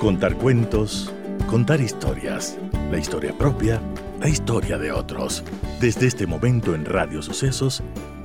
Contar 0.00 0.34
cuentos, 0.34 1.12
contar 1.46 1.78
historias, 1.78 2.56
la 2.90 2.96
historia 2.96 3.36
propia, 3.36 3.82
la 4.18 4.30
historia 4.30 4.78
de 4.78 4.90
otros. 4.92 5.44
Desde 5.78 6.06
este 6.06 6.26
momento 6.26 6.74
en 6.74 6.86
Radio 6.86 7.20
Sucesos, 7.20 7.82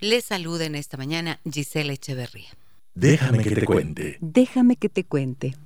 Les 0.00 0.24
saluda 0.24 0.66
en 0.66 0.74
esta 0.74 0.98
mañana 0.98 1.40
Gisela 1.50 1.94
Echeverría. 1.94 2.50
Déjame 2.94 3.42
que 3.42 3.54
te 3.54 3.64
cuente. 3.64 4.18
Déjame 4.20 4.76
que 4.76 4.90
te 4.90 5.04
cuente. 5.04 5.56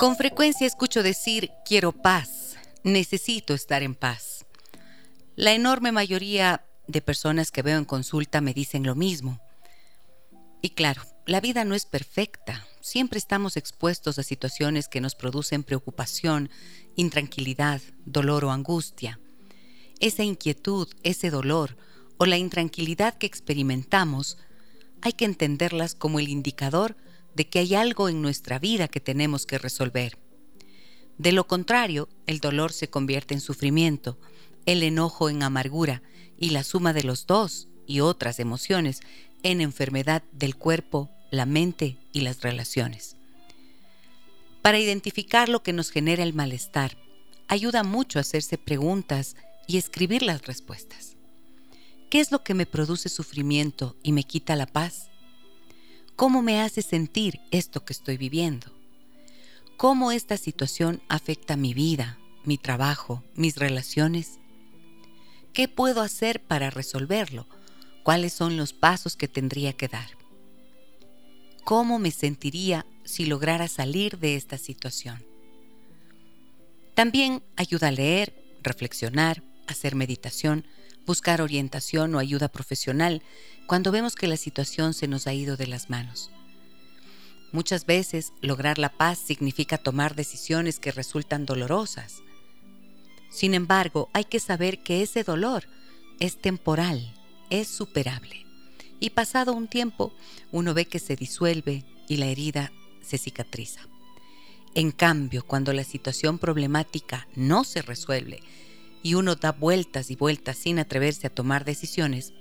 Con 0.00 0.16
frecuencia 0.16 0.66
escucho 0.66 1.02
decir, 1.02 1.50
quiero 1.62 1.92
paz, 1.92 2.56
necesito 2.84 3.52
estar 3.52 3.82
en 3.82 3.94
paz. 3.94 4.46
La 5.36 5.52
enorme 5.52 5.92
mayoría 5.92 6.64
de 6.86 7.02
personas 7.02 7.50
que 7.50 7.60
veo 7.60 7.76
en 7.76 7.84
consulta 7.84 8.40
me 8.40 8.54
dicen 8.54 8.86
lo 8.86 8.94
mismo. 8.94 9.42
Y 10.62 10.70
claro, 10.70 11.02
la 11.26 11.42
vida 11.42 11.66
no 11.66 11.74
es 11.74 11.84
perfecta. 11.84 12.66
Siempre 12.80 13.18
estamos 13.18 13.58
expuestos 13.58 14.18
a 14.18 14.22
situaciones 14.22 14.88
que 14.88 15.02
nos 15.02 15.14
producen 15.14 15.64
preocupación, 15.64 16.48
intranquilidad, 16.96 17.82
dolor 18.06 18.46
o 18.46 18.52
angustia. 18.52 19.20
Esa 20.00 20.22
inquietud, 20.22 20.88
ese 21.02 21.28
dolor 21.28 21.76
o 22.16 22.24
la 22.24 22.38
intranquilidad 22.38 23.18
que 23.18 23.26
experimentamos, 23.26 24.38
hay 25.02 25.12
que 25.12 25.26
entenderlas 25.26 25.94
como 25.94 26.20
el 26.20 26.30
indicador 26.30 26.96
de 27.34 27.48
que 27.48 27.58
hay 27.58 27.74
algo 27.74 28.08
en 28.08 28.22
nuestra 28.22 28.58
vida 28.58 28.88
que 28.88 29.00
tenemos 29.00 29.46
que 29.46 29.58
resolver. 29.58 30.18
De 31.18 31.32
lo 31.32 31.46
contrario, 31.46 32.08
el 32.26 32.40
dolor 32.40 32.72
se 32.72 32.88
convierte 32.88 33.34
en 33.34 33.40
sufrimiento, 33.40 34.18
el 34.66 34.82
enojo 34.82 35.28
en 35.28 35.42
amargura 35.42 36.02
y 36.38 36.50
la 36.50 36.64
suma 36.64 36.92
de 36.92 37.04
los 37.04 37.26
dos 37.26 37.68
y 37.86 38.00
otras 38.00 38.40
emociones 38.40 39.00
en 39.42 39.60
enfermedad 39.60 40.22
del 40.32 40.56
cuerpo, 40.56 41.10
la 41.30 41.46
mente 41.46 41.98
y 42.12 42.20
las 42.20 42.40
relaciones. 42.40 43.16
Para 44.62 44.78
identificar 44.78 45.48
lo 45.48 45.62
que 45.62 45.72
nos 45.72 45.90
genera 45.90 46.22
el 46.22 46.34
malestar, 46.34 46.96
ayuda 47.48 47.82
mucho 47.82 48.18
hacerse 48.18 48.58
preguntas 48.58 49.36
y 49.66 49.76
escribir 49.76 50.22
las 50.22 50.46
respuestas. 50.46 51.16
¿Qué 52.10 52.20
es 52.20 52.32
lo 52.32 52.42
que 52.42 52.54
me 52.54 52.66
produce 52.66 53.08
sufrimiento 53.08 53.96
y 54.02 54.12
me 54.12 54.24
quita 54.24 54.56
la 54.56 54.66
paz? 54.66 55.09
¿Cómo 56.20 56.42
me 56.42 56.60
hace 56.60 56.82
sentir 56.82 57.40
esto 57.50 57.82
que 57.82 57.94
estoy 57.94 58.18
viviendo? 58.18 58.66
¿Cómo 59.78 60.12
esta 60.12 60.36
situación 60.36 61.00
afecta 61.08 61.56
mi 61.56 61.72
vida, 61.72 62.18
mi 62.44 62.58
trabajo, 62.58 63.24
mis 63.36 63.56
relaciones? 63.56 64.38
¿Qué 65.54 65.66
puedo 65.66 66.02
hacer 66.02 66.42
para 66.42 66.68
resolverlo? 66.68 67.46
¿Cuáles 68.02 68.34
son 68.34 68.58
los 68.58 68.74
pasos 68.74 69.16
que 69.16 69.28
tendría 69.28 69.72
que 69.72 69.88
dar? 69.88 70.10
¿Cómo 71.64 71.98
me 71.98 72.10
sentiría 72.10 72.84
si 73.02 73.24
lograra 73.24 73.66
salir 73.66 74.18
de 74.18 74.36
esta 74.36 74.58
situación? 74.58 75.24
También 76.92 77.42
ayuda 77.56 77.88
a 77.88 77.92
leer, 77.92 78.34
reflexionar, 78.62 79.42
hacer 79.66 79.94
meditación, 79.94 80.66
buscar 81.06 81.42
orientación 81.42 82.14
o 82.14 82.18
ayuda 82.18 82.48
profesional 82.48 83.22
cuando 83.66 83.92
vemos 83.92 84.14
que 84.14 84.26
la 84.26 84.36
situación 84.36 84.94
se 84.94 85.08
nos 85.08 85.26
ha 85.26 85.34
ido 85.34 85.56
de 85.56 85.66
las 85.66 85.90
manos. 85.90 86.30
Muchas 87.52 87.84
veces 87.84 88.32
lograr 88.40 88.78
la 88.78 88.90
paz 88.90 89.18
significa 89.18 89.78
tomar 89.78 90.14
decisiones 90.14 90.78
que 90.78 90.92
resultan 90.92 91.46
dolorosas. 91.46 92.22
Sin 93.30 93.54
embargo, 93.54 94.08
hay 94.12 94.24
que 94.24 94.40
saber 94.40 94.82
que 94.82 95.02
ese 95.02 95.24
dolor 95.24 95.64
es 96.20 96.40
temporal, 96.40 97.12
es 97.48 97.68
superable. 97.68 98.46
Y 99.00 99.10
pasado 99.10 99.52
un 99.52 99.66
tiempo, 99.66 100.12
uno 100.52 100.74
ve 100.74 100.84
que 100.84 100.98
se 100.98 101.16
disuelve 101.16 101.84
y 102.06 102.18
la 102.18 102.26
herida 102.26 102.72
se 103.02 103.18
cicatriza. 103.18 103.80
En 104.74 104.92
cambio, 104.92 105.44
cuando 105.44 105.72
la 105.72 105.82
situación 105.82 106.38
problemática 106.38 107.26
no 107.34 107.64
se 107.64 107.82
resuelve 107.82 108.40
y 109.02 109.14
uno 109.14 109.36
da 109.36 109.52
vueltas 109.52 110.10
y 110.10 110.16
vueltas 110.16 110.58
sin 110.58 110.78
atreverse 110.78 111.26
a 111.26 111.34
tomar 111.34 111.64
decisiones, 111.64 112.32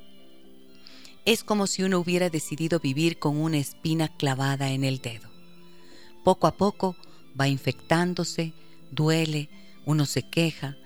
es 1.25 1.44
como 1.44 1.68
si 1.68 1.84
uno 1.84 2.00
hubiera 2.00 2.30
decidido 2.30 2.80
vivir 2.80 3.20
con 3.20 3.38
una 3.38 3.58
espina 3.58 4.08
clavada 4.08 4.72
en 4.72 4.84
el 4.84 5.00
dedo. 5.00 5.30
Poco 6.24 6.48
a 6.48 6.58
poco 6.58 6.96
va 7.40 7.48
infectándose, 7.48 8.53
duele, 8.92 9.50
uno 9.86 10.06
se 10.06 10.24
queja, 10.24 10.78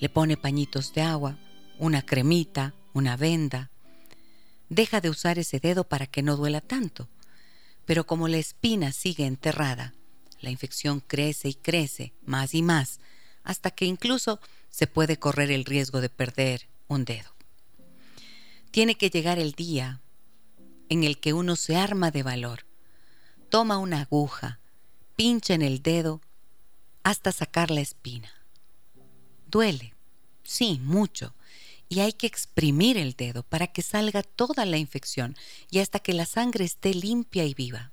le 0.00 0.08
pone 0.08 0.36
pañitos 0.36 0.92
de 0.92 1.02
agua, 1.02 1.38
una 1.78 2.02
cremita, 2.02 2.74
una 2.92 3.16
venda. 3.16 3.70
Deja 4.68 5.00
de 5.00 5.10
usar 5.10 5.38
ese 5.38 5.60
dedo 5.60 5.84
para 5.84 6.06
que 6.06 6.22
no 6.22 6.36
duela 6.36 6.60
tanto, 6.60 7.08
pero 7.84 8.06
como 8.06 8.28
la 8.28 8.38
espina 8.38 8.92
sigue 8.92 9.26
enterrada, 9.26 9.94
la 10.40 10.50
infección 10.50 11.00
crece 11.00 11.48
y 11.48 11.54
crece 11.54 12.12
más 12.24 12.54
y 12.54 12.62
más, 12.62 13.00
hasta 13.44 13.70
que 13.70 13.84
incluso 13.84 14.40
se 14.72 14.88
puede 14.88 15.18
correr 15.18 15.52
el 15.52 15.64
riesgo 15.64 16.00
de 16.00 16.08
perder 16.08 16.66
un 16.88 17.04
dedo. 17.04 17.30
Tiene 18.72 18.96
que 18.96 19.10
llegar 19.10 19.38
el 19.38 19.52
día 19.52 20.00
en 20.88 21.04
el 21.04 21.20
que 21.20 21.34
uno 21.34 21.56
se 21.56 21.76
arma 21.76 22.10
de 22.10 22.22
valor, 22.22 22.64
toma 23.50 23.78
una 23.78 24.00
aguja, 24.00 24.58
pincha 25.14 25.54
en 25.54 25.62
el 25.62 25.82
dedo 25.82 26.22
hasta 27.02 27.32
sacar 27.32 27.70
la 27.70 27.82
espina. 27.82 28.32
Duele, 29.46 29.94
sí, 30.42 30.80
mucho, 30.82 31.34
y 31.90 32.00
hay 32.00 32.14
que 32.14 32.26
exprimir 32.26 32.96
el 32.96 33.12
dedo 33.12 33.42
para 33.42 33.66
que 33.66 33.82
salga 33.82 34.22
toda 34.22 34.64
la 34.64 34.78
infección 34.78 35.36
y 35.70 35.80
hasta 35.80 35.98
que 35.98 36.14
la 36.14 36.24
sangre 36.24 36.64
esté 36.64 36.94
limpia 36.94 37.44
y 37.44 37.52
viva. 37.52 37.92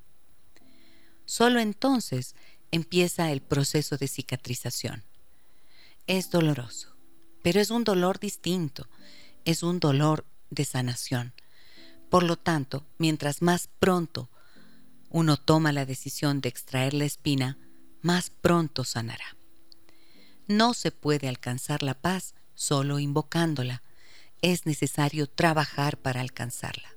Solo 1.25 1.59
entonces 1.59 2.35
empieza 2.71 3.31
el 3.33 3.41
proceso 3.41 3.97
de 3.97 4.07
cicatrización. 4.07 5.03
Es 6.09 6.31
doloroso, 6.31 6.95
pero 7.43 7.61
es 7.61 7.69
un 7.69 7.83
dolor 7.83 8.19
distinto, 8.19 8.89
es 9.45 9.61
un 9.61 9.79
dolor 9.79 10.25
de 10.49 10.65
sanación. 10.65 11.35
Por 12.09 12.23
lo 12.23 12.35
tanto, 12.35 12.87
mientras 12.97 13.43
más 13.43 13.69
pronto 13.79 14.31
uno 15.11 15.37
toma 15.37 15.71
la 15.71 15.85
decisión 15.85 16.41
de 16.41 16.49
extraer 16.49 16.95
la 16.95 17.05
espina, 17.05 17.59
más 18.01 18.31
pronto 18.31 18.85
sanará. 18.85 19.37
No 20.47 20.73
se 20.73 20.89
puede 20.89 21.27
alcanzar 21.27 21.83
la 21.83 21.93
paz 21.93 22.33
solo 22.55 22.97
invocándola, 22.97 23.83
es 24.41 24.65
necesario 24.65 25.29
trabajar 25.29 25.99
para 25.99 26.21
alcanzarla. 26.21 26.89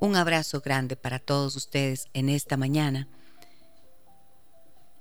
Un 0.00 0.16
abrazo 0.16 0.62
grande 0.62 0.96
para 0.96 1.20
todos 1.20 1.54
ustedes 1.54 2.08
en 2.12 2.28
esta 2.28 2.56
mañana 2.56 3.06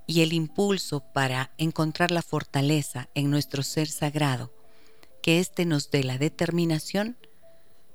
y 0.07 0.21
el 0.21 0.33
impulso 0.33 1.01
para 1.13 1.51
encontrar 1.57 2.11
la 2.11 2.21
fortaleza 2.21 3.09
en 3.15 3.29
nuestro 3.29 3.63
ser 3.63 3.87
sagrado 3.87 4.53
que 5.21 5.39
éste 5.39 5.65
nos 5.65 5.89
dé 5.89 6.03
la 6.03 6.17
determinación 6.17 7.17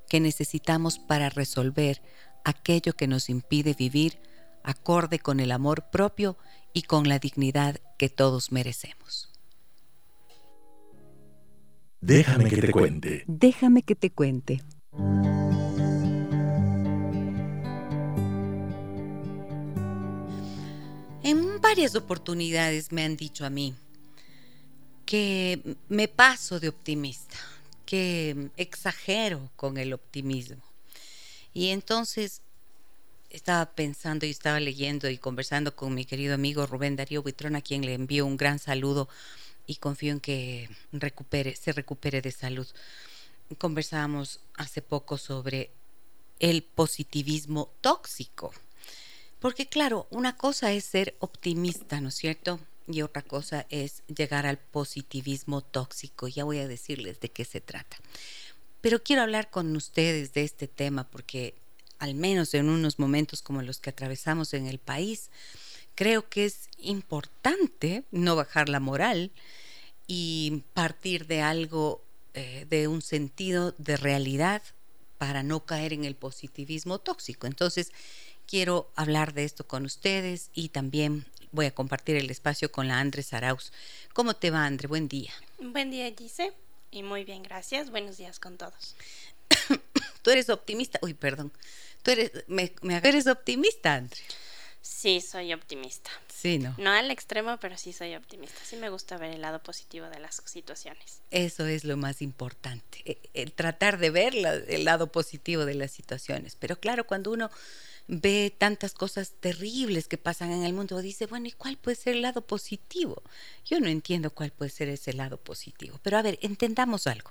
que 0.08 0.18
necesitamos 0.18 0.98
para 0.98 1.28
resolver 1.28 2.02
aquello 2.44 2.94
que 2.94 3.06
nos 3.06 3.30
impide 3.30 3.74
vivir 3.74 4.18
acorde 4.64 5.20
con 5.20 5.40
el 5.40 5.52
amor 5.52 5.90
propio 5.90 6.36
y 6.72 6.82
con 6.82 7.08
la 7.08 7.18
dignidad 7.18 7.80
que 7.96 8.08
todos 8.08 8.52
merecemos. 8.52 9.30
Déjame 12.00 12.50
que 12.50 12.62
te 12.62 12.72
cuente. 12.72 13.24
Déjame 13.26 13.82
que 13.82 13.94
te 13.94 14.10
cuente. 14.10 14.62
Varias 21.70 21.94
oportunidades 21.94 22.90
me 22.90 23.04
han 23.04 23.16
dicho 23.16 23.46
a 23.46 23.50
mí, 23.50 23.76
que 25.06 25.76
me 25.88 26.08
paso 26.08 26.58
de 26.58 26.68
optimista, 26.68 27.36
que 27.86 28.50
exagero 28.56 29.52
con 29.54 29.76
el 29.76 29.92
optimismo. 29.92 30.60
Y 31.54 31.68
entonces 31.68 32.42
estaba 33.30 33.66
pensando 33.66 34.26
y 34.26 34.30
estaba 34.30 34.58
leyendo 34.58 35.08
y 35.08 35.16
conversando 35.16 35.76
con 35.76 35.94
mi 35.94 36.04
querido 36.04 36.34
amigo 36.34 36.66
Rubén 36.66 36.96
Darío 36.96 37.22
Buitrón, 37.22 37.54
a 37.54 37.60
quien 37.60 37.86
le 37.86 37.94
envío 37.94 38.26
un 38.26 38.36
gran 38.36 38.58
saludo 38.58 39.08
y 39.64 39.76
confío 39.76 40.10
en 40.10 40.18
que 40.18 40.68
recupere, 40.90 41.54
se 41.54 41.70
recupere 41.70 42.20
de 42.20 42.32
salud. 42.32 42.66
Conversábamos 43.58 44.40
hace 44.56 44.82
poco 44.82 45.18
sobre 45.18 45.70
el 46.40 46.64
positivismo 46.64 47.70
tóxico. 47.80 48.52
Porque 49.40 49.66
claro, 49.66 50.06
una 50.10 50.36
cosa 50.36 50.72
es 50.72 50.84
ser 50.84 51.16
optimista, 51.18 52.00
¿no 52.00 52.10
es 52.10 52.14
cierto? 52.14 52.60
Y 52.86 53.02
otra 53.02 53.22
cosa 53.22 53.66
es 53.70 54.02
llegar 54.06 54.46
al 54.46 54.58
positivismo 54.58 55.62
tóxico. 55.62 56.28
Ya 56.28 56.44
voy 56.44 56.58
a 56.58 56.68
decirles 56.68 57.20
de 57.20 57.30
qué 57.30 57.44
se 57.44 57.60
trata. 57.60 57.96
Pero 58.80 59.02
quiero 59.02 59.22
hablar 59.22 59.50
con 59.50 59.74
ustedes 59.76 60.32
de 60.32 60.44
este 60.44 60.68
tema 60.68 61.04
porque 61.04 61.54
al 61.98 62.14
menos 62.14 62.54
en 62.54 62.68
unos 62.68 62.98
momentos 62.98 63.42
como 63.42 63.62
los 63.62 63.78
que 63.78 63.90
atravesamos 63.90 64.54
en 64.54 64.66
el 64.66 64.78
país, 64.78 65.30
creo 65.94 66.28
que 66.28 66.46
es 66.46 66.68
importante 66.78 68.04
no 68.10 68.36
bajar 68.36 68.68
la 68.68 68.80
moral 68.80 69.30
y 70.06 70.64
partir 70.72 71.26
de 71.26 71.42
algo, 71.42 72.02
eh, 72.34 72.66
de 72.68 72.88
un 72.88 73.02
sentido 73.02 73.74
de 73.78 73.96
realidad 73.96 74.62
para 75.18 75.42
no 75.42 75.66
caer 75.66 75.92
en 75.92 76.06
el 76.06 76.16
positivismo 76.16 76.98
tóxico. 76.98 77.46
Entonces, 77.46 77.92
quiero 78.50 78.90
hablar 78.96 79.32
de 79.32 79.44
esto 79.44 79.64
con 79.66 79.84
ustedes 79.84 80.50
y 80.52 80.70
también 80.70 81.24
voy 81.52 81.66
a 81.66 81.70
compartir 81.70 82.16
el 82.16 82.30
espacio 82.30 82.72
con 82.72 82.88
la 82.88 82.98
Andrés 82.98 83.32
Arauz. 83.32 83.72
¿Cómo 84.12 84.34
te 84.34 84.50
va, 84.50 84.66
André? 84.66 84.88
Buen 84.88 85.06
día. 85.06 85.32
Buen 85.60 85.92
día, 85.92 86.12
Gise. 86.16 86.52
Y 86.90 87.04
muy 87.04 87.24
bien, 87.24 87.44
gracias. 87.44 87.90
Buenos 87.90 88.16
días 88.16 88.40
con 88.40 88.58
todos. 88.58 88.96
Tú 90.22 90.30
eres 90.30 90.50
optimista. 90.50 90.98
Uy, 91.00 91.14
perdón. 91.14 91.52
Tú 92.02 92.10
eres, 92.10 92.32
me, 92.48 92.72
me 92.82 92.96
eres 92.96 93.28
optimista, 93.28 93.94
André. 93.94 94.20
Sí, 94.82 95.20
soy 95.20 95.52
optimista. 95.52 96.10
Sí, 96.34 96.58
¿no? 96.58 96.74
No 96.78 96.90
al 96.90 97.10
extremo, 97.12 97.58
pero 97.60 97.76
sí 97.76 97.92
soy 97.92 98.16
optimista. 98.16 98.58
Sí 98.64 98.76
me 98.76 98.88
gusta 98.88 99.16
ver 99.16 99.32
el 99.32 99.42
lado 99.42 99.62
positivo 99.62 100.06
de 100.06 100.18
las 100.18 100.42
situaciones. 100.46 101.20
Eso 101.30 101.66
es 101.66 101.84
lo 101.84 101.96
más 101.96 102.22
importante, 102.22 103.02
e, 103.04 103.18
el 103.34 103.52
tratar 103.52 103.98
de 103.98 104.10
ver 104.10 104.34
el 104.34 104.84
lado 104.84 105.12
positivo 105.12 105.66
de 105.66 105.74
las 105.74 105.92
situaciones. 105.92 106.56
Pero 106.56 106.80
claro, 106.80 107.06
cuando 107.06 107.30
uno 107.30 107.50
ve 108.08 108.54
tantas 108.56 108.92
cosas 108.92 109.32
terribles 109.40 110.08
que 110.08 110.18
pasan 110.18 110.50
en 110.52 110.64
el 110.64 110.72
mundo, 110.72 111.00
dice, 111.00 111.26
bueno, 111.26 111.46
¿y 111.46 111.52
cuál 111.52 111.76
puede 111.76 111.96
ser 111.96 112.14
el 112.16 112.22
lado 112.22 112.42
positivo? 112.42 113.22
Yo 113.64 113.80
no 113.80 113.88
entiendo 113.88 114.30
cuál 114.30 114.50
puede 114.50 114.70
ser 114.70 114.88
ese 114.88 115.12
lado 115.12 115.36
positivo. 115.36 116.00
Pero 116.02 116.18
a 116.18 116.22
ver, 116.22 116.38
entendamos 116.42 117.06
algo. 117.06 117.30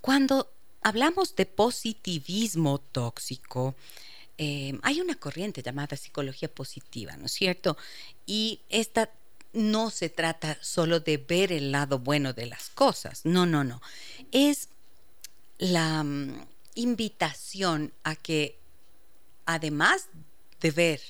Cuando 0.00 0.52
hablamos 0.82 1.36
de 1.36 1.46
positivismo 1.46 2.78
tóxico, 2.80 3.74
eh, 4.38 4.78
hay 4.82 5.00
una 5.00 5.16
corriente 5.16 5.62
llamada 5.62 5.96
psicología 5.96 6.52
positiva, 6.52 7.16
¿no 7.16 7.26
es 7.26 7.32
cierto? 7.32 7.76
Y 8.26 8.60
esta 8.70 9.10
no 9.52 9.90
se 9.90 10.08
trata 10.08 10.56
solo 10.62 11.00
de 11.00 11.18
ver 11.18 11.52
el 11.52 11.72
lado 11.72 11.98
bueno 11.98 12.32
de 12.32 12.46
las 12.46 12.70
cosas, 12.70 13.22
no, 13.24 13.46
no, 13.46 13.64
no. 13.64 13.82
Es 14.32 14.68
la 15.58 16.02
mm, 16.02 16.46
invitación 16.74 17.92
a 18.04 18.16
que, 18.16 18.59
además 19.54 20.08
de 20.60 20.70
ver, 20.70 21.00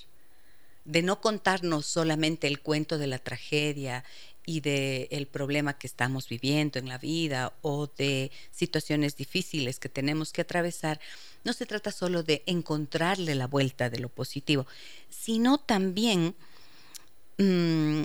de 0.85 1.03
no 1.03 1.21
contarnos 1.21 1.87
solamente 1.87 2.47
el 2.47 2.61
cuento 2.61 2.99
de 2.99 3.07
la 3.07 3.19
tragedia 3.19 4.05
y 4.47 4.61
del 4.61 5.07
el 5.11 5.27
problema 5.27 5.79
que 5.79 5.87
estamos 5.87 6.29
viviendo 6.29 6.79
en 6.79 6.89
la 6.89 6.99
vida 6.99 7.53
o 7.63 7.87
de 7.87 8.31
situaciones 8.51 9.17
difíciles 9.17 9.79
que 9.79 9.89
tenemos 9.89 10.33
que 10.33 10.41
atravesar, 10.41 11.01
no 11.45 11.53
se 11.53 11.67
trata 11.67 11.93
solo 11.93 12.23
de 12.23 12.43
encontrarle 12.47 13.35
la 13.35 13.47
vuelta 13.47 13.91
de 13.91 14.01
lo 14.01 14.09
positivo, 14.09 14.67
sino 15.09 15.59
también 15.59 16.35
mm, 17.39 18.05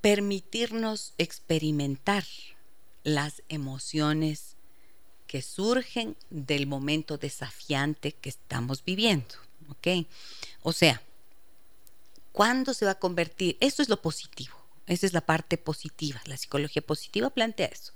permitirnos 0.00 1.14
experimentar 1.16 2.24
las 3.04 3.42
emociones 3.48 4.53
que 5.26 5.42
surgen 5.42 6.16
del 6.30 6.66
momento 6.66 7.18
desafiante 7.18 8.12
que 8.12 8.28
estamos 8.28 8.84
viviendo. 8.84 9.34
¿Ok? 9.68 10.06
O 10.62 10.72
sea, 10.72 11.02
¿cuándo 12.32 12.74
se 12.74 12.84
va 12.84 12.92
a 12.92 12.98
convertir? 12.98 13.56
Esto 13.60 13.82
es 13.82 13.88
lo 13.88 14.00
positivo. 14.02 14.54
Esa 14.86 15.06
es 15.06 15.12
la 15.12 15.22
parte 15.22 15.56
positiva. 15.56 16.20
La 16.26 16.36
psicología 16.36 16.82
positiva 16.82 17.30
plantea 17.30 17.68
eso. 17.68 17.92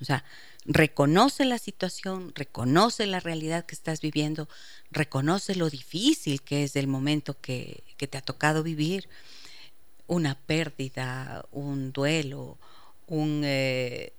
O 0.00 0.04
sea, 0.04 0.24
reconoce 0.64 1.44
la 1.44 1.58
situación, 1.58 2.32
reconoce 2.34 3.06
la 3.06 3.20
realidad 3.20 3.66
que 3.66 3.74
estás 3.74 4.00
viviendo, 4.00 4.48
reconoce 4.90 5.54
lo 5.54 5.70
difícil 5.70 6.42
que 6.42 6.64
es 6.64 6.76
el 6.76 6.86
momento 6.86 7.36
que, 7.40 7.82
te 7.96 8.18
ha 8.18 8.22
tocado 8.22 8.62
vivir, 8.62 9.08
una 10.06 10.36
pérdida, 10.36 11.44
un 11.50 11.92
duelo, 11.92 12.58
un, 13.06 13.42
eh, 13.44 14.12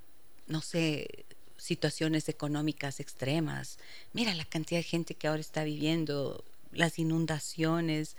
no 0.48 0.62
sé, 0.62 1.26
situaciones 1.60 2.30
económicas 2.30 3.00
extremas. 3.00 3.78
Mira 4.14 4.34
la 4.34 4.46
cantidad 4.46 4.80
de 4.80 4.84
gente 4.84 5.16
que 5.16 5.28
ahora 5.28 5.42
está 5.42 5.64
viviendo, 5.64 6.44
las 6.72 7.00
inundaciones, 7.00 8.16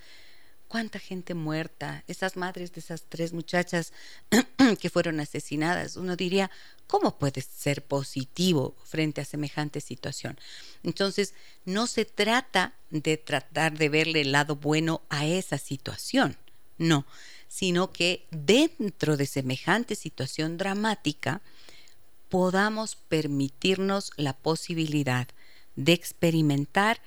cuánta 0.70 1.00
gente 1.00 1.34
muerta, 1.34 2.04
esas 2.06 2.36
madres 2.36 2.72
de 2.72 2.78
esas 2.78 3.02
tres 3.08 3.32
muchachas 3.32 3.92
que 4.80 4.88
fueron 4.88 5.18
asesinadas. 5.18 5.96
Uno 5.96 6.14
diría, 6.14 6.48
¿cómo 6.86 7.18
puede 7.18 7.40
ser 7.40 7.82
positivo 7.82 8.76
frente 8.84 9.20
a 9.20 9.24
semejante 9.24 9.80
situación? 9.80 10.38
Entonces, 10.84 11.34
no 11.64 11.88
se 11.88 12.04
trata 12.04 12.74
de 12.90 13.16
tratar 13.16 13.76
de 13.76 13.88
verle 13.88 14.20
el 14.20 14.30
lado 14.30 14.54
bueno 14.54 15.02
a 15.08 15.26
esa 15.26 15.58
situación, 15.58 16.36
no, 16.78 17.04
sino 17.48 17.92
que 17.92 18.28
dentro 18.30 19.16
de 19.16 19.26
semejante 19.26 19.96
situación 19.96 20.56
dramática 20.56 21.42
podamos 22.30 22.96
permitirnos 22.96 24.12
la 24.16 24.32
posibilidad 24.32 25.28
de 25.76 25.92
experimentar 25.92 27.02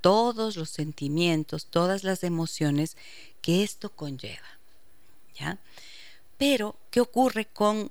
todos 0.00 0.56
los 0.56 0.70
sentimientos, 0.70 1.66
todas 1.66 2.04
las 2.04 2.22
emociones 2.22 2.96
que 3.40 3.64
esto 3.64 3.90
conlleva. 3.90 4.46
¿Ya? 5.34 5.58
Pero, 6.38 6.76
¿qué 6.90 7.00
ocurre 7.00 7.46
con 7.46 7.90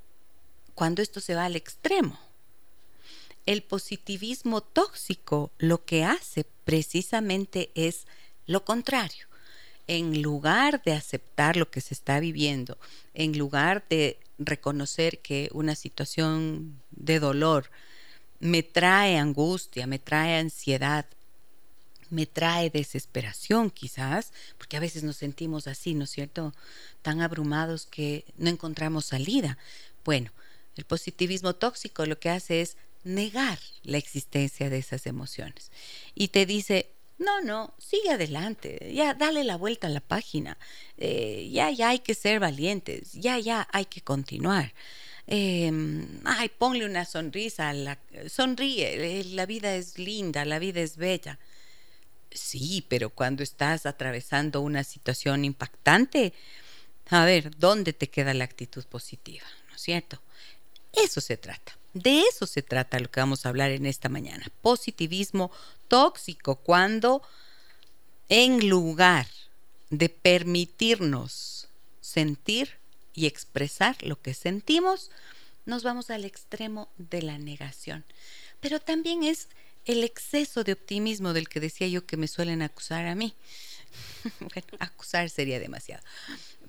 cuando 0.76 1.02
esto 1.02 1.20
se 1.20 1.36
va 1.36 1.46
al 1.46 1.56
extremo? 1.56 2.20
El 3.46 3.64
positivismo 3.64 4.62
tóxico 4.62 5.52
lo 5.58 5.84
que 5.86 6.04
hace 6.04 6.46
precisamente 6.64 7.72
es 7.76 8.08
lo 8.46 8.66
contrario. 8.66 9.28
En 9.88 10.22
lugar 10.22 10.82
de 10.84 10.94
aceptar 10.94 11.58
lo 11.58 11.70
que 11.70 11.82
se 11.82 11.94
está 11.94 12.20
viviendo, 12.20 12.78
en 13.14 13.38
lugar 13.38 13.86
de 13.90 14.20
reconocer 14.38 15.20
que 15.20 15.50
una 15.54 15.76
situación 15.76 16.82
de 16.92 17.20
dolor 17.20 17.70
me 18.40 18.64
trae 18.64 19.18
angustia, 19.18 19.88
me 19.88 20.00
trae 20.00 20.38
ansiedad, 20.38 21.06
me 22.10 22.26
trae 22.26 22.70
desesperación 22.70 23.70
quizás, 23.70 24.32
porque 24.58 24.78
a 24.78 24.80
veces 24.80 25.04
nos 25.04 25.18
sentimos 25.18 25.68
así, 25.68 25.94
¿no 25.94 26.04
es 26.04 26.12
cierto? 26.12 26.54
Tan 27.02 27.22
abrumados 27.22 27.86
que 27.86 28.26
no 28.38 28.50
encontramos 28.50 29.06
salida. 29.06 29.58
Bueno, 30.04 30.32
el 30.76 30.86
positivismo 30.86 31.56
tóxico 31.56 32.06
lo 32.06 32.20
que 32.20 32.30
hace 32.30 32.62
es 32.62 32.78
negar 33.04 33.60
la 33.84 33.98
existencia 33.98 34.70
de 34.70 34.80
esas 34.80 35.06
emociones 35.06 35.72
y 36.16 36.30
te 36.30 36.46
dice, 36.46 36.90
no, 37.18 37.42
no, 37.42 37.74
sigue 37.78 38.12
adelante, 38.12 38.92
ya 38.94 39.14
dale 39.14 39.44
la 39.44 39.56
vuelta 39.56 39.88
a 39.88 39.90
la 39.90 40.02
página, 40.02 40.58
eh, 40.98 41.50
ya, 41.52 41.72
ya 41.72 41.90
hay 41.90 42.00
que 42.00 42.14
ser 42.14 42.40
valientes, 42.40 43.14
ya, 43.14 43.40
ya 43.40 43.68
hay 43.72 43.86
que 43.86 44.02
continuar. 44.02 44.74
Em, 45.28 46.20
ay, 46.26 46.50
ponle 46.50 46.86
una 46.86 47.06
sonrisa, 47.06 47.74
la, 47.74 47.98
sonríe, 48.30 49.24
la 49.26 49.46
vida 49.46 49.76
es 49.76 49.98
linda, 49.98 50.46
la 50.46 50.60
vida 50.60 50.82
es 50.82 50.98
bella. 50.98 51.40
Sí, 52.32 52.86
pero 52.90 53.10
cuando 53.10 53.44
estás 53.44 53.86
atravesando 53.86 54.62
una 54.62 54.84
situación 54.84 55.46
impactante, 55.46 56.34
a 57.10 57.26
ver, 57.26 57.56
¿dónde 57.58 57.94
te 57.94 58.10
queda 58.10 58.34
la 58.34 58.44
actitud 58.44 58.84
positiva? 58.86 59.46
¿No 59.70 59.76
es 59.76 59.82
cierto? 59.82 60.22
Eso 60.92 61.22
se 61.22 61.38
trata. 61.38 61.78
De 61.96 62.24
eso 62.24 62.46
se 62.46 62.62
trata 62.62 63.00
lo 63.00 63.10
que 63.10 63.22
vamos 63.22 63.46
a 63.46 63.50
hablar 63.50 63.72
en 63.72 63.86
esta 63.86 64.10
mañana. 64.10 64.52
Positivismo 64.62 65.50
tóxico, 65.88 66.58
cuando 66.58 67.22
en 68.28 68.68
lugar 68.68 69.28
de 69.90 70.10
permitirnos 70.10 71.70
sentir 72.02 72.72
y 73.14 73.28
expresar 73.28 73.96
lo 74.04 74.22
que 74.22 74.34
sentimos, 74.34 75.10
nos 75.66 75.84
vamos 75.84 76.10
al 76.10 76.26
extremo 76.26 76.90
de 76.98 77.22
la 77.22 77.38
negación. 77.38 78.04
Pero 78.60 78.82
también 78.82 79.24
es 79.24 79.48
el 79.86 80.04
exceso 80.04 80.66
de 80.66 80.74
optimismo 80.74 81.32
del 81.32 81.48
que 81.48 81.62
decía 81.62 81.88
yo 81.88 82.06
que 82.06 82.18
me 82.18 82.28
suelen 82.28 82.62
acusar 82.62 83.06
a 83.06 83.16
mí. 83.16 83.36
bueno, 84.42 84.68
acusar 84.80 85.30
sería 85.30 85.62
demasiado. 85.62 86.04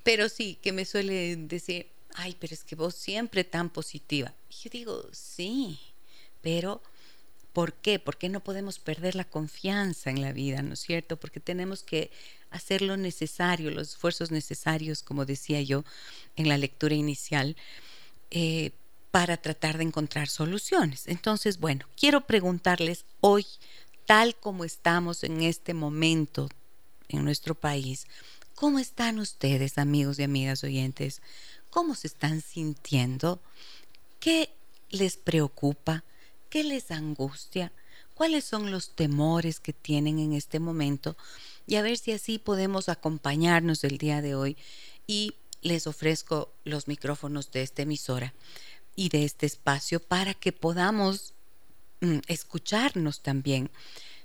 Pero 0.05 0.29
sí, 0.29 0.57
que 0.63 0.71
me 0.71 0.85
suelen 0.85 1.49
decir, 1.49 1.89
ay, 2.17 2.37
pero 2.39 2.53
es 2.53 2.65
que 2.65 2.75
vos 2.75 2.95
siempre 2.95 3.45
tan 3.45 3.71
positiva. 3.71 4.35
Yo 4.51 4.71
digo, 4.71 5.09
sí, 5.13 5.79
pero 6.43 6.83
¿Por 7.57 7.73
qué? 7.73 7.99
Porque 7.99 8.29
no 8.29 8.41
podemos 8.41 8.79
perder 8.79 9.15
la 9.15 9.25
confianza 9.25 10.11
en 10.11 10.21
la 10.21 10.33
vida, 10.33 10.61
¿no 10.61 10.75
es 10.75 10.81
cierto? 10.81 11.17
Porque 11.17 11.41
tenemos 11.41 11.83
que 11.83 12.11
hacer 12.51 12.83
lo 12.83 12.99
necesario, 12.99 13.71
los 13.71 13.93
esfuerzos 13.93 14.31
necesarios, 14.31 15.03
como 15.03 15.25
decía 15.25 15.63
yo 15.63 15.83
en 16.37 16.51
la 16.51 16.59
lectura 16.59 16.95
inicial, 16.95 17.57
eh, 18.31 18.73
para 19.11 19.39
tratar 19.39 19.79
de 19.79 19.85
encontrar 19.85 20.29
soluciones. 20.29 21.09
Entonces, 21.09 21.59
bueno, 21.59 21.87
quiero 21.99 22.27
preguntarles 22.27 23.07
hoy, 23.23 23.47
tal 24.05 24.37
como 24.37 24.67
estamos 24.67 25.25
en 25.25 25.41
este 25.41 25.73
momento 25.73 26.51
en 27.09 27.25
nuestro 27.25 27.55
país, 27.55 28.07
¿cómo 28.55 28.79
están 28.79 29.19
ustedes, 29.19 29.79
amigos 29.79 30.19
y 30.19 30.25
amigas 30.25 30.63
oyentes? 30.63 31.23
¿Cómo 31.77 31.95
se 31.95 32.07
están 32.07 32.41
sintiendo? 32.41 33.39
¿Qué 34.19 34.49
les 34.89 35.19
preocupa? 35.19 36.05
¿Qué 36.49 36.65
les 36.65 36.91
angustia? 36.91 37.71
¿Cuáles 38.15 38.45
son 38.47 38.71
los 38.71 38.97
temores 38.97 39.61
que 39.61 39.75
tienen 39.75 40.19
en 40.19 40.33
este 40.33 40.59
momento? 40.59 41.19
Y 41.67 41.75
a 41.75 41.83
ver 41.83 41.99
si 41.99 42.13
así 42.13 42.39
podemos 42.39 42.89
acompañarnos 42.89 43.85
el 43.85 43.99
día 43.99 44.23
de 44.23 44.35
hoy 44.35 44.57
y 45.07 45.35
les 45.61 45.87
ofrezco 45.87 46.51
los 46.65 46.89
micrófonos 46.89 47.51
de 47.51 47.61
esta 47.61 47.83
emisora 47.83 48.33
y 48.95 49.11
de 49.11 49.25
este 49.25 49.45
espacio 49.45 50.01
para 50.01 50.33
que 50.33 50.53
podamos 50.53 51.35
mm, 52.01 52.21
escucharnos 52.27 53.21
también. 53.21 53.71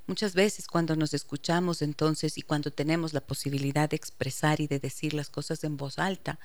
Muchas 0.08 0.36
veces 0.36 0.68
cuando 0.68 0.96
nos 0.96 1.14
escuchamos 1.14 1.82
entonces 1.82 2.38
y 2.38 2.44
cuando 2.44 2.72
tenemos 2.72 3.12
la 3.12 3.20
posibilidad 3.20 3.90
de 3.90 3.98
expresar 3.98 4.62
y 4.62 4.68
de 4.68 4.80
decir 4.80 5.14
las 5.14 5.30
cosas 5.30 5.66
en 5.66 5.76
voz 5.76 6.00
alta, 6.00 6.40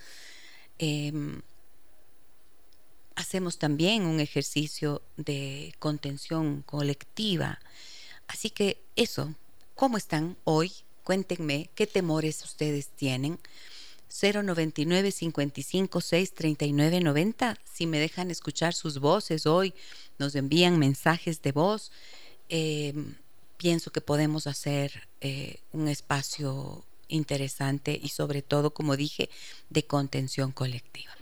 em, 0.78 1.42
hacemos 3.14 3.59
también 3.59 4.06
un 4.06 4.21
ejercicio 4.21 5.02
de 5.16 5.75
contención 5.78 6.62
colectiva. 6.62 7.59
Así 8.28 8.50
que 8.50 8.83
eso, 8.95 9.35
¿cómo 9.75 9.97
están 9.97 10.37
hoy? 10.45 10.73
Cuéntenme 11.04 11.71
qué 11.75 11.87
temores 11.87 12.45
ustedes 12.45 12.88
tienen. 12.88 13.38
099 14.09 15.11
55 15.11 16.00
6 16.00 16.35
39 16.35 17.00
90. 17.00 17.59
Si 17.64 17.87
me 17.87 17.99
dejan 17.99 18.30
escuchar 18.30 18.75
sus 18.75 18.99
voces 18.99 19.47
hoy, 19.47 19.75
nos 20.18 20.35
envían 20.35 20.78
mensajes 20.78 21.42
de 21.42 21.52
voz. 21.52 21.92
Em, 22.49 23.14
pienso 23.56 23.90
que 23.90 24.00
podemos 24.00 24.47
hacer 24.47 25.09
eh, 25.21 25.61
un 25.73 25.88
espacio 25.88 26.85
interesante 27.08 27.98
y 28.02 28.08
sobre 28.08 28.42
todo, 28.42 28.72
como 28.72 28.96
dije, 28.96 29.30
de 29.70 29.86
contención 29.86 30.52
colectiva. 30.52 31.12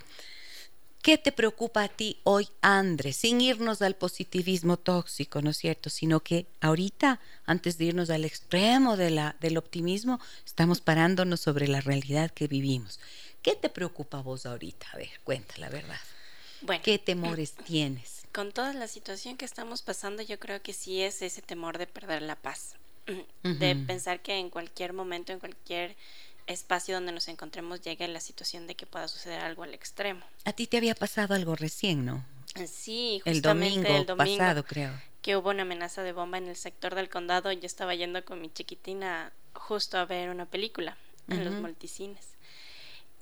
¿Qué 1.04 1.18
te 1.18 1.32
preocupa 1.32 1.82
a 1.82 1.88
ti 1.88 2.18
hoy, 2.24 2.48
André? 2.62 3.12
Sin 3.12 3.42
irnos 3.42 3.82
al 3.82 3.94
positivismo 3.94 4.78
tóxico, 4.78 5.42
¿no 5.42 5.50
es 5.50 5.58
cierto? 5.58 5.90
Sino 5.90 6.20
que 6.20 6.46
ahorita, 6.62 7.20
antes 7.44 7.76
de 7.76 7.84
irnos 7.84 8.08
al 8.08 8.24
extremo 8.24 8.96
de 8.96 9.10
la, 9.10 9.36
del 9.38 9.58
optimismo, 9.58 10.18
estamos 10.46 10.80
parándonos 10.80 11.40
sobre 11.40 11.68
la 11.68 11.82
realidad 11.82 12.30
que 12.30 12.48
vivimos. 12.48 13.00
¿Qué 13.42 13.54
te 13.54 13.68
preocupa 13.68 14.20
a 14.20 14.22
vos 14.22 14.46
ahorita? 14.46 14.86
A 14.94 14.96
ver, 14.96 15.10
cuenta 15.24 15.54
la 15.58 15.68
verdad. 15.68 16.00
Bueno, 16.62 16.82
¿Qué 16.82 16.98
temores 16.98 17.52
tienes? 17.66 18.22
Con 18.32 18.52
toda 18.52 18.72
la 18.72 18.88
situación 18.88 19.36
que 19.36 19.44
estamos 19.44 19.82
pasando, 19.82 20.22
yo 20.22 20.38
creo 20.38 20.62
que 20.62 20.72
sí 20.72 21.02
es 21.02 21.20
ese 21.20 21.42
temor 21.42 21.76
de 21.76 21.86
perder 21.86 22.22
la 22.22 22.36
paz, 22.36 22.76
de 23.42 23.76
pensar 23.86 24.20
que 24.20 24.38
en 24.38 24.50
cualquier 24.50 24.92
momento, 24.92 25.32
en 25.32 25.40
cualquier 25.40 25.96
espacio 26.46 26.94
donde 26.94 27.12
nos 27.12 27.28
encontremos 27.28 27.80
llegue 27.80 28.06
la 28.08 28.20
situación 28.20 28.66
de 28.66 28.74
que 28.74 28.86
pueda 28.86 29.08
suceder 29.08 29.40
algo 29.40 29.62
al 29.62 29.74
extremo. 29.74 30.24
A 30.44 30.52
ti 30.52 30.66
te 30.66 30.76
había 30.76 30.94
pasado 30.94 31.34
algo 31.34 31.56
recién, 31.56 32.04
¿no? 32.04 32.24
Sí, 32.66 33.20
justamente 33.24 33.30
el 33.30 33.42
domingo, 33.42 33.88
el 33.88 34.06
domingo 34.06 34.38
pasado, 34.38 34.64
creo. 34.64 34.92
Que 35.22 35.36
hubo 35.36 35.50
una 35.50 35.62
amenaza 35.62 36.02
de 36.02 36.12
bomba 36.12 36.38
en 36.38 36.48
el 36.48 36.56
sector 36.56 36.94
del 36.94 37.08
condado. 37.08 37.50
Yo 37.50 37.66
estaba 37.66 37.94
yendo 37.94 38.24
con 38.24 38.40
mi 38.40 38.50
chiquitina 38.52 39.32
justo 39.54 39.98
a 39.98 40.04
ver 40.04 40.30
una 40.30 40.46
película 40.46 40.96
en 41.28 41.44
los 41.44 41.54
multicines. 41.54 42.34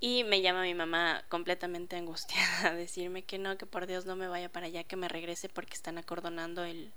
Y 0.01 0.25
me 0.25 0.43
llama 0.43 0.63
mi 0.63 0.75
mamá 0.75 1.23
completamente 1.29 1.95
angustiada 1.97 2.71
a 2.71 2.75
decirme 2.75 3.23
que 3.23 3.39
no, 3.39 3.57
que 3.57 3.67
por 3.67 3.87
Dios 3.87 4.05
no 4.05 4.17
me 4.17 4.27
vaya 4.27 4.49
para 4.49 4.67
allá, 4.67 4.83
que 4.83 4.97
me 4.97 5.09
regrese 5.09 5.49
porque 5.49 5.75
están 5.75 5.97
acordonando 5.97 6.65
el, 6.65 6.93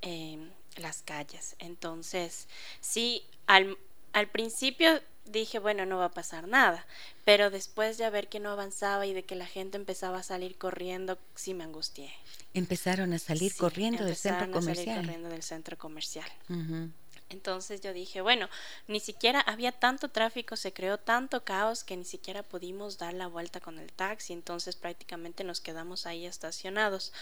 em, 0.00 0.50
las 0.76 1.02
calles. 1.02 1.56
Entonces, 1.58 2.48
sí, 2.80 3.24
al, 3.46 3.76
al 4.12 4.28
principio 4.28 5.00
dije, 5.24 5.58
bueno, 5.58 5.86
no 5.86 5.98
va 5.98 6.06
a 6.06 6.10
pasar 6.10 6.48
nada. 6.48 6.86
Pero 7.24 7.50
después 7.50 7.98
de 7.98 8.08
ver 8.10 8.28
que 8.28 8.40
no 8.40 8.50
avanzaba 8.50 9.06
y 9.06 9.12
de 9.12 9.22
que 9.22 9.36
la 9.36 9.46
gente 9.46 9.76
empezaba 9.76 10.18
a 10.18 10.22
salir 10.22 10.56
corriendo, 10.56 11.18
sí 11.34 11.54
me 11.54 11.64
angustié. 11.64 12.12
Empezaron 12.54 13.12
a 13.12 13.18
salir 13.18 13.54
corriendo 13.56 14.04
del 14.04 14.16
centro 14.16 14.50
comercial. 14.50 14.88
A 14.88 14.92
salir 14.92 15.06
corriendo 15.06 15.28
del 15.28 15.42
centro 15.42 15.78
comercial. 15.78 16.30
Entonces 17.30 17.80
yo 17.80 17.92
dije, 17.92 18.20
bueno, 18.20 18.48
ni 18.88 18.98
siquiera 18.98 19.40
había 19.40 19.70
tanto 19.70 20.08
tráfico, 20.08 20.56
se 20.56 20.72
creó 20.72 20.98
tanto 20.98 21.44
caos 21.44 21.84
que 21.84 21.96
ni 21.96 22.04
siquiera 22.04 22.42
pudimos 22.42 22.98
dar 22.98 23.14
la 23.14 23.28
vuelta 23.28 23.60
con 23.60 23.78
el 23.78 23.92
taxi, 23.92 24.32
entonces 24.32 24.74
prácticamente 24.74 25.44
nos 25.44 25.60
quedamos 25.60 26.06
ahí 26.06 26.26
estacionados 26.26 27.12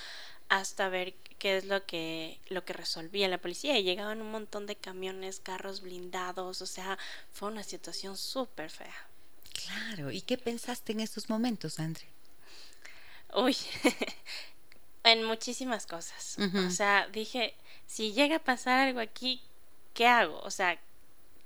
hasta 0.49 0.89
ver 0.89 1.15
qué 1.39 1.59
es 1.59 1.65
lo 1.65 1.85
que 1.85 2.41
lo 2.49 2.65
que 2.65 2.73
resolvía 2.73 3.29
la 3.29 3.39
policía 3.39 3.79
y 3.79 3.85
llegaban 3.85 4.23
un 4.23 4.31
montón 4.31 4.67
de 4.67 4.77
camiones, 4.77 5.41
carros 5.41 5.83
blindados, 5.83 6.63
o 6.63 6.67
sea, 6.67 6.99
fue 7.33 7.49
una 7.49 7.63
situación 7.63 8.17
súper 8.17 8.71
fea. 8.71 9.09
Claro, 9.53 10.11
¿y 10.11 10.23
qué 10.23 10.39
pensaste 10.39 10.93
en 10.93 11.01
esos 11.01 11.29
momentos, 11.29 11.79
Andre? 11.79 12.07
Uy, 13.35 13.57
en 15.05 15.25
muchísimas 15.25 15.87
cosas. 15.87 16.37
O 16.67 16.71
sea, 16.71 17.09
dije, 17.09 17.55
si 17.87 18.13
llega 18.13 18.37
a 18.37 18.45
pasar 18.45 18.79
algo 18.79 19.01
aquí, 19.01 19.43
¿qué 19.95 20.07
hago? 20.07 20.39
O 20.41 20.51
sea, 20.51 20.79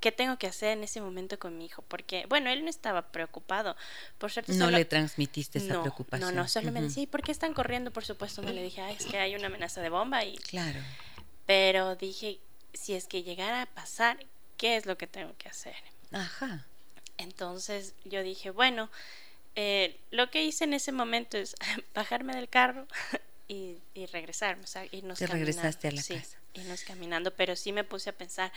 ¿qué 0.02 0.10
tengo 0.10 0.36
que 0.36 0.48
hacer 0.48 0.76
en 0.76 0.82
ese 0.82 1.00
momento 1.00 1.38
con 1.38 1.56
mi 1.56 1.64
hijo? 1.64 1.82
Porque, 1.86 2.26
bueno, 2.28 2.50
él 2.50 2.64
no 2.64 2.68
estaba 2.68 3.12
preocupado. 3.12 3.76
Por 4.18 4.32
suerte, 4.32 4.52
no 4.52 4.68
le 4.68 4.84
transmitiste 4.84 5.58
esa 5.58 5.80
preocupación. 5.80 6.34
No, 6.34 6.42
no, 6.42 6.48
solo 6.48 6.72
me 6.72 6.82
decía, 6.82 7.04
¿y 7.04 7.06
por 7.06 7.22
qué 7.22 7.30
están 7.30 7.54
corriendo? 7.54 7.92
Por 7.92 8.04
supuesto, 8.04 8.42
no 8.42 8.50
le 8.52 8.62
dije, 8.62 8.82
es 8.90 9.06
que 9.06 9.18
hay 9.18 9.36
una 9.36 9.46
amenaza 9.46 9.80
de 9.80 9.88
bomba 9.88 10.24
y... 10.24 10.36
Claro. 10.38 10.80
Pero 11.46 11.94
dije, 11.94 12.40
si 12.74 12.94
es 12.94 13.06
que 13.06 13.22
llegara 13.22 13.62
a 13.62 13.66
pasar, 13.66 14.18
¿qué 14.56 14.76
es 14.76 14.86
lo 14.86 14.98
que 14.98 15.06
tengo 15.06 15.34
que 15.38 15.48
hacer? 15.48 15.76
Ajá. 16.10 16.66
Entonces 17.16 17.94
yo 18.04 18.24
dije, 18.24 18.50
bueno, 18.50 18.90
eh, 19.54 20.00
lo 20.10 20.30
que 20.30 20.44
hice 20.44 20.64
en 20.64 20.74
ese 20.74 20.90
momento 20.90 21.38
es 21.38 21.54
bajarme 21.94 22.34
del 22.34 22.48
carro 22.48 22.88
y, 23.52 23.82
y 23.92 24.06
regresarme, 24.06 24.64
o 24.64 24.66
sea, 24.66 24.86
irnos 24.92 25.18
Te 25.18 25.26
regresaste 25.26 25.88
a 25.88 25.92
la 25.92 26.02
casa 26.02 26.38
irnos 26.54 26.84
caminando, 26.84 27.34
pero 27.34 27.56
sí 27.56 27.72
me 27.72 27.84
puse 27.84 28.10
a 28.10 28.12
pensar 28.12 28.52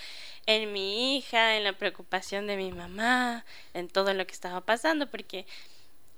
en 0.45 0.71
mi 0.73 1.17
hija, 1.17 1.57
en 1.57 1.63
la 1.63 1.77
preocupación 1.77 2.47
de 2.47 2.57
mi 2.57 2.71
mamá, 2.71 3.45
en 3.73 3.87
todo 3.87 4.13
lo 4.13 4.25
que 4.25 4.33
estaba 4.33 4.61
pasando, 4.61 5.09
porque 5.09 5.45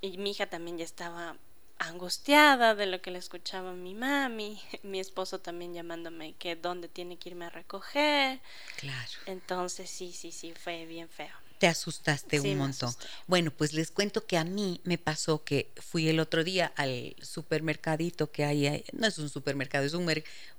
y 0.01 0.17
mi 0.17 0.31
hija 0.31 0.47
también 0.47 0.77
ya 0.77 0.85
estaba 0.85 1.37
angustiada 1.79 2.73
de 2.73 2.87
lo 2.87 3.01
que 3.01 3.11
le 3.11 3.19
escuchaba 3.19 3.73
mi 3.73 3.93
mami, 3.93 4.61
mi 4.83 4.99
esposo 4.99 5.39
también 5.39 5.73
llamándome 5.73 6.33
que 6.33 6.55
dónde 6.55 6.87
tiene 6.87 7.17
que 7.17 7.29
irme 7.29 7.45
a 7.45 7.49
recoger. 7.49 8.39
Claro. 8.77 9.11
Entonces 9.25 9.89
sí, 9.89 10.11
sí, 10.13 10.31
sí, 10.31 10.53
fue 10.53 10.85
bien 10.85 11.09
feo 11.09 11.46
te 11.59 11.67
asustaste 11.67 12.39
un 12.39 12.57
montón. 12.57 12.93
Bueno, 13.25 13.51
pues 13.51 13.73
les 13.73 13.91
cuento 13.91 14.25
que 14.25 14.37
a 14.37 14.43
mí 14.43 14.81
me 14.83 14.97
pasó 14.97 15.43
que 15.43 15.69
fui 15.77 16.07
el 16.07 16.19
otro 16.19 16.43
día 16.43 16.71
al 16.75 17.15
supermercadito 17.21 18.31
que 18.31 18.45
hay, 18.45 18.83
no 18.93 19.07
es 19.07 19.17
un 19.17 19.29
supermercado, 19.29 19.85
es 19.85 19.93
un, 19.93 20.07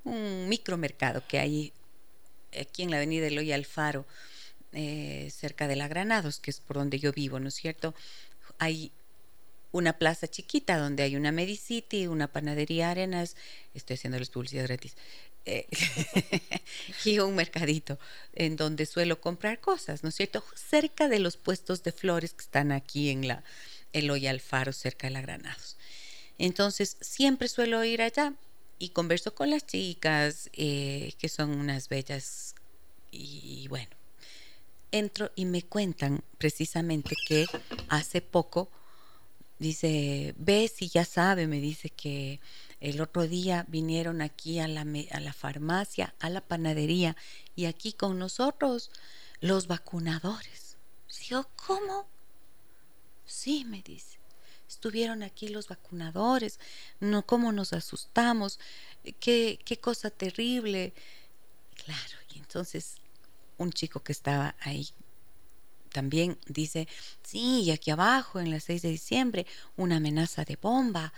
un 0.04 0.48
micromercado 0.48 1.22
que 1.26 1.38
hay 1.38 1.72
aquí 2.58 2.82
en 2.82 2.90
la 2.90 2.96
avenida 2.96 3.26
Eloy 3.26 3.52
Alfaro, 3.52 4.06
eh, 4.72 5.30
cerca 5.34 5.68
de 5.68 5.76
la 5.76 5.88
Granados, 5.88 6.40
que 6.40 6.50
es 6.50 6.60
por 6.60 6.76
donde 6.76 6.98
yo 6.98 7.12
vivo, 7.12 7.40
¿no 7.40 7.48
es 7.48 7.54
cierto? 7.54 7.94
Hay 8.58 8.92
una 9.72 9.98
plaza 9.98 10.28
chiquita 10.28 10.78
donde 10.78 11.02
hay 11.02 11.16
una 11.16 11.32
Medicity, 11.32 12.06
una 12.06 12.28
panadería 12.28 12.90
Arenas, 12.90 13.36
estoy 13.74 13.94
haciéndoles 13.94 14.30
publicidad 14.30 14.64
gratis, 14.64 14.96
eh, 15.44 15.66
y 17.04 17.18
un 17.20 17.34
mercadito 17.34 17.98
en 18.34 18.56
donde 18.56 18.86
suelo 18.86 19.20
comprar 19.20 19.60
cosas, 19.60 20.02
¿no 20.02 20.10
es 20.10 20.14
cierto? 20.14 20.44
Cerca 20.54 21.08
de 21.08 21.18
los 21.18 21.36
puestos 21.36 21.82
de 21.82 21.92
flores 21.92 22.34
que 22.34 22.42
están 22.42 22.72
aquí 22.72 23.10
en 23.10 23.28
la 23.28 23.42
Eloy 23.92 24.26
Alfaro, 24.26 24.72
cerca 24.72 25.06
de 25.06 25.12
la 25.12 25.22
Granados. 25.22 25.76
Entonces, 26.38 26.96
siempre 27.00 27.48
suelo 27.48 27.82
ir 27.84 28.02
allá 28.02 28.34
y 28.78 28.90
converso 28.90 29.34
con 29.34 29.50
las 29.50 29.66
chicas, 29.66 30.50
eh, 30.52 31.12
que 31.18 31.28
son 31.28 31.50
unas 31.50 31.88
bellas, 31.88 32.54
y 33.10 33.66
bueno, 33.68 33.90
entro 34.92 35.30
y 35.34 35.44
me 35.46 35.62
cuentan 35.62 36.22
precisamente 36.38 37.16
que 37.26 37.46
hace 37.88 38.20
poco, 38.20 38.70
dice, 39.58 40.34
ves 40.38 40.82
y 40.82 40.88
ya 40.88 41.04
sabe, 41.04 41.46
me 41.46 41.60
dice 41.60 41.90
que 41.90 42.40
el 42.80 43.00
otro 43.00 43.26
día 43.26 43.64
vinieron 43.68 44.20
aquí 44.22 44.58
a 44.60 44.68
la, 44.68 44.82
a 45.10 45.20
la 45.20 45.32
farmacia, 45.32 46.14
a 46.20 46.30
la 46.30 46.40
panadería 46.40 47.16
y 47.56 47.66
aquí 47.66 47.92
con 47.92 48.18
nosotros 48.18 48.90
los 49.40 49.66
vacunadores. 49.66 50.76
Digo, 51.28 51.48
¿cómo? 51.56 52.06
Sí, 53.26 53.64
me 53.64 53.82
dice. 53.82 54.18
estuvieron 54.68 55.22
aquí 55.22 55.48
los 55.48 55.68
vacunadores, 55.68 56.60
no, 57.00 57.26
cómo 57.26 57.52
nos 57.52 57.72
asustamos, 57.72 58.58
qué, 59.20 59.58
qué 59.64 59.78
cosa 59.78 60.10
terrible. 60.10 60.92
Claro, 61.74 62.16
y 62.34 62.38
entonces 62.38 62.96
un 63.56 63.72
chico 63.72 64.00
que 64.02 64.12
estaba 64.12 64.54
ahí 64.60 64.88
también 65.88 66.38
dice, 66.46 66.88
sí, 67.22 67.62
y 67.62 67.70
aquí 67.70 67.90
abajo, 67.90 68.40
en 68.40 68.50
la 68.50 68.60
6 68.60 68.82
de 68.82 68.90
diciembre, 68.90 69.46
una 69.76 69.96
amenaza 69.96 70.44
de 70.44 70.56
bomba. 70.56 71.12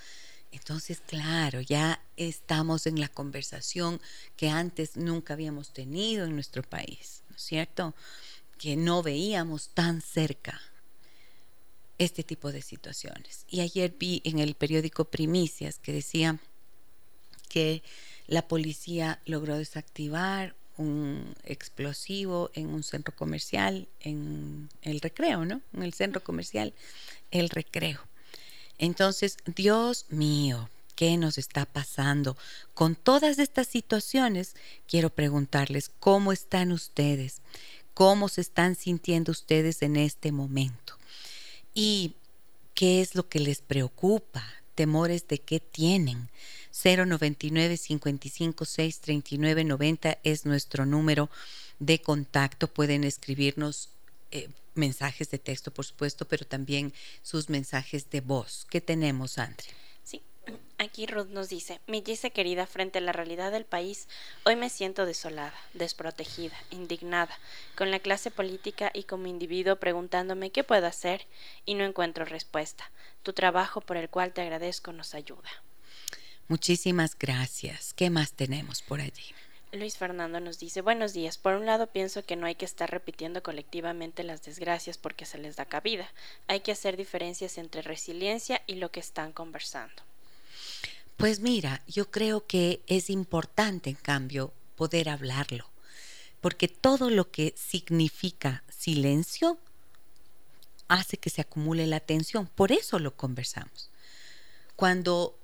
Entonces, 0.53 1.01
claro, 1.07 1.61
ya 1.61 2.03
estamos 2.17 2.87
en 2.87 3.01
la 3.01 3.09
conversación 3.09 4.01
que 4.37 4.49
antes 4.49 4.97
nunca 4.97 5.35
habíamos 5.35 5.73
tenido 5.73 6.25
en 6.25 6.35
nuestro 6.35 6.63
país, 6.63 7.23
¿no 7.29 7.37
es 7.37 7.43
cierto? 7.43 7.95
Que 8.59 8.77
no 8.77 9.03
veíamos 9.03 9.71
tan 9.71 10.01
cerca 10.01 10.61
este 11.99 12.25
tipo 12.25 12.51
de 12.51 12.63
situaciones. 12.63 13.45
Y 13.49 13.61
ayer 13.61 13.95
vi 13.99 14.23
en 14.25 14.39
el 14.39 14.55
periódico 14.55 15.05
Primicias 15.05 15.79
que 15.79 15.93
decía 15.93 16.41
que 17.49 17.83
la 18.27 18.49
policía 18.49 19.21
logró 19.27 19.57
desactivar 19.57 20.55
un 20.81 21.37
explosivo 21.45 22.51
en 22.55 22.69
un 22.69 22.83
centro 22.83 23.15
comercial, 23.15 23.87
en 24.01 24.71
el 24.83 25.01
recreo, 25.01 25.45
¿no? 25.45 25.61
En 25.75 25.83
el 25.83 25.93
centro 25.93 26.25
comercial, 26.25 26.73
el 27.31 27.51
recreo. 27.51 28.01
Entonces, 28.79 29.37
Dios 29.45 30.07
mío, 30.09 30.71
¿qué 30.97 31.19
nos 31.19 31.37
está 31.37 31.67
pasando? 31.67 32.37
Con 32.73 32.97
todas 32.97 33.39
estas 33.39 33.69
situaciones, 33.69 34.57
quiero 34.89 35.11
preguntarles, 35.11 35.91
¿cómo 36.01 36.33
están 36.33 36.73
ustedes? 36.73 37.43
¿Cómo 37.93 38.29
se 38.29 38.41
están 38.41 38.75
sintiendo 38.75 39.33
ustedes 39.33 39.83
en 39.83 39.97
este 39.97 40.33
momento? 40.33 40.95
¿Y 41.75 42.15
qué 42.75 43.03
es 43.03 43.15
lo 43.15 43.29
que 43.29 43.41
les 43.41 43.61
preocupa? 43.61 44.43
¿Temores 44.75 45.29
de 45.29 45.39
qué 45.39 45.61
tienen? 45.61 46.31
099 46.73 47.77
55 47.77 48.65
6 48.65 49.01
39 49.01 49.65
90 49.65 50.19
es 50.23 50.47
nuestro 50.47 50.87
número 50.87 51.31
de 51.79 52.01
contacto. 52.01 52.69
Pueden 52.69 53.05
escribirnos 53.05 53.91
eh, 54.31 54.49
mensajes 54.75 55.31
de 55.31 55.39
texto, 55.39 55.71
por 55.71 55.85
supuesto, 55.85 56.27
pero 56.27 56.47
también 56.47 56.93
sus 57.23 57.49
mensajes 57.49 58.11
de 58.11 58.21
voz. 58.21 58.67
¿Qué 58.71 58.81
tenemos, 58.81 59.39
Andre? 59.39 59.67
Sí, 60.05 60.23
aquí 60.79 61.07
Ruth 61.07 61.29
nos 61.29 61.49
dice, 61.49 61.81
mi 61.87 62.03
Gise 62.05 62.31
querida, 62.31 62.67
frente 62.67 62.99
a 62.99 63.03
la 63.03 63.13
realidad 63.13 63.51
del 63.51 63.65
país, 63.65 64.09
hoy 64.45 64.57
me 64.57 64.71
siento 64.71 65.07
desolada, 65.07 65.55
desprotegida, 65.75 66.57
indignada, 66.71 67.37
con 67.77 67.91
la 67.91 67.99
clase 67.99 68.31
política 68.31 68.91
y 68.95 69.05
como 69.05 69.27
individuo 69.27 69.77
preguntándome 69.77 70.51
qué 70.51 70.65
puedo 70.65 70.87
hacer 70.87 71.27
y 71.67 71.75
no 71.75 71.85
encuentro 71.85 72.25
respuesta. 72.25 72.91
Tu 73.23 73.33
trabajo 73.33 73.81
por 73.81 73.97
el 73.97 74.09
cual 74.09 74.33
te 74.33 74.41
agradezco 74.41 74.93
nos 74.93 75.15
ayuda. 75.15 75.51
Muchísimas 76.51 77.17
gracias. 77.17 77.95
¿Qué 77.95 78.11
más 78.11 78.33
tenemos 78.33 78.83
por 78.83 79.01
allí? 79.01 79.23
Luis 79.71 79.97
Fernando 79.97 80.41
nos 80.41 80.59
dice, 80.59 80.81
buenos 80.81 81.13
días. 81.13 81.39
Por 81.39 81.55
un 81.55 81.65
lado 81.65 81.87
pienso 81.87 82.25
que 82.25 82.35
no 82.35 82.45
hay 82.45 82.57
que 82.57 82.65
estar 82.65 82.91
repitiendo 82.91 83.41
colectivamente 83.41 84.25
las 84.25 84.43
desgracias 84.43 84.99
porque 84.99 85.27
se 85.27 85.39
les 85.39 85.55
da 85.55 85.65
cabida. 85.65 86.11
Hay 86.49 86.59
que 86.59 86.73
hacer 86.73 86.97
diferencias 86.97 87.57
entre 87.57 87.83
resiliencia 87.83 88.63
y 88.67 88.75
lo 88.75 88.91
que 88.91 88.99
están 88.99 89.31
conversando. 89.31 89.95
Pues 91.17 91.39
mira, 91.39 91.85
yo 91.87 92.11
creo 92.11 92.45
que 92.45 92.81
es 92.89 93.11
importante, 93.11 93.89
en 93.89 93.95
cambio, 93.95 94.53
poder 94.75 95.09
hablarlo, 95.09 95.71
porque 96.41 96.67
todo 96.67 97.11
lo 97.11 97.31
que 97.31 97.55
significa 97.57 98.65
silencio 98.77 99.57
hace 100.89 101.17
que 101.17 101.31
se 101.31 101.43
acumule 101.43 101.87
la 101.87 102.01
tensión. 102.01 102.49
Por 102.49 102.73
eso 102.73 102.99
lo 102.99 103.15
conversamos. 103.15 103.89
Cuando 104.75 105.37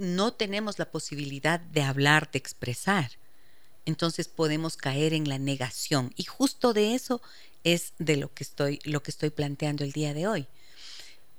no 0.00 0.32
tenemos 0.32 0.78
la 0.78 0.90
posibilidad 0.90 1.60
de 1.60 1.82
hablar, 1.82 2.30
de 2.30 2.38
expresar, 2.38 3.10
entonces 3.84 4.28
podemos 4.28 4.78
caer 4.78 5.12
en 5.12 5.28
la 5.28 5.38
negación. 5.38 6.14
Y 6.16 6.24
justo 6.24 6.72
de 6.72 6.94
eso 6.94 7.20
es 7.64 7.92
de 7.98 8.16
lo 8.16 8.32
que 8.32 8.42
estoy, 8.42 8.80
lo 8.84 9.02
que 9.02 9.10
estoy 9.10 9.28
planteando 9.28 9.84
el 9.84 9.92
día 9.92 10.14
de 10.14 10.26
hoy. 10.26 10.46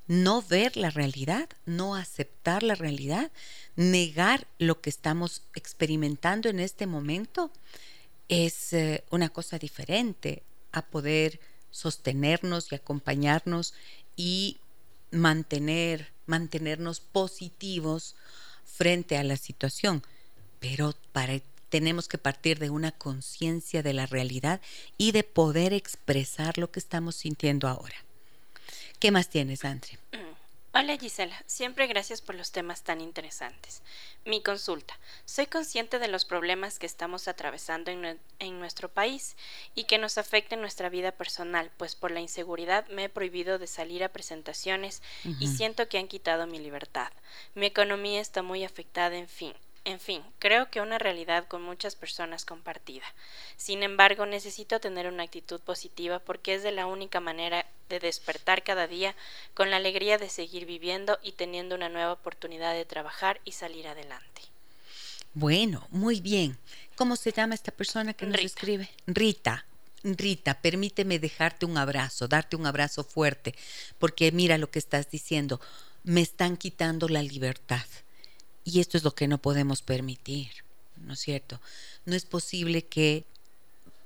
No 0.06 0.44
ver 0.44 0.78
la 0.78 0.92
realidad, 0.92 1.50
no 1.66 1.96
aceptar 1.96 2.62
la 2.62 2.76
realidad, 2.76 3.32
negar 3.76 4.48
lo 4.60 4.80
que 4.80 4.92
estamos 4.92 5.42
experimentando 5.56 6.48
en 6.48 6.60
este 6.60 6.86
momento, 6.86 7.52
es 8.28 8.74
eh, 8.74 9.04
una 9.10 9.30
cosa 9.30 9.58
diferente 9.58 10.44
a 10.72 10.84
poder 10.84 11.40
sostenernos 11.72 12.72
y 12.72 12.76
acompañarnos 12.76 13.74
y 14.16 14.58
mantener, 15.10 16.12
mantenernos 16.28 17.00
positivos 17.00 18.16
frente 18.66 19.18
a 19.18 19.24
la 19.24 19.38
situación, 19.38 20.04
pero 20.60 20.94
para, 21.12 21.40
tenemos 21.70 22.08
que 22.08 22.18
partir 22.18 22.60
de 22.60 22.70
una 22.70 22.92
conciencia 22.92 23.84
de 23.84 23.94
la 23.94 24.06
realidad 24.06 24.62
y 24.98 25.12
de 25.12 25.24
poder 25.24 25.74
expresar 25.74 26.58
lo 26.58 26.72
que 26.72 26.80
estamos 26.80 27.16
sintiendo 27.16 27.68
ahora. 27.68 27.96
¿Qué 29.00 29.12
más 29.12 29.30
tienes, 29.30 29.66
Andre? 29.66 29.98
Hola 30.74 30.98
Gisela, 30.98 31.36
siempre 31.48 31.86
gracias 31.88 32.22
por 32.22 32.34
los 32.36 32.54
temas 32.54 32.82
tan 32.82 33.02
interesantes. 33.02 33.84
Mi 34.24 34.42
consulta. 34.42 34.98
Soy 35.26 35.46
consciente 35.46 36.00
de 36.00 36.08
los 36.08 36.24
problemas 36.24 36.80
que 36.80 36.86
estamos 36.86 37.28
atravesando 37.28 37.92
en, 37.92 38.60
nuestro 38.60 38.88
país 38.88 39.36
y 39.76 39.84
que 39.84 39.98
nos 39.98 40.18
afecten 40.18 40.62
nuestra 40.62 40.88
vida 40.88 41.12
personal, 41.12 41.72
pues 41.76 41.98
por 41.98 42.12
la 42.12 42.22
inseguridad 42.22 42.88
me 42.88 43.04
he 43.04 43.10
prohibido 43.10 43.60
de 43.60 43.68
salir 43.68 44.02
a 44.02 44.14
presentaciones 44.14 45.02
y 45.42 45.48
siento 45.48 45.90
que 45.90 45.98
han 45.98 46.08
quitado 46.08 46.48
mi 46.48 46.58
libertad. 46.58 47.12
Mi 47.54 47.66
economía 47.66 48.22
está 48.22 48.42
muy 48.42 48.64
afectada, 48.64 49.18
en 49.18 49.28
fin. 49.28 49.54
En 49.84 50.00
fin, 50.00 50.24
creo 50.38 50.70
que 50.70 50.80
una 50.80 51.00
realidad 51.00 51.48
con 51.48 51.64
muchas 51.64 51.96
personas 51.96 52.46
compartida. 52.46 53.06
Sin 53.58 53.84
embargo, 53.84 54.26
necesito 54.26 54.80
tener 54.80 55.08
una 55.08 55.24
actitud 55.24 55.60
positiva 55.60 56.20
porque 56.20 56.54
es 56.54 56.64
de 56.64 56.72
la 56.72 56.86
única 56.86 57.20
manera 57.20 57.66
de 57.92 58.00
despertar 58.00 58.64
cada 58.64 58.88
día 58.88 59.16
con 59.54 59.70
la 59.70 59.78
alegría 59.78 60.18
de 60.18 60.30
seguir 60.30 60.66
viviendo 60.66 61.20
y 61.22 61.34
teniendo 61.34 61.76
una 61.76 61.90
nueva 61.90 62.14
oportunidad 62.14 62.74
de 62.74 62.86
trabajar 62.86 63.40
y 63.46 63.52
salir 63.52 63.88
adelante. 63.88 64.42
Bueno, 65.34 65.88
muy 65.92 66.20
bien. 66.20 66.58
¿Cómo 66.96 67.16
se 67.16 67.32
llama 67.32 67.56
esta 67.56 67.72
persona 67.72 68.14
que 68.14 68.26
nos 68.26 68.42
escribe? 68.42 68.90
Rita. 69.06 69.66
Rita, 70.04 70.60
permíteme 70.62 71.20
dejarte 71.20 71.68
un 71.68 71.78
abrazo, 71.78 72.28
darte 72.28 72.56
un 72.56 72.66
abrazo 72.66 73.04
fuerte, 73.04 73.54
porque 74.00 74.32
mira 74.32 74.58
lo 74.58 74.72
que 74.72 74.80
estás 74.80 75.12
diciendo, 75.12 75.62
me 76.04 76.22
están 76.22 76.58
quitando 76.58 77.08
la 77.08 77.22
libertad 77.22 77.86
y 78.64 78.80
esto 78.80 78.98
es 78.98 79.04
lo 79.04 79.14
que 79.14 79.28
no 79.28 79.40
podemos 79.40 79.84
permitir, 79.84 80.50
¿no 80.98 81.14
es 81.14 81.20
cierto? 81.20 81.62
No 82.06 82.16
es 82.16 82.26
posible 82.26 82.86
que 82.86 83.26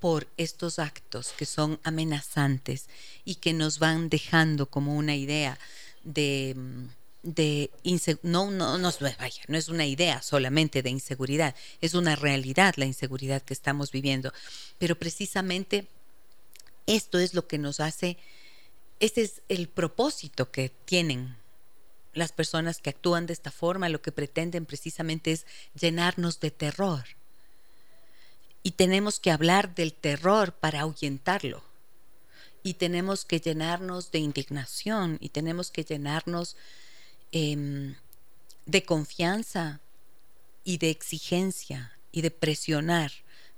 por 0.00 0.28
estos 0.36 0.78
actos 0.78 1.32
que 1.36 1.46
son 1.46 1.80
amenazantes 1.82 2.88
y 3.24 3.36
que 3.36 3.52
nos 3.52 3.78
van 3.78 4.08
dejando 4.08 4.66
como 4.66 4.96
una 4.96 5.16
idea 5.16 5.58
de, 6.04 6.56
de 7.22 7.70
no, 8.22 8.50
no, 8.50 8.78
no, 8.78 8.92
vaya, 9.00 9.42
no 9.48 9.58
es 9.58 9.68
una 9.68 9.86
idea 9.86 10.22
solamente 10.22 10.82
de 10.82 10.90
inseguridad, 10.90 11.54
es 11.80 11.94
una 11.94 12.16
realidad 12.16 12.74
la 12.76 12.86
inseguridad 12.86 13.42
que 13.42 13.54
estamos 13.54 13.90
viviendo. 13.90 14.32
Pero 14.78 14.98
precisamente 14.98 15.88
esto 16.86 17.18
es 17.18 17.34
lo 17.34 17.46
que 17.48 17.58
nos 17.58 17.80
hace, 17.80 18.16
este 19.00 19.22
es 19.22 19.42
el 19.48 19.68
propósito 19.68 20.50
que 20.50 20.70
tienen 20.84 21.36
las 22.16 22.32
personas 22.32 22.80
que 22.80 22.90
actúan 22.90 23.26
de 23.26 23.34
esta 23.34 23.50
forma 23.50 23.88
lo 23.88 24.00
que 24.00 24.10
pretenden 24.10 24.64
precisamente 24.64 25.32
es 25.32 25.46
llenarnos 25.78 26.40
de 26.40 26.50
terror. 26.50 27.04
Y 28.66 28.72
tenemos 28.72 29.20
que 29.20 29.30
hablar 29.30 29.76
del 29.76 29.92
terror 29.92 30.52
para 30.52 30.80
ahuyentarlo. 30.80 31.62
Y 32.64 32.74
tenemos 32.74 33.24
que 33.24 33.38
llenarnos 33.38 34.10
de 34.10 34.18
indignación 34.18 35.18
y 35.20 35.28
tenemos 35.28 35.70
que 35.70 35.84
llenarnos 35.84 36.56
em, 37.30 37.94
de 38.64 38.82
confianza 38.82 39.78
y 40.64 40.78
de 40.78 40.90
exigencia 40.90 41.96
y 42.10 42.22
de 42.22 42.32
presionar 42.32 43.12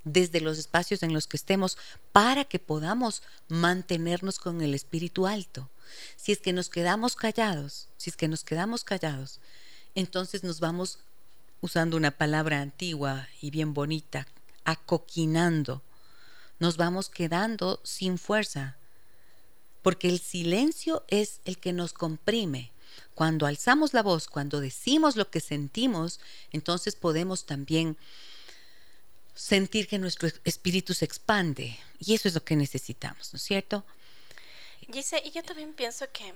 desde 0.04 0.42
los 0.42 0.58
espacios 0.58 1.02
en 1.02 1.14
los 1.14 1.26
que 1.26 1.38
estemos 1.38 1.78
para 2.12 2.44
que 2.44 2.58
podamos 2.58 3.22
mantenernos 3.48 4.38
con 4.38 4.60
el 4.60 4.74
espíritu 4.74 5.26
alto. 5.26 5.70
Si 6.16 6.32
es 6.32 6.38
que 6.38 6.52
nos 6.52 6.68
quedamos 6.68 7.16
callados, 7.16 7.88
si 7.96 8.10
es 8.10 8.16
que 8.18 8.28
nos 8.28 8.44
quedamos 8.44 8.84
callados, 8.84 9.40
entonces 9.94 10.44
nos 10.44 10.60
vamos 10.60 10.98
usando 11.62 11.96
una 11.96 12.10
palabra 12.10 12.60
antigua 12.60 13.26
y 13.40 13.50
bien 13.50 13.72
bonita, 13.72 14.26
acoquinando. 14.68 15.82
Nos 16.58 16.76
vamos 16.76 17.08
quedando 17.08 17.80
sin 17.84 18.18
fuerza, 18.18 18.76
porque 19.82 20.08
el 20.08 20.20
silencio 20.20 21.04
es 21.08 21.40
el 21.46 21.58
que 21.58 21.72
nos 21.72 21.94
comprime. 21.94 22.70
Cuando 23.14 23.46
alzamos 23.46 23.94
la 23.94 24.02
voz, 24.02 24.28
cuando 24.28 24.60
decimos 24.60 25.16
lo 25.16 25.30
que 25.30 25.40
sentimos, 25.40 26.20
entonces 26.52 26.96
podemos 26.96 27.46
también 27.46 27.96
sentir 29.34 29.88
que 29.88 29.98
nuestro 29.98 30.28
espíritu 30.44 30.92
se 30.92 31.06
expande. 31.06 31.78
Y 31.98 32.14
eso 32.14 32.28
es 32.28 32.34
lo 32.34 32.44
que 32.44 32.54
necesitamos, 32.54 33.32
¿no 33.32 33.38
es 33.38 33.42
cierto? 33.42 33.84
Dice, 34.88 35.22
y 35.24 35.30
yo 35.30 35.42
también 35.42 35.72
pienso 35.72 36.10
que 36.12 36.34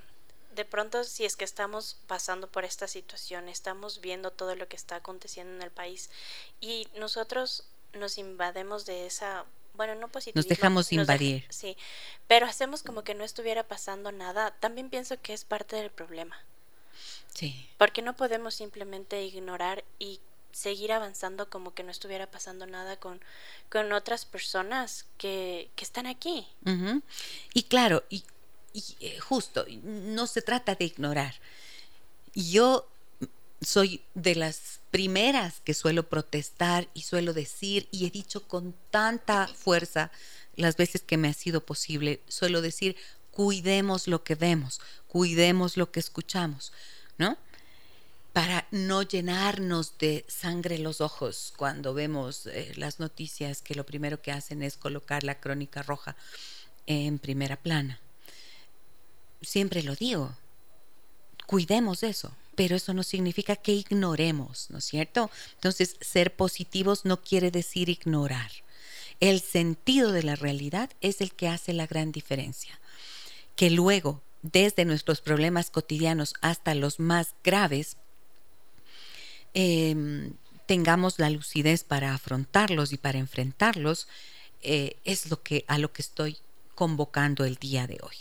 de 0.55 0.64
pronto 0.64 1.05
si 1.05 1.25
es 1.25 1.37
que 1.37 1.45
estamos 1.45 1.97
pasando 2.07 2.51
por 2.51 2.64
esta 2.64 2.88
situación, 2.88 3.49
estamos 3.49 4.01
viendo 4.01 4.31
todo 4.31 4.55
lo 4.55 4.68
que 4.68 4.77
está 4.77 4.97
aconteciendo 4.97 5.55
en 5.55 5.62
el 5.62 5.71
país 5.71 6.09
y 6.61 6.88
nosotros 6.97 7.64
nos 7.94 8.18
invademos 8.18 8.87
de 8.87 9.07
esa, 9.07 9.44
bueno, 9.74 9.94
no 9.94 10.09
positivismo. 10.09 10.38
Nos 10.38 10.48
dejamos 10.48 10.92
invadir. 10.92 11.46
sí, 11.50 11.76
pero 12.26 12.46
hacemos 12.46 12.83
como 12.83 13.05
que 13.05 13.14
no 13.14 13.24
estuviera 13.24 13.62
pasando 13.66 14.12
nada. 14.12 14.52
También 14.61 14.90
pienso 14.90 15.20
que 15.20 15.33
es 15.33 15.44
parte 15.44 15.76
del 15.76 15.90
problema. 15.90 16.37
Sí. 17.35 17.68
Porque 17.78 18.02
no 18.02 18.14
podemos 18.16 18.55
simplemente 18.55 19.22
ignorar 19.24 19.85
y 19.98 20.20
seguir 20.52 20.92
avanzando 20.92 21.48
como 21.48 21.74
que 21.74 21.83
no 21.83 21.90
estuviera 21.90 22.31
pasando 22.31 22.66
nada 22.66 22.96
con, 22.98 23.20
con 23.70 23.92
otras 23.92 24.24
personas 24.24 25.07
que, 25.18 25.70
que 25.76 25.85
están 25.85 26.07
aquí. 26.07 26.46
Y 27.55 27.62
claro, 27.64 28.05
y, 28.11 28.24
eh, 29.00 29.18
justo, 29.18 29.66
no 29.83 30.26
se 30.26 30.42
trata 30.42 30.74
de 30.74 30.85
ignorar. 30.85 31.35
Yo 32.35 32.88
soy 33.62 34.03
de 34.14 34.35
las 34.35 34.81
primeras 34.90 35.61
que 35.61 35.75
suelo 35.75 36.09
protestar 36.09 36.88
y 36.94 37.03
suelo 37.03 37.33
decir, 37.33 37.88
y 37.90 38.07
he 38.07 38.11
dicho 38.11 38.46
con 38.46 38.75
tanta 38.90 39.48
fuerza 39.48 40.11
las 40.57 40.77
veces 40.77 41.03
que 41.03 41.16
me 41.16 41.29
ha 41.29 41.33
sido 41.33 41.64
posible, 41.64 42.20
suelo 42.29 42.61
decir, 42.61 42.96
cuidemos 43.31 44.09
lo 44.09 44.22
que 44.25 44.35
vemos, 44.35 44.81
cuidemos 45.09 45.77
lo 45.77 45.90
que 45.90 46.01
escuchamos, 46.01 46.72
¿no? 47.18 47.38
para 48.33 48.66
no 48.70 49.03
llenarnos 49.03 49.98
de 49.98 50.25
sangre 50.27 50.79
los 50.79 51.01
ojos 51.01 51.53
cuando 51.57 51.92
vemos 51.92 52.46
eh, 52.46 52.72
las 52.77 52.98
noticias 52.98 53.61
que 53.61 53.75
lo 53.75 53.85
primero 53.85 54.22
que 54.22 54.33
hacen 54.33 54.62
es 54.62 54.77
colocar 54.77 55.22
la 55.22 55.38
crónica 55.38 55.83
roja 55.83 56.16
en 56.87 57.18
primera 57.18 57.57
plana. 57.57 58.01
Siempre 59.42 59.83
lo 59.83 59.94
digo, 59.96 60.35
cuidemos 61.46 62.03
eso, 62.03 62.35
pero 62.55 62.77
eso 62.77 62.95
no 62.95 63.03
significa 63.03 63.57
que 63.57 63.73
ignoremos, 63.73 64.71
¿no 64.71 64.79
es 64.79 64.85
cierto? 64.85 65.31
Entonces, 65.55 65.97
ser 66.01 66.35
positivos 66.35 67.05
no 67.05 67.23
quiere 67.23 67.51
decir 67.51 67.88
ignorar. 67.88 68.51
El 69.21 69.41
sentido 69.41 70.12
de 70.12 70.23
la 70.23 70.37
realidad 70.37 70.91
es 71.01 71.21
el 71.21 71.33
que 71.33 71.49
hace 71.49 71.73
la 71.73 71.87
gran 71.87 72.12
diferencia. 72.12 72.81
Que 73.57 73.71
luego, 73.71 74.23
desde 74.43 74.85
nuestros 74.85 75.21
problemas 75.21 75.71
cotidianos 75.71 76.35
hasta 76.41 76.75
los 76.75 76.99
más 76.99 77.35
graves, 77.45 77.97
Em, 79.55 80.35
tengamos 80.67 81.19
la 81.19 81.29
lucidez 81.29 81.85
para 81.85 82.15
afrontarlos 82.15 82.93
y 82.93 82.97
para 82.97 83.19
enfrentarlos, 83.19 84.09
eh, 84.62 84.97
es 85.05 85.29
lo 85.31 85.43
que, 85.43 85.65
a 85.69 85.79
lo 85.79 85.93
que 85.93 86.03
estoy 86.03 86.38
convocando 86.75 87.45
el 87.45 87.57
día 87.57 87.87
de 87.87 87.99
hoy. 88.03 88.17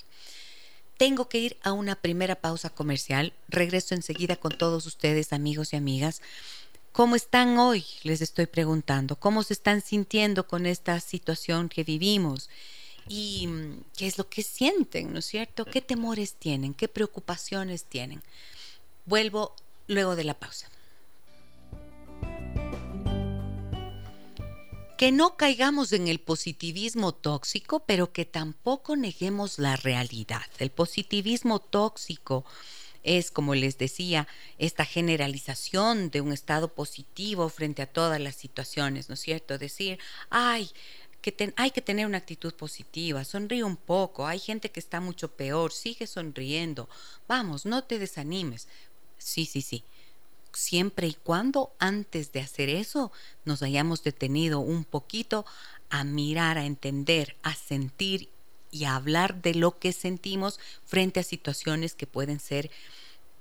Tengo 1.02 1.28
que 1.30 1.40
ir 1.40 1.58
a 1.64 1.72
una 1.72 1.96
primera 1.96 2.36
pausa 2.36 2.70
comercial. 2.70 3.34
Regreso 3.48 3.96
enseguida 3.96 4.36
con 4.36 4.56
todos 4.56 4.86
ustedes, 4.86 5.34
amigos 5.34 5.74
y 5.74 5.76
amigas. 5.76 6.22
¿Cómo 6.92 7.16
están 7.16 7.58
hoy? 7.58 7.84
Les 8.04 8.22
estoy 8.22 8.46
preguntando. 8.46 9.16
¿Cómo 9.16 9.42
se 9.42 9.54
están 9.54 9.82
sintiendo 9.82 10.46
con 10.46 10.68
esta 10.68 11.00
situación 11.00 11.70
que 11.70 11.84
vivimos? 11.84 12.52
¿Y 13.08 13.48
mm, 13.48 13.84
qué 13.98 14.06
es 14.06 14.20
lo 14.20 14.30
que 14.30 14.44
sienten, 14.44 15.12
no 15.12 15.18
es 15.18 15.26
cierto? 15.26 15.66
¿Qué 15.66 15.82
temores 15.82 16.36
tienen? 16.36 16.76
¿Qué 16.76 16.88
preocupaciones 16.88 17.86
tienen? 17.86 18.22
Vuelvo 19.08 19.56
luego 19.88 20.16
de 20.16 20.26
la 20.26 20.36
pausa. 20.36 20.70
Que 25.02 25.12
no 25.12 25.36
caigamos 25.36 25.94
en 25.94 26.08
el 26.08 26.20
positivismo 26.20 27.12
tóxico, 27.12 27.80
pero 27.88 28.14
que 28.14 28.24
tampoco 28.24 28.96
neguemos 28.96 29.58
la 29.58 29.76
realidad. 29.76 30.44
El 30.60 30.70
positivismo 30.70 31.58
tóxico 31.58 32.46
es, 33.02 33.32
como 33.32 33.56
les 33.56 33.80
decía, 33.80 34.28
esta 34.60 34.86
generalización 34.86 36.12
de 36.12 36.22
un 36.22 36.32
estado 36.32 36.76
positivo 36.76 37.50
frente 37.50 37.82
a 37.82 37.92
todas 37.92 38.22
las 38.22 38.36
situaciones, 38.36 39.10
¿no 39.10 39.16
es 39.16 39.22
cierto? 39.22 39.58
Decir, 39.58 39.98
ay, 40.30 40.70
que 41.24 41.52
hay 41.56 41.72
que 41.72 41.82
tener 41.82 42.06
una 42.06 42.20
actitud 42.20 42.54
positiva, 42.54 43.26
sonríe 43.26 43.64
un 43.64 43.78
poco, 43.78 44.28
hay 44.28 44.38
gente 44.38 44.70
que 44.70 44.80
está 44.80 45.02
mucho 45.02 45.32
peor, 45.32 45.74
sigue 45.74 46.06
sonriendo, 46.06 46.88
vamos, 47.28 47.66
no 47.66 47.86
te 47.86 47.98
desanimes. 47.98 48.68
Sí, 49.18 49.48
sí, 49.48 49.64
sí, 49.64 49.84
siempre 50.54 51.08
y 51.08 51.14
cuando 51.14 51.74
antes 51.80 52.32
de 52.32 52.42
hacer 52.42 52.70
eso 52.70 53.12
nos 53.46 53.64
hayamos 53.64 54.04
detenido 54.04 54.60
un 54.60 54.84
poquito 54.84 55.46
a 55.90 56.04
mirar, 56.04 56.58
a 56.58 56.66
entender, 56.66 57.36
a 57.44 57.56
sentir 57.56 58.30
y 58.72 58.86
a 58.86 58.96
hablar 58.96 59.42
de 59.42 59.54
lo 59.54 59.78
que 59.78 59.92
sentimos 59.92 60.60
frente 60.86 61.20
a 61.20 61.24
situaciones 61.24 61.94
que 61.94 62.08
pueden 62.08 62.40
ser 62.40 62.72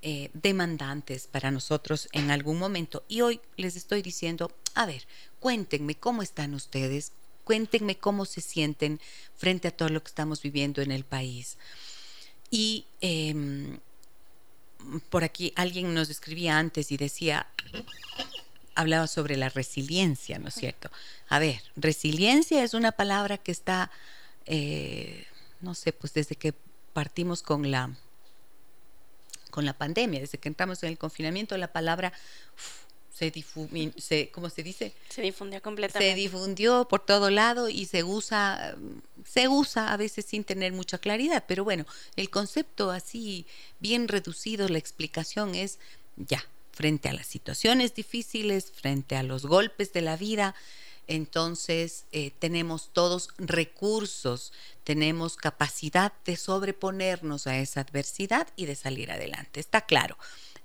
eh, 0.02 0.30
demandantes 0.32 1.26
para 1.26 1.50
nosotros 1.50 2.08
en 2.12 2.30
algún 2.30 2.58
momento. 2.58 3.04
Y 3.06 3.20
hoy 3.20 3.40
les 3.56 3.76
estoy 3.76 4.02
diciendo, 4.02 4.50
a 4.74 4.86
ver, 4.86 5.06
cuéntenme 5.38 5.94
cómo 5.94 6.22
están 6.22 6.54
ustedes, 6.54 7.12
cuéntenme 7.44 7.96
cómo 7.96 8.24
se 8.24 8.40
sienten 8.40 9.00
frente 9.36 9.68
a 9.68 9.76
todo 9.76 9.90
lo 9.90 10.02
que 10.02 10.08
estamos 10.08 10.42
viviendo 10.42 10.82
en 10.82 10.90
el 10.90 11.04
país. 11.04 11.58
Y 12.50 12.86
em, 13.00 13.78
por 15.08 15.24
aquí 15.24 15.52
alguien 15.56 15.94
nos 15.94 16.10
escribía 16.10 16.58
antes 16.58 16.90
y 16.92 16.96
decía, 16.96 17.46
hablaba 18.74 19.06
sobre 19.06 19.36
la 19.36 19.48
resiliencia, 19.48 20.38
¿no 20.38 20.48
es 20.48 20.54
cierto? 20.54 20.90
A 21.28 21.38
ver, 21.38 21.60
resiliencia 21.76 22.64
es 22.64 22.74
una 22.74 22.92
palabra 22.92 23.38
que 23.38 23.52
está, 23.52 23.90
eh, 24.46 25.26
no 25.60 25.74
sé, 25.74 25.92
pues 25.92 26.14
desde 26.14 26.36
que 26.36 26.54
partimos 26.92 27.42
con 27.42 27.70
la 27.70 27.90
con 29.50 29.64
la 29.64 29.72
pandemia, 29.72 30.20
desde 30.20 30.38
que 30.38 30.48
entramos 30.48 30.82
en 30.84 30.90
el 30.90 30.98
confinamiento, 30.98 31.56
la 31.56 31.72
palabra 31.72 32.12
se 33.20 33.30
difundió, 33.30 33.92
¿cómo 34.32 34.48
se 34.48 34.62
dice? 34.62 34.94
Se 35.10 35.20
difundió 35.20 35.60
completamente. 35.60 36.14
Se 36.14 36.18
difundió 36.18 36.88
por 36.88 37.04
todo 37.04 37.28
lado 37.28 37.68
y 37.68 37.84
se 37.84 38.02
usa, 38.02 38.74
se 39.30 39.46
usa 39.46 39.92
a 39.92 39.98
veces 39.98 40.24
sin 40.24 40.42
tener 40.42 40.72
mucha 40.72 40.96
claridad, 40.96 41.44
pero 41.46 41.62
bueno, 41.62 41.84
el 42.16 42.30
concepto 42.30 42.90
así 42.90 43.44
bien 43.78 44.08
reducido, 44.08 44.68
la 44.68 44.78
explicación 44.78 45.54
es 45.54 45.78
ya, 46.16 46.42
frente 46.72 47.10
a 47.10 47.12
las 47.12 47.26
situaciones 47.26 47.94
difíciles, 47.94 48.72
frente 48.72 49.16
a 49.16 49.22
los 49.22 49.44
golpes 49.44 49.92
de 49.92 50.00
la 50.00 50.16
vida, 50.16 50.54
entonces 51.06 52.06
eh, 52.12 52.30
tenemos 52.38 52.88
todos 52.94 53.28
recursos, 53.36 54.54
tenemos 54.82 55.36
capacidad 55.36 56.14
de 56.24 56.36
sobreponernos 56.36 57.46
a 57.46 57.58
esa 57.58 57.82
adversidad 57.82 58.48
y 58.56 58.64
de 58.64 58.76
salir 58.76 59.10
adelante. 59.10 59.60
Está 59.60 59.82
claro, 59.82 60.16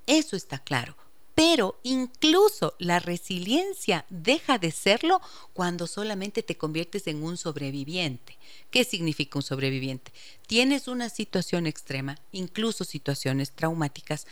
eso 0.08 0.38
está 0.38 0.60
claro. 0.60 0.96
Pero 1.36 1.78
incluso 1.84 2.76
la 2.80 3.00
resiliencia 3.00 4.06
deja 4.10 4.58
de 4.58 4.72
serlo 4.72 5.22
cuando 5.54 5.86
solamente 5.86 6.44
te 6.44 6.58
conviertes 6.58 7.08
en 7.08 7.22
un 7.24 7.38
sobreviviente. 7.38 8.38
¿Qué 8.72 8.86
significa 8.86 9.38
un 9.38 9.44
sobreviviente? 9.44 10.14
Tienes 10.48 10.88
una 10.88 11.10
situación 11.10 11.68
extrema, 11.68 12.18
incluso 12.32 12.86
situaciones 12.86 13.52
traumáticas, 13.52 14.26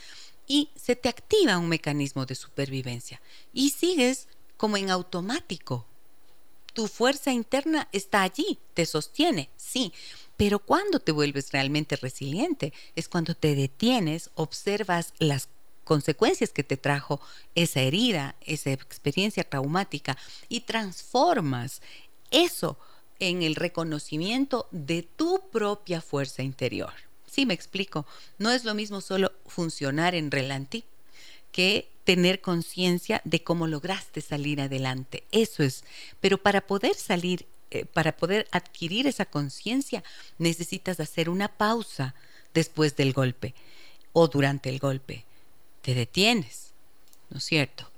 y 0.46 0.70
se 0.76 0.96
te 0.96 1.08
activa 1.08 1.58
un 1.58 1.68
mecanismo 1.68 2.26
de 2.26 2.34
supervivencia 2.34 3.20
y 3.52 3.70
sigues 3.70 4.28
como 4.56 4.76
en 4.76 4.90
automático. 4.90 5.86
Tu 6.72 6.88
fuerza 6.88 7.32
interna 7.32 7.88
está 7.92 8.22
allí, 8.22 8.58
te 8.74 8.84
sostiene, 8.84 9.48
sí, 9.56 9.92
pero 10.36 10.58
cuando 10.58 10.98
te 10.98 11.12
vuelves 11.12 11.52
realmente 11.52 11.96
resiliente 11.96 12.72
es 12.96 13.08
cuando 13.08 13.34
te 13.34 13.54
detienes, 13.54 14.30
observas 14.34 15.14
las 15.18 15.48
consecuencias 15.84 16.50
que 16.50 16.64
te 16.64 16.76
trajo 16.76 17.20
esa 17.54 17.80
herida, 17.80 18.34
esa 18.40 18.72
experiencia 18.72 19.44
traumática 19.44 20.16
y 20.48 20.60
transformas 20.60 21.82
eso 22.30 22.76
en 23.20 23.42
el 23.42 23.54
reconocimiento 23.54 24.66
de 24.70 25.02
tu 25.02 25.40
propia 25.50 26.00
fuerza 26.00 26.42
interior. 26.42 26.92
Sí, 27.26 27.46
me 27.46 27.54
explico. 27.54 28.06
No 28.38 28.50
es 28.50 28.64
lo 28.64 28.74
mismo 28.74 29.00
solo 29.00 29.32
funcionar 29.46 30.14
en 30.14 30.30
relantí 30.30 30.84
que 31.52 31.88
tener 32.04 32.40
conciencia 32.40 33.20
de 33.24 33.42
cómo 33.42 33.66
lograste 33.66 34.20
salir 34.20 34.60
adelante. 34.60 35.24
Eso 35.32 35.62
es. 35.62 35.84
Pero 36.20 36.38
para 36.38 36.60
poder 36.66 36.94
salir, 36.94 37.46
eh, 37.70 37.84
para 37.86 38.16
poder 38.16 38.46
adquirir 38.50 39.06
esa 39.06 39.24
conciencia, 39.24 40.04
necesitas 40.38 41.00
hacer 41.00 41.28
una 41.28 41.48
pausa 41.48 42.14
después 42.52 42.96
del 42.96 43.12
golpe 43.12 43.54
o 44.12 44.28
durante 44.28 44.68
el 44.68 44.78
golpe 44.78 45.24
te 45.84 45.94
detienes, 45.94 46.72
¿no 47.28 47.36
es 47.36 47.44
cierto? 47.44 47.90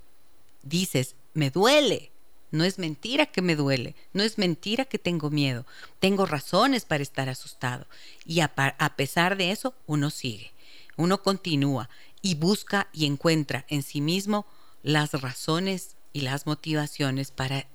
Dices, 0.65 1.15
me 1.35 1.51
duele. 1.51 2.11
No 2.51 2.65
es 2.65 2.79
mentira 2.79 3.27
que 3.27 3.43
me 3.43 3.57
duele, 3.57 3.97
no 4.13 4.23
es 4.23 4.39
mentira 4.39 4.85
que 4.85 5.01
tengo 5.01 5.31
miedo, 5.31 5.67
tengo 5.99 6.27
razones 6.27 6.85
para 6.85 7.03
estar 7.03 7.29
asustado. 7.29 7.87
Y 8.25 8.41
a, 8.41 8.53
a 8.57 8.97
pesar 8.97 9.37
de 9.37 9.51
eso, 9.51 9.75
uno 9.87 10.11
sigue, 10.11 10.53
uno 10.97 11.23
continúa 11.23 11.91
y 12.23 12.37
busca 12.37 12.89
y 12.93 13.05
encuentra 13.05 13.67
en 13.69 13.83
sí 13.83 14.01
mismo 14.01 14.47
las 14.85 15.13
razones 15.21 15.97
y 16.13 16.21
las 16.21 16.47
motivaciones 16.47 17.33
para 17.33 17.67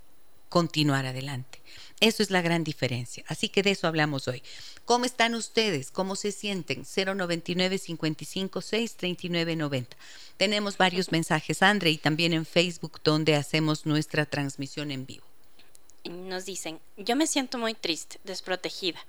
continuar 0.47 1.05
adelante. 1.05 1.61
Eso 2.01 2.23
es 2.23 2.31
la 2.31 2.41
gran 2.41 2.63
diferencia. 2.63 3.23
Así 3.27 3.47
que 3.47 3.61
de 3.61 3.71
eso 3.71 3.87
hablamos 3.87 4.27
hoy. 4.27 4.41
¿Cómo 4.85 5.05
están 5.05 5.35
ustedes? 5.35 5.91
¿Cómo 5.91 6.15
se 6.15 6.31
sienten? 6.31 6.83
099 6.83 7.77
55 7.77 8.61
6 8.61 8.95
39 8.95 9.55
90. 9.55 9.97
Tenemos 10.35 10.77
varios 10.77 11.11
mensajes, 11.11 11.61
Andre, 11.61 11.91
y 11.91 11.99
también 11.99 12.33
en 12.33 12.47
Facebook 12.47 12.99
donde 13.03 13.35
hacemos 13.35 13.85
nuestra 13.85 14.25
transmisión 14.25 14.89
en 14.89 15.05
vivo. 15.05 15.25
Nos 16.03 16.45
dicen, 16.45 16.79
yo 16.97 17.15
me 17.15 17.27
siento 17.27 17.59
muy 17.59 17.75
triste, 17.75 18.19
desprotegida. 18.23 18.99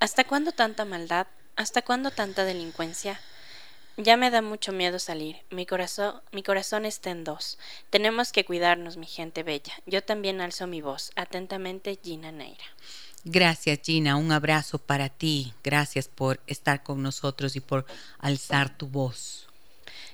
¿Hasta 0.00 0.24
cuándo 0.24 0.50
tanta 0.50 0.84
maldad? 0.84 1.28
¿Hasta 1.54 1.82
cuándo 1.82 2.10
tanta 2.10 2.44
delincuencia? 2.44 3.20
Ya 3.96 4.16
me 4.16 4.30
da 4.30 4.40
mucho 4.40 4.72
miedo 4.72 4.98
salir. 4.98 5.36
Mi 5.50 5.66
corazón, 5.66 6.22
mi 6.32 6.42
corazón 6.42 6.86
está 6.86 7.10
en 7.10 7.24
dos. 7.24 7.58
Tenemos 7.90 8.32
que 8.32 8.44
cuidarnos, 8.44 8.96
mi 8.96 9.06
gente 9.06 9.42
bella. 9.42 9.74
Yo 9.86 10.02
también 10.02 10.40
alzo 10.40 10.66
mi 10.66 10.80
voz. 10.80 11.12
Atentamente, 11.14 11.98
Gina 12.02 12.32
Neira. 12.32 12.64
Gracias, 13.24 13.80
Gina. 13.82 14.16
Un 14.16 14.32
abrazo 14.32 14.78
para 14.78 15.08
ti. 15.08 15.52
Gracias 15.62 16.08
por 16.08 16.40
estar 16.46 16.82
con 16.82 17.02
nosotros 17.02 17.54
y 17.54 17.60
por 17.60 17.84
alzar 18.18 18.76
tu 18.76 18.88
voz. 18.88 19.51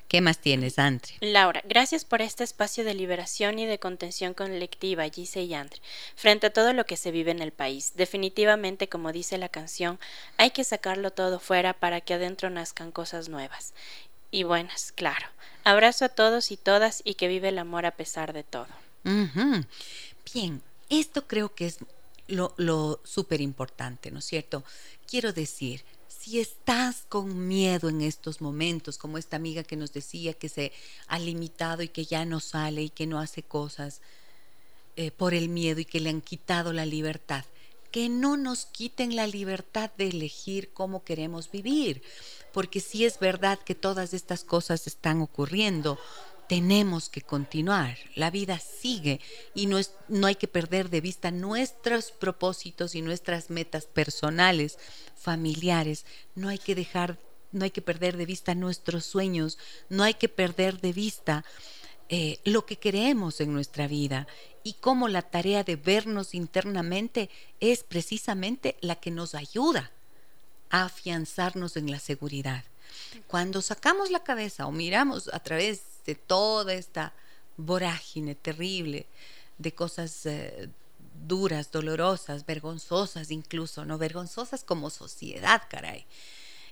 ¿Qué 0.08 0.22
más 0.22 0.38
tienes, 0.38 0.78
Andre? 0.78 1.12
Laura, 1.20 1.62
gracias 1.66 2.06
por 2.06 2.22
este 2.22 2.42
espacio 2.42 2.82
de 2.82 2.94
liberación 2.94 3.58
y 3.58 3.66
de 3.66 3.78
contención 3.78 4.32
colectiva, 4.32 5.06
Gise 5.10 5.42
y 5.42 5.52
Andre, 5.52 5.82
frente 6.16 6.46
a 6.46 6.52
todo 6.52 6.72
lo 6.72 6.86
que 6.86 6.96
se 6.96 7.10
vive 7.10 7.30
en 7.30 7.42
el 7.42 7.52
país. 7.52 7.92
Definitivamente, 7.94 8.88
como 8.88 9.12
dice 9.12 9.36
la 9.36 9.50
canción, 9.50 10.00
hay 10.38 10.50
que 10.50 10.64
sacarlo 10.64 11.10
todo 11.10 11.38
fuera 11.38 11.74
para 11.74 12.00
que 12.00 12.14
adentro 12.14 12.48
nazcan 12.48 12.90
cosas 12.90 13.28
nuevas. 13.28 13.74
Y 14.30 14.44
buenas, 14.44 14.92
claro. 14.92 15.26
Abrazo 15.62 16.06
a 16.06 16.08
todos 16.08 16.52
y 16.52 16.56
todas 16.56 17.02
y 17.04 17.14
que 17.14 17.28
vive 17.28 17.50
el 17.50 17.58
amor 17.58 17.84
a 17.84 17.90
pesar 17.90 18.32
de 18.32 18.44
todo. 18.44 18.68
Bien, 20.32 20.62
esto 20.88 21.26
creo 21.26 21.54
que 21.54 21.66
es 21.66 21.78
lo, 22.28 22.54
lo 22.56 23.00
súper 23.04 23.42
importante, 23.42 24.10
¿no 24.10 24.20
es 24.20 24.24
cierto? 24.24 24.64
Quiero 25.06 25.34
decir, 25.34 25.84
si 26.28 26.40
estás 26.40 27.06
con 27.08 27.48
miedo 27.48 27.88
en 27.88 28.02
estos 28.02 28.42
momentos, 28.42 28.98
como 28.98 29.16
esta 29.16 29.36
amiga 29.36 29.62
que 29.62 29.76
nos 29.76 29.94
decía 29.94 30.34
que 30.34 30.50
se 30.50 30.72
ha 31.06 31.18
limitado 31.18 31.82
y 31.82 31.88
que 31.88 32.04
ya 32.04 32.26
no 32.26 32.38
sale 32.40 32.82
y 32.82 32.90
que 32.90 33.06
no 33.06 33.18
hace 33.18 33.42
cosas 33.42 34.02
eh, 34.96 35.10
por 35.10 35.32
el 35.32 35.48
miedo 35.48 35.80
y 35.80 35.86
que 35.86 36.00
le 36.00 36.10
han 36.10 36.20
quitado 36.20 36.74
la 36.74 36.84
libertad, 36.84 37.46
que 37.90 38.10
no 38.10 38.36
nos 38.36 38.66
quiten 38.66 39.16
la 39.16 39.26
libertad 39.26 39.90
de 39.96 40.08
elegir 40.08 40.68
cómo 40.74 41.02
queremos 41.02 41.50
vivir, 41.50 42.02
porque 42.52 42.80
si 42.80 43.06
es 43.06 43.18
verdad 43.18 43.58
que 43.58 43.74
todas 43.74 44.12
estas 44.12 44.44
cosas 44.44 44.86
están 44.86 45.22
ocurriendo, 45.22 45.98
tenemos 46.48 47.08
que 47.08 47.20
continuar, 47.20 47.98
la 48.14 48.30
vida 48.30 48.58
sigue 48.58 49.20
y 49.54 49.66
no, 49.66 49.78
es, 49.78 49.92
no 50.08 50.26
hay 50.26 50.34
que 50.34 50.48
perder 50.48 50.88
de 50.88 51.00
vista 51.00 51.30
nuestros 51.30 52.10
propósitos 52.10 52.94
y 52.94 53.02
nuestras 53.02 53.50
metas 53.50 53.84
personales, 53.84 54.78
familiares, 55.14 56.06
no 56.34 56.48
hay 56.48 56.58
que 56.58 56.74
dejar, 56.74 57.18
no 57.52 57.64
hay 57.64 57.70
que 57.70 57.82
perder 57.82 58.16
de 58.16 58.26
vista 58.26 58.54
nuestros 58.54 59.04
sueños, 59.04 59.58
no 59.90 60.02
hay 60.02 60.14
que 60.14 60.28
perder 60.28 60.80
de 60.80 60.92
vista 60.92 61.44
eh, 62.08 62.40
lo 62.44 62.64
que 62.64 62.76
queremos 62.76 63.40
en 63.40 63.52
nuestra 63.52 63.86
vida. 63.86 64.26
Y 64.64 64.74
cómo 64.74 65.08
la 65.08 65.22
tarea 65.22 65.62
de 65.62 65.76
vernos 65.76 66.34
internamente 66.34 67.30
es 67.60 67.84
precisamente 67.84 68.76
la 68.80 68.96
que 68.96 69.10
nos 69.10 69.34
ayuda 69.34 69.92
a 70.70 70.84
afianzarnos 70.84 71.76
en 71.76 71.90
la 71.90 71.98
seguridad. 71.98 72.64
Cuando 73.26 73.62
sacamos 73.62 74.10
la 74.10 74.24
cabeza 74.24 74.66
o 74.66 74.72
miramos 74.72 75.28
a 75.32 75.40
través 75.40 75.82
de 76.08 76.14
toda 76.14 76.72
esta 76.72 77.12
vorágine 77.58 78.34
terrible 78.34 79.04
de 79.58 79.72
cosas 79.72 80.24
eh, 80.24 80.70
duras, 81.26 81.70
dolorosas, 81.70 82.46
vergonzosas 82.46 83.30
incluso, 83.30 83.84
¿no? 83.84 83.98
Vergonzosas 83.98 84.64
como 84.64 84.88
sociedad, 84.88 85.64
caray. 85.68 86.06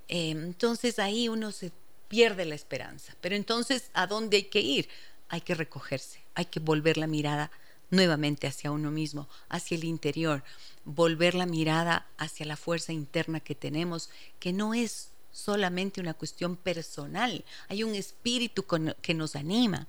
Eh, 0.08 0.30
entonces 0.30 0.98
ahí 0.98 1.28
uno 1.28 1.52
se 1.52 1.70
pierde 2.08 2.46
la 2.46 2.54
esperanza. 2.54 3.14
Pero 3.20 3.36
entonces, 3.36 3.90
¿a 3.92 4.06
dónde 4.06 4.38
hay 4.38 4.44
que 4.44 4.62
ir? 4.62 4.88
Hay 5.28 5.42
que 5.42 5.54
recogerse, 5.54 6.20
hay 6.34 6.46
que 6.46 6.60
volver 6.60 6.96
la 6.96 7.06
mirada 7.06 7.50
nuevamente 7.90 8.46
hacia 8.46 8.70
uno 8.70 8.90
mismo, 8.90 9.28
hacia 9.50 9.76
el 9.76 9.84
interior, 9.84 10.44
volver 10.86 11.34
la 11.34 11.44
mirada 11.44 12.06
hacia 12.16 12.46
la 12.46 12.56
fuerza 12.56 12.94
interna 12.94 13.40
que 13.40 13.54
tenemos, 13.54 14.08
que 14.40 14.54
no 14.54 14.72
es 14.72 15.10
solamente 15.36 16.00
una 16.00 16.14
cuestión 16.14 16.56
personal, 16.56 17.44
hay 17.68 17.84
un 17.84 17.94
espíritu 17.94 18.64
que 19.02 19.12
nos 19.12 19.36
anima, 19.36 19.86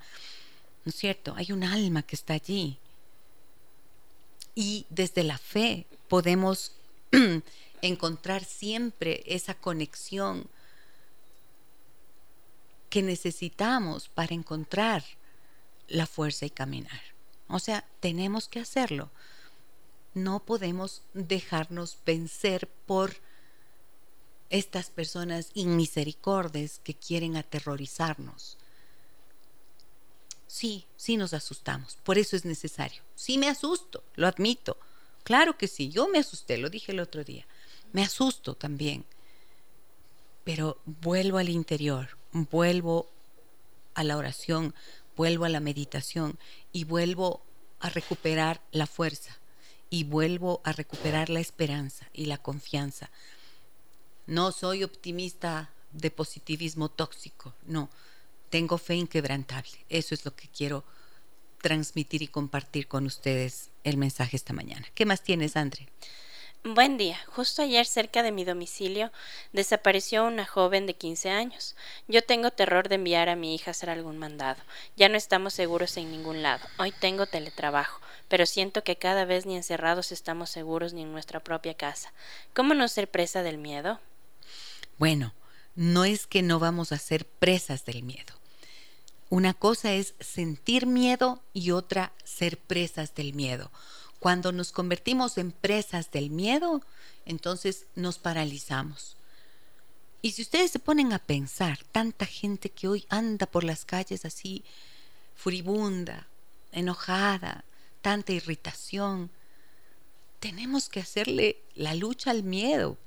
¿no 0.84 0.90
es 0.90 0.96
cierto? 0.96 1.34
Hay 1.38 1.54
un 1.54 1.64
alma 1.64 2.04
que 2.04 2.18
está 2.18 2.34
allí. 2.34 2.78
Y 4.56 4.86
desde 4.90 5.24
la 5.24 5.38
fe 5.38 5.86
podemos 6.10 6.74
encontrar 7.82 8.44
siempre 8.44 9.24
esa 9.26 9.54
conexión 9.54 10.48
que 12.90 13.02
necesitamos 13.02 14.10
para 14.10 14.34
encontrar 14.34 15.04
la 15.88 16.08
fuerza 16.08 16.46
y 16.46 16.50
caminar. 16.50 17.02
O 17.48 17.60
sea, 17.60 17.86
tenemos 18.02 18.50
que 18.50 18.60
hacerlo. 18.60 19.10
No 20.14 20.42
podemos 20.42 21.04
dejarnos 21.14 22.00
vencer 22.06 22.68
por 22.86 23.16
estas 24.50 24.90
personas 24.90 25.52
inmisericordes 25.54 26.80
que 26.84 26.94
quieren 26.94 27.36
aterrorizarnos. 27.36 28.58
Sí, 30.48 30.86
sí 30.96 31.18
nos 31.18 31.34
asustamos, 31.34 31.98
por 32.04 32.18
eso 32.18 32.36
es 32.36 32.46
necesario. 32.46 33.04
Sí 33.16 33.38
me 33.38 33.50
asusto, 33.50 34.04
lo 34.16 34.28
admito. 34.28 34.78
Claro 35.24 35.58
que 35.58 35.68
sí, 35.68 35.90
yo 35.90 36.08
me 36.08 36.20
asusté, 36.20 36.58
lo 36.58 36.70
dije 36.70 36.94
el 36.94 37.00
otro 37.00 37.24
día. 37.24 37.46
Me 37.92 38.04
asusto 38.04 38.56
también. 38.56 39.06
Pero 40.46 40.80
vuelvo 40.86 41.38
al 41.38 41.50
interior, 41.50 42.18
vuelvo 42.32 43.10
a 43.94 44.04
la 44.04 44.16
oración, 44.16 44.74
vuelvo 45.18 45.44
a 45.44 45.50
la 45.50 45.60
meditación 45.60 46.40
y 46.72 46.86
vuelvo 46.86 47.42
a 47.80 47.90
recuperar 47.90 48.62
la 48.72 48.88
fuerza 48.88 49.38
y 49.90 50.06
vuelvo 50.06 50.62
a 50.64 50.72
recuperar 50.72 51.30
la 51.30 51.40
esperanza 51.40 52.08
y 52.14 52.26
la 52.26 52.38
confianza 52.38 53.10
no 54.28 54.52
soy 54.52 54.84
optimista 54.84 55.72
de 55.92 56.12
positivismo 56.12 56.90
tóxico, 56.90 57.54
no. 57.66 57.90
Tengo 58.50 58.78
fe 58.78 58.96
inquebrantable. 58.96 59.74
Eso 59.90 60.14
es 60.14 60.24
lo 60.24 60.36
que 60.36 60.48
quiero 60.48 60.84
transmitir 61.62 62.22
y 62.22 62.28
compartir 62.28 62.88
con 62.88 63.06
ustedes 63.06 63.72
el 63.84 63.98
mensaje 63.98 64.38
esta 64.38 64.54
mañana. 64.54 64.86
¿Qué 64.94 65.06
más 65.06 65.22
tienes, 65.22 65.56
Andre? 65.58 65.88
Buen 66.64 66.98
día. 66.98 67.18
Justo 67.28 67.62
ayer 67.62 67.86
cerca 67.86 68.24
de 68.24 68.32
mi 68.32 68.44
domicilio 68.44 69.12
desapareció 69.54 70.26
una 70.26 70.46
joven 70.46 70.86
de 70.86 70.96
15 70.96 71.30
años. 71.30 71.76
Yo 72.08 72.22
tengo 72.22 72.52
terror 72.52 72.90
de 72.90 72.96
enviar 72.96 73.30
a 73.30 73.36
mi 73.36 73.56
hija 73.56 73.70
a 73.70 73.72
hacer 73.72 73.90
algún 73.90 74.18
mandado. 74.18 74.62
Ya 74.98 75.08
no 75.08 75.18
estamos 75.18 75.54
seguros 75.54 75.96
en 75.96 76.12
ningún 76.12 76.42
lado. 76.42 76.68
Hoy 76.78 76.92
tengo 76.92 77.26
teletrabajo, 77.26 78.02
pero 78.28 78.46
siento 78.46 78.84
que 78.84 78.98
cada 78.98 79.24
vez 79.24 79.46
ni 79.46 79.56
encerrados 79.56 80.12
estamos 80.12 80.50
seguros 80.50 80.94
ni 80.94 81.04
en 81.04 81.12
nuestra 81.14 81.40
propia 81.40 81.74
casa. 81.74 82.12
¿Cómo 82.54 82.74
no 82.74 82.88
ser 82.90 83.10
presa 83.10 83.44
del 83.44 83.58
miedo? 83.58 84.02
Bueno, 84.98 85.34
no 85.76 86.06
es 86.06 86.26
que 86.26 86.42
no 86.42 86.60
vamos 86.60 86.92
a 86.92 86.98
ser 86.98 87.28
presas 87.28 87.86
del 87.86 88.04
miedo. 88.04 88.34
Una 89.30 89.54
cosa 89.54 89.94
es 89.94 90.14
sentir 90.20 90.86
miedo 90.86 91.44
y 91.54 91.72
otra 91.72 92.14
ser 92.24 92.58
presas 92.58 93.14
del 93.14 93.34
miedo. 93.34 93.72
Cuando 94.20 94.52
nos 94.52 94.72
convertimos 94.72 95.38
en 95.38 95.52
presas 95.52 96.10
del 96.12 96.30
miedo, 96.30 96.82
entonces 97.26 97.86
nos 97.96 98.18
paralizamos. 98.18 99.18
Y 100.22 100.32
si 100.32 100.42
ustedes 100.42 100.72
se 100.72 100.80
ponen 100.80 101.14
a 101.14 101.20
pensar, 101.20 101.80
tanta 101.92 102.26
gente 102.26 102.70
que 102.70 102.88
hoy 102.88 103.06
anda 103.10 103.46
por 103.46 103.64
las 103.64 103.86
calles 103.86 104.26
así, 104.26 104.64
furibunda, 105.36 106.28
enojada, 106.72 107.66
tanta 108.02 108.34
irritación, 108.34 109.30
tenemos 110.40 110.90
que 110.90 111.02
hacerle 111.02 111.62
la 111.76 111.94
lucha 111.94 112.32
al 112.32 112.44
miedo, 112.44 112.98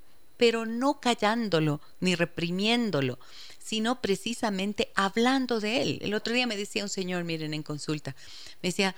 pero 0.41 0.65
no 0.65 1.01
callándolo 1.01 1.83
ni 2.01 2.15
reprimiéndolo, 2.15 3.19
sino 3.59 4.01
precisamente 4.01 4.91
hablando 4.95 5.61
de 5.61 5.83
él. 5.83 5.99
El 6.01 6.15
otro 6.15 6.33
día 6.33 6.47
me 6.47 6.57
decía 6.57 6.83
un 6.83 6.89
señor, 6.89 7.25
miren, 7.25 7.53
en 7.53 7.63
consulta, 7.63 8.17
me 8.63 8.71
decía, 8.71 8.97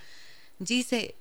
dice, 0.61 1.17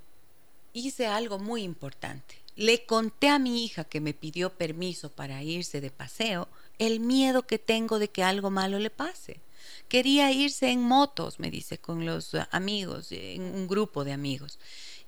hice 0.74 1.08
algo 1.08 1.40
muy 1.40 1.64
importante. 1.64 2.36
Le 2.56 2.86
conté 2.86 3.30
a 3.30 3.40
mi 3.40 3.66
hija 3.66 3.84
que 3.84 4.00
me 4.00 4.14
pidió 4.14 4.52
permiso 4.52 5.10
para 5.10 5.42
irse 5.42 5.82
de 5.82 5.90
paseo 5.90 6.48
el 6.78 7.00
miedo 7.00 7.48
que 7.48 7.58
tengo 7.58 7.98
de 7.98 8.10
que 8.10 8.22
algo 8.22 8.52
malo 8.52 8.78
le 8.78 8.92
pase. 8.92 9.40
Quería 9.88 10.32
irse 10.32 10.70
en 10.70 10.84
motos, 10.84 11.40
me 11.40 11.50
dice, 11.50 11.80
con 11.80 12.06
los 12.06 12.36
amigos, 12.52 13.12
en 13.12 13.42
un 13.42 13.68
grupo 13.68 14.04
de 14.04 14.12
amigos. 14.12 14.60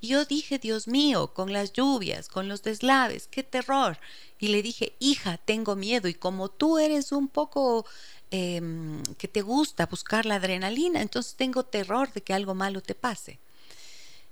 Y 0.04 0.08
yo 0.08 0.26
dije, 0.26 0.60
Dios 0.60 0.89
mío, 0.89 1.34
con 1.34 1.54
las 1.54 1.72
lluvias, 1.72 2.28
con 2.28 2.50
los 2.50 2.62
deslaves, 2.62 3.30
qué 3.32 3.42
terror. 3.42 3.98
Y 4.38 4.50
le 4.50 4.62
dije, 4.62 4.98
hija, 5.00 5.38
tengo 5.38 5.78
miedo. 5.78 6.10
Y 6.10 6.13
como 6.13 6.50
tú 6.52 6.78
eres 6.78 7.13
un 7.13 7.30
poco 7.30 7.86
em, 8.30 9.02
que 9.18 9.30
te 9.30 9.42
gusta 9.42 9.86
buscar 9.86 10.26
la 10.26 10.36
adrenalina, 10.36 11.02
entonces 11.02 11.36
tengo 11.36 11.63
terror 11.63 12.12
de 12.12 12.20
que 12.20 12.34
algo 12.34 12.54
malo 12.54 12.82
te 12.82 12.96
pase. 12.96 13.39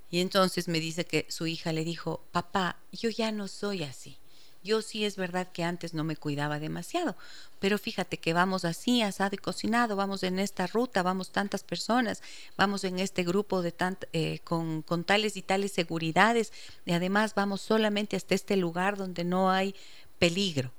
Y 0.10 0.20
entonces 0.20 0.68
me 0.68 0.82
dice 0.82 1.06
que 1.06 1.26
su 1.30 1.48
hija 1.48 1.72
le 1.72 1.86
dijo, 1.86 2.22
papá, 2.34 2.76
yo 2.92 3.10
ya 3.10 3.32
no 3.32 3.48
soy 3.48 3.84
así. 3.84 4.18
Yo 4.64 4.82
sí 4.82 5.06
es 5.06 5.16
verdad 5.16 5.52
que 5.52 5.64
antes 5.64 5.94
no 5.94 6.04
me 6.04 6.16
cuidaba 6.16 6.60
demasiado, 6.60 7.16
pero 7.60 7.80
fíjate 7.80 8.18
que 8.18 8.34
vamos 8.34 8.64
así, 8.64 9.02
asado 9.02 9.32
y 9.34 9.38
cocinado, 9.38 9.96
vamos 9.96 10.22
en 10.22 10.38
esta 10.38 10.68
ruta, 10.68 11.02
vamos 11.02 11.32
tantas 11.32 11.64
personas, 11.64 12.22
vamos 12.58 12.84
en 12.84 13.00
este 13.00 13.24
grupo 13.24 13.64
de 13.64 13.74
eh, 14.14 14.40
con, 14.44 14.84
con, 14.84 15.04
tales 15.04 15.36
y 15.36 15.42
tales 15.42 15.72
seguridades 15.72 16.54
y 16.86 16.92
además 16.92 17.34
vamos 17.34 17.62
solamente 17.62 18.16
hasta 18.16 18.36
este 18.36 18.56
lugar 18.56 18.98
donde 18.98 19.24
no 19.24 19.50
hay 19.50 19.76
peligro. 20.20 20.72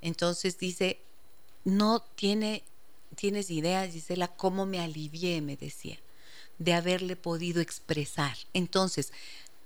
Entonces 0.00 0.58
dice, 0.58 0.98
no 1.64 2.00
tiene, 2.00 2.62
tienes 3.14 3.50
idea, 3.50 3.86
Gisela, 3.86 4.28
cómo 4.28 4.64
me 4.64 4.80
alivié, 4.80 5.42
me 5.42 5.56
decía, 5.56 5.98
de 6.58 6.72
haberle 6.72 7.16
podido 7.16 7.60
expresar. 7.60 8.36
Entonces, 8.54 9.12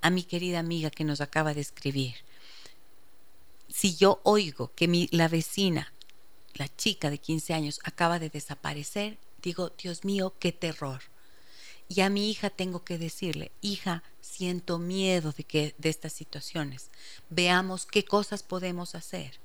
a 0.01 0.11
mi 0.11 0.25
querida 0.25 0.59
amiga 0.59 0.91
que 0.91 1.05
nos 1.05 1.21
acaba 1.21 1.55
de 1.55 1.61
escribir, 1.61 2.15
si 3.73 3.97
yo 3.97 4.21
oigo 4.25 4.73
que 4.75 4.89
mi, 4.89 5.09
la 5.13 5.29
vecina, 5.29 5.93
la 6.55 6.69
chica 6.77 7.11
de 7.11 7.19
15 7.19 7.55
años, 7.55 7.81
acaba 7.85 8.19
de 8.19 8.31
desaparecer, 8.31 9.19
digo, 9.43 9.71
Dios 9.71 10.05
mío, 10.05 10.35
qué 10.39 10.53
terror. 10.53 11.03
Y 11.89 12.03
a 12.03 12.11
mi 12.11 12.31
hija 12.31 12.51
tengo 12.51 12.85
que 12.85 12.99
decirle, 12.99 13.51
hija, 13.63 14.03
siento 14.21 14.79
miedo 14.79 15.33
de, 15.33 15.45
que, 15.45 15.75
de 15.79 15.89
estas 15.89 16.13
situaciones. 16.13 16.91
Veamos 17.31 17.87
qué 17.87 18.05
cosas 18.05 18.43
podemos 18.43 18.95
hacer. 18.95 19.41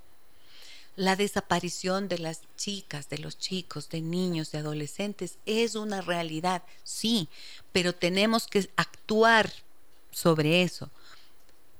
La 0.96 1.16
desaparición 1.16 2.08
de 2.08 2.20
las 2.20 2.42
chicas, 2.56 3.10
de 3.10 3.18
los 3.18 3.38
chicos, 3.38 3.90
de 3.90 4.02
niños, 4.02 4.52
de 4.52 4.60
adolescentes 4.60 5.38
es 5.46 5.76
una 5.76 6.02
realidad, 6.02 6.64
sí, 6.84 7.28
pero 7.74 7.94
tenemos 7.94 8.48
que 8.48 8.70
actuar 8.78 9.52
sobre 10.12 10.62
eso. 10.62 10.90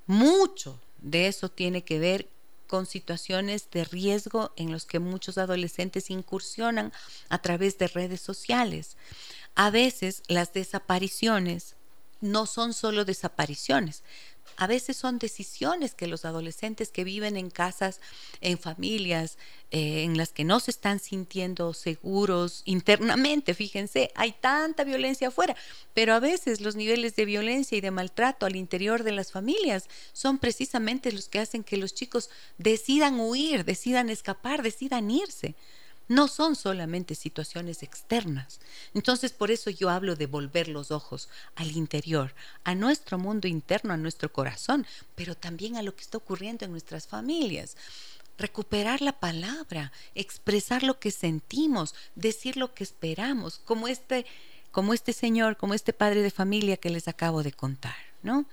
Mucho 0.06 0.80
de 0.98 1.28
eso 1.28 1.50
tiene 1.50 1.84
que 1.84 2.00
ver 2.00 2.28
con 2.68 2.86
situaciones 2.86 3.70
de 3.72 3.84
riesgo 3.86 4.52
en 4.56 4.72
los 4.72 4.86
que 4.86 5.00
muchos 5.00 5.38
adolescentes 5.38 6.10
incursionan 6.10 6.92
a 7.30 7.42
través 7.42 7.78
de 7.78 7.88
redes 7.88 8.22
sociales. 8.22 8.98
A 9.56 9.70
veces 9.70 10.24
las 10.28 10.54
desapariciones 10.54 11.76
no 12.22 12.46
son 12.46 12.74
solo 12.74 13.06
desapariciones, 13.06 14.04
a 14.58 14.68
veces 14.68 14.98
son 14.98 15.20
decisiones 15.20 15.96
que 15.96 16.08
los 16.08 16.26
adolescentes 16.26 16.92
que 16.92 17.04
viven 17.04 17.38
en 17.38 17.50
casas, 17.50 18.00
en 18.42 18.58
familias, 18.58 19.38
eh, 19.72 20.04
en 20.04 20.18
las 20.18 20.32
que 20.32 20.44
no 20.44 20.60
se 20.60 20.72
están 20.72 21.00
sintiendo 21.00 21.74
seguros 21.74 22.62
internamente, 22.66 23.54
fíjense, 23.54 24.12
hay 24.16 24.32
tanta 24.32 24.84
violencia 24.84 25.30
afuera, 25.30 25.56
pero 25.94 26.14
a 26.14 26.20
veces 26.20 26.62
los 26.62 26.76
niveles 26.76 27.16
de 27.16 27.26
violencia 27.26 27.78
y 27.78 27.82
de 27.82 27.92
maltrato 27.92 28.46
al 28.46 28.56
interior 28.56 29.04
de 29.04 29.12
las 29.12 29.32
familias 29.32 29.90
son 30.14 30.38
precisamente 30.38 31.12
los 31.12 31.28
que 31.28 31.40
hacen 31.40 31.64
que 31.64 31.78
los 31.78 31.94
chicos 31.94 32.30
decidan 32.58 33.20
huir, 33.20 33.66
decidan 33.66 34.10
escapar, 34.10 34.64
decidan 34.64 35.12
irse 35.12 35.56
no 36.08 36.28
son 36.28 36.56
solamente 36.56 37.16
situaciones 37.16 37.84
externas. 37.84 38.60
Entonces, 38.94 39.32
por 39.32 39.52
eso 39.52 39.70
yo 39.70 39.90
hablo 39.90 40.16
de 40.16 40.28
volver 40.28 40.68
los 40.68 40.92
ojos 40.92 41.30
al 41.56 41.72
interior, 41.72 42.34
a 42.64 42.76
nuestro 42.76 43.18
mundo 43.18 43.48
interno, 43.48 43.94
a 43.94 43.98
nuestro 43.98 44.32
corazón, 44.32 44.86
pero 45.16 45.36
también 45.36 45.78
a 45.78 45.84
lo 45.84 45.96
que 45.96 46.02
está 46.02 46.18
ocurriendo 46.18 46.66
en 46.66 46.72
nuestras 46.72 47.08
familias. 47.08 47.76
Recuperar 48.38 49.02
la 49.02 49.14
palabra, 49.14 49.92
expresar 50.14 50.84
lo 50.84 51.00
que 51.00 51.12
sentimos, 51.12 51.96
decir 52.16 52.58
lo 52.58 52.74
que 52.74 52.84
esperamos, 52.84 53.60
como 53.60 53.88
este, 53.88 54.26
como 54.72 54.94
este 54.94 55.14
señor, 55.14 55.58
como 55.58 55.74
este 55.74 55.94
padre 55.94 56.22
de 56.22 56.32
familia 56.32 56.78
que 56.78 56.90
les 56.90 57.08
acabo 57.08 57.44
de 57.44 57.54
contar, 57.54 57.96
¿no? 58.24 58.46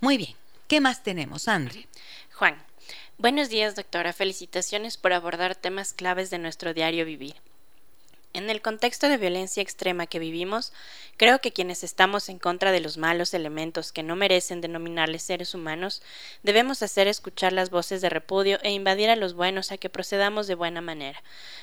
Muy 0.00 0.16
bien. 0.16 0.34
¿Qué 0.66 0.80
más 0.80 1.02
tenemos, 1.02 1.48
Andre? 1.48 1.88
Juan, 2.32 2.56
Buenos 3.20 3.50
días, 3.50 3.76
doctora. 3.76 4.14
Felicitaciones 4.14 4.96
por 4.96 5.12
abordar 5.12 5.54
temas 5.54 5.92
claves 5.92 6.30
de 6.30 6.38
nuestro 6.38 6.72
diario 6.72 7.04
vivir. 7.04 7.34
En 8.32 8.48
el 8.48 8.62
contexto 8.62 9.08
de 9.08 9.16
violencia 9.16 9.60
extrema 9.60 10.06
que 10.06 10.20
vivimos, 10.20 10.72
creo 11.16 11.40
que 11.40 11.52
quienes 11.52 11.82
estamos 11.82 12.28
en 12.28 12.38
contra 12.38 12.70
de 12.70 12.78
los 12.78 12.96
malos 12.96 13.34
elementos 13.34 13.90
que 13.90 14.04
no 14.04 14.14
merecen 14.14 14.60
denominarles 14.60 15.24
seres 15.24 15.52
humanos, 15.52 16.00
debemos 16.44 16.80
hacer 16.84 17.08
escuchar 17.08 17.52
las 17.52 17.70
voces 17.70 18.00
de 18.00 18.08
repudio 18.08 18.60
e 18.62 18.70
invadir 18.70 19.10
a 19.10 19.16
los 19.16 19.34
buenos 19.34 19.72
a 19.72 19.78
que 19.78 19.90
procedamos 19.90 20.46
de 20.46 20.54
buena 20.54 20.80
manera, 20.80 21.20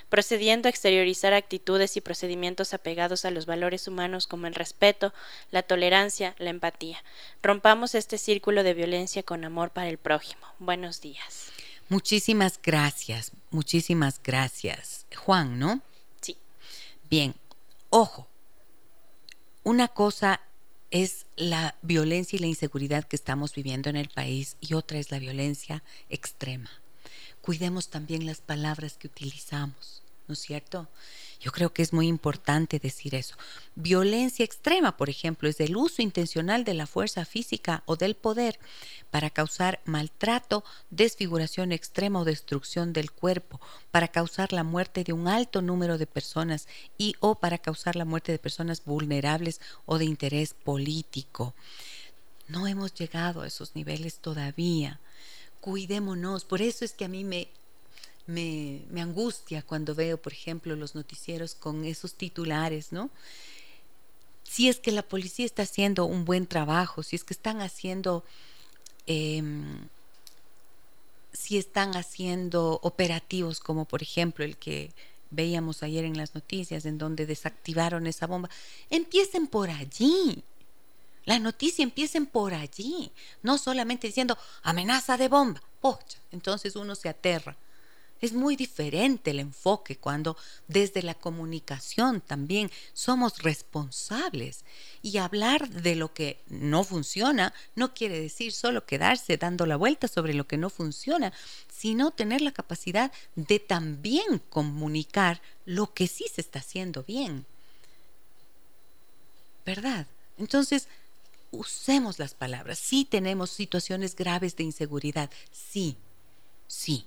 procediendo 0.10 0.68
a 0.68 0.70
exteriorizar 0.70 1.34
actitudes 1.34 1.96
y 1.96 2.02
procedimientos 2.02 2.74
apegados 2.74 3.24
a 3.24 3.32
los 3.32 3.46
valores 3.46 3.88
humanos 3.88 4.28
como 4.28 4.46
el 4.48 4.54
respeto, 4.54 5.14
la 5.52 5.64
tolerancia, 5.64 6.36
la 6.38 6.50
empatía. 6.50 7.02
Rompamos 7.42 7.96
este 7.96 8.18
círculo 8.18 8.64
de 8.64 8.74
violencia 8.74 9.24
con 9.24 9.46
amor 9.46 9.72
para 9.72 9.88
el 9.88 9.98
prójimo. 9.98 10.46
Buenos 10.60 11.00
días. 11.00 11.50
Muchísimas 11.88 12.60
gracias, 12.62 13.32
muchísimas 13.52 14.20
gracias. 14.22 15.06
Juan, 15.16 15.60
¿no? 15.60 15.82
Bien, 17.10 17.36
ojo, 17.90 18.28
una 19.64 19.88
cosa 19.88 20.42
es 20.92 21.26
la 21.38 21.76
violencia 21.82 22.36
y 22.36 22.40
la 22.40 22.48
inseguridad 22.48 23.06
que 23.06 23.16
estamos 23.16 23.56
viviendo 23.56 23.90
en 23.90 23.96
el 23.96 24.10
país 24.10 24.58
y 24.60 24.74
otra 24.74 24.98
es 24.98 25.10
la 25.10 25.20
violencia 25.20 25.84
extrema. 26.10 26.70
Cuidemos 27.42 27.90
también 27.90 28.26
las 28.26 28.42
palabras 28.42 28.98
que 28.98 29.08
utilizamos, 29.08 30.04
¿no 30.28 30.34
es 30.34 30.40
cierto? 30.40 30.90
Yo 31.40 31.52
creo 31.52 31.72
que 31.72 31.84
es 31.84 31.94
muy 31.94 32.08
importante 32.08 32.80
decir 32.80 33.14
eso. 33.14 33.36
Violencia 33.76 34.44
extrema, 34.44 34.98
por 34.98 35.10
ejemplo, 35.10 35.48
es 35.48 35.60
el 35.60 35.78
uso 35.78 36.02
intencional 36.02 36.64
de 36.64 36.74
la 36.74 36.88
fuerza 36.88 37.26
física 37.26 37.84
o 37.86 37.96
del 37.96 38.16
poder 38.16 38.60
para 39.12 39.30
causar 39.30 39.80
maltrato, 39.86 40.64
desfiguración 40.90 41.72
extrema 41.72 42.20
o 42.20 42.26
destrucción 42.26 42.92
del 42.92 43.12
cuerpo, 43.12 43.62
para 43.92 44.08
causar 44.08 44.52
la 44.52 44.64
muerte 44.64 45.04
de 45.04 45.14
un 45.14 45.28
alto 45.28 45.62
número 45.62 45.98
de 45.98 46.08
personas 46.08 46.68
y 46.98 47.16
o 47.20 47.36
para 47.36 47.60
causar 47.60 47.96
la 47.96 48.06
muerte 48.06 48.32
de 48.32 48.40
personas 48.40 48.84
vulnerables 48.84 49.62
o 49.86 49.98
de 50.00 50.06
interés 50.06 50.54
político. 50.54 51.54
No 52.48 52.66
hemos 52.66 52.94
llegado 52.94 53.42
a 53.42 53.48
esos 53.48 53.76
niveles 53.76 54.20
todavía. 54.20 55.00
Cuidémonos. 55.60 56.46
Por 56.46 56.62
eso 56.62 56.86
es 56.86 56.94
que 56.94 57.06
a 57.06 57.10
mí 57.10 57.24
me 57.24 57.50
me, 58.28 59.02
angustia 59.02 59.62
cuando 59.62 59.96
veo, 59.96 60.22
por 60.22 60.34
ejemplo, 60.34 60.76
los 60.76 60.96
noticieros 60.96 61.56
con 61.56 61.86
esos 61.86 62.14
titulares, 62.14 62.92
¿no? 62.92 63.10
Si 64.44 64.70
es 64.70 64.80
que 64.80 64.92
la 64.92 65.02
policía 65.02 65.46
está 65.46 65.64
haciendo 65.64 66.06
un 66.06 66.26
buen 66.26 66.46
trabajo, 66.46 67.04
si 67.04 67.16
es 67.16 67.24
que 67.24 67.34
están 67.34 67.62
haciendo, 67.62 68.24
em, 69.06 69.88
si 71.34 71.58
están 71.58 71.96
haciendo 71.96 72.80
operativos 72.84 73.60
como 73.60 73.86
por 73.86 74.02
ejemplo 74.02 74.44
el 74.46 74.58
que 74.58 74.92
veíamos 75.30 75.84
ayer 75.84 76.06
en 76.06 76.18
las 76.18 76.36
noticias, 76.36 76.86
en 76.86 76.98
donde 76.98 77.26
desactivaron 77.26 78.08
esa 78.08 78.28
bomba, 78.28 78.50
empiecen 78.90 79.48
por 79.48 79.70
allí. 79.70 80.44
La 81.26 81.40
noticia 81.40 81.84
empiecen 81.84 82.26
por 82.26 82.54
allí, 82.54 83.12
no 83.44 83.58
solamente 83.58 84.08
diciendo 84.08 84.38
amenaza 84.64 85.18
de 85.18 85.28
bomba. 85.28 85.62
Pocha, 85.82 86.20
entonces 86.32 86.76
uno 86.78 86.96
se 86.96 87.10
aterra. 87.10 87.58
Es 88.20 88.34
muy 88.34 88.56
diferente 88.56 89.32
el 89.32 89.40
enfoque 89.40 89.98
cuando 89.98 90.38
desde 90.68 91.04
la 91.04 91.14
comunicación 91.14 92.22
también 92.22 92.72
somos 92.94 93.44
responsables. 93.44 94.66
Y 95.04 95.18
hablar 95.18 95.70
de 95.70 95.96
lo 95.96 96.14
que 96.14 96.42
no 96.48 96.84
funciona 96.84 97.54
no 97.76 97.94
quiere 97.94 98.20
decir 98.20 98.52
solo 98.54 98.86
quedarse 98.86 99.38
dando 99.38 99.66
la 99.66 99.76
vuelta 99.76 100.08
sobre 100.08 100.34
lo 100.34 100.48
que 100.48 100.58
no 100.58 100.70
funciona, 100.70 101.32
sino 101.72 102.12
tener 102.12 102.42
la 102.42 102.52
capacidad 102.52 103.12
de 103.36 103.60
también 103.60 104.40
comunicar 104.50 105.42
lo 105.66 105.94
que 105.94 106.08
sí 106.08 106.26
se 106.34 106.42
está 106.42 106.60
haciendo 106.60 107.04
bien. 107.04 107.46
¿Verdad? 109.64 110.08
Entonces, 110.40 110.88
usemos 111.52 112.18
las 112.18 112.34
palabras. 112.34 112.80
Sí 112.80 113.06
tenemos 113.06 113.52
situaciones 113.52 114.16
graves 114.16 114.56
de 114.56 114.64
inseguridad. 114.64 115.30
Sí, 115.52 115.98
sí 116.68 117.06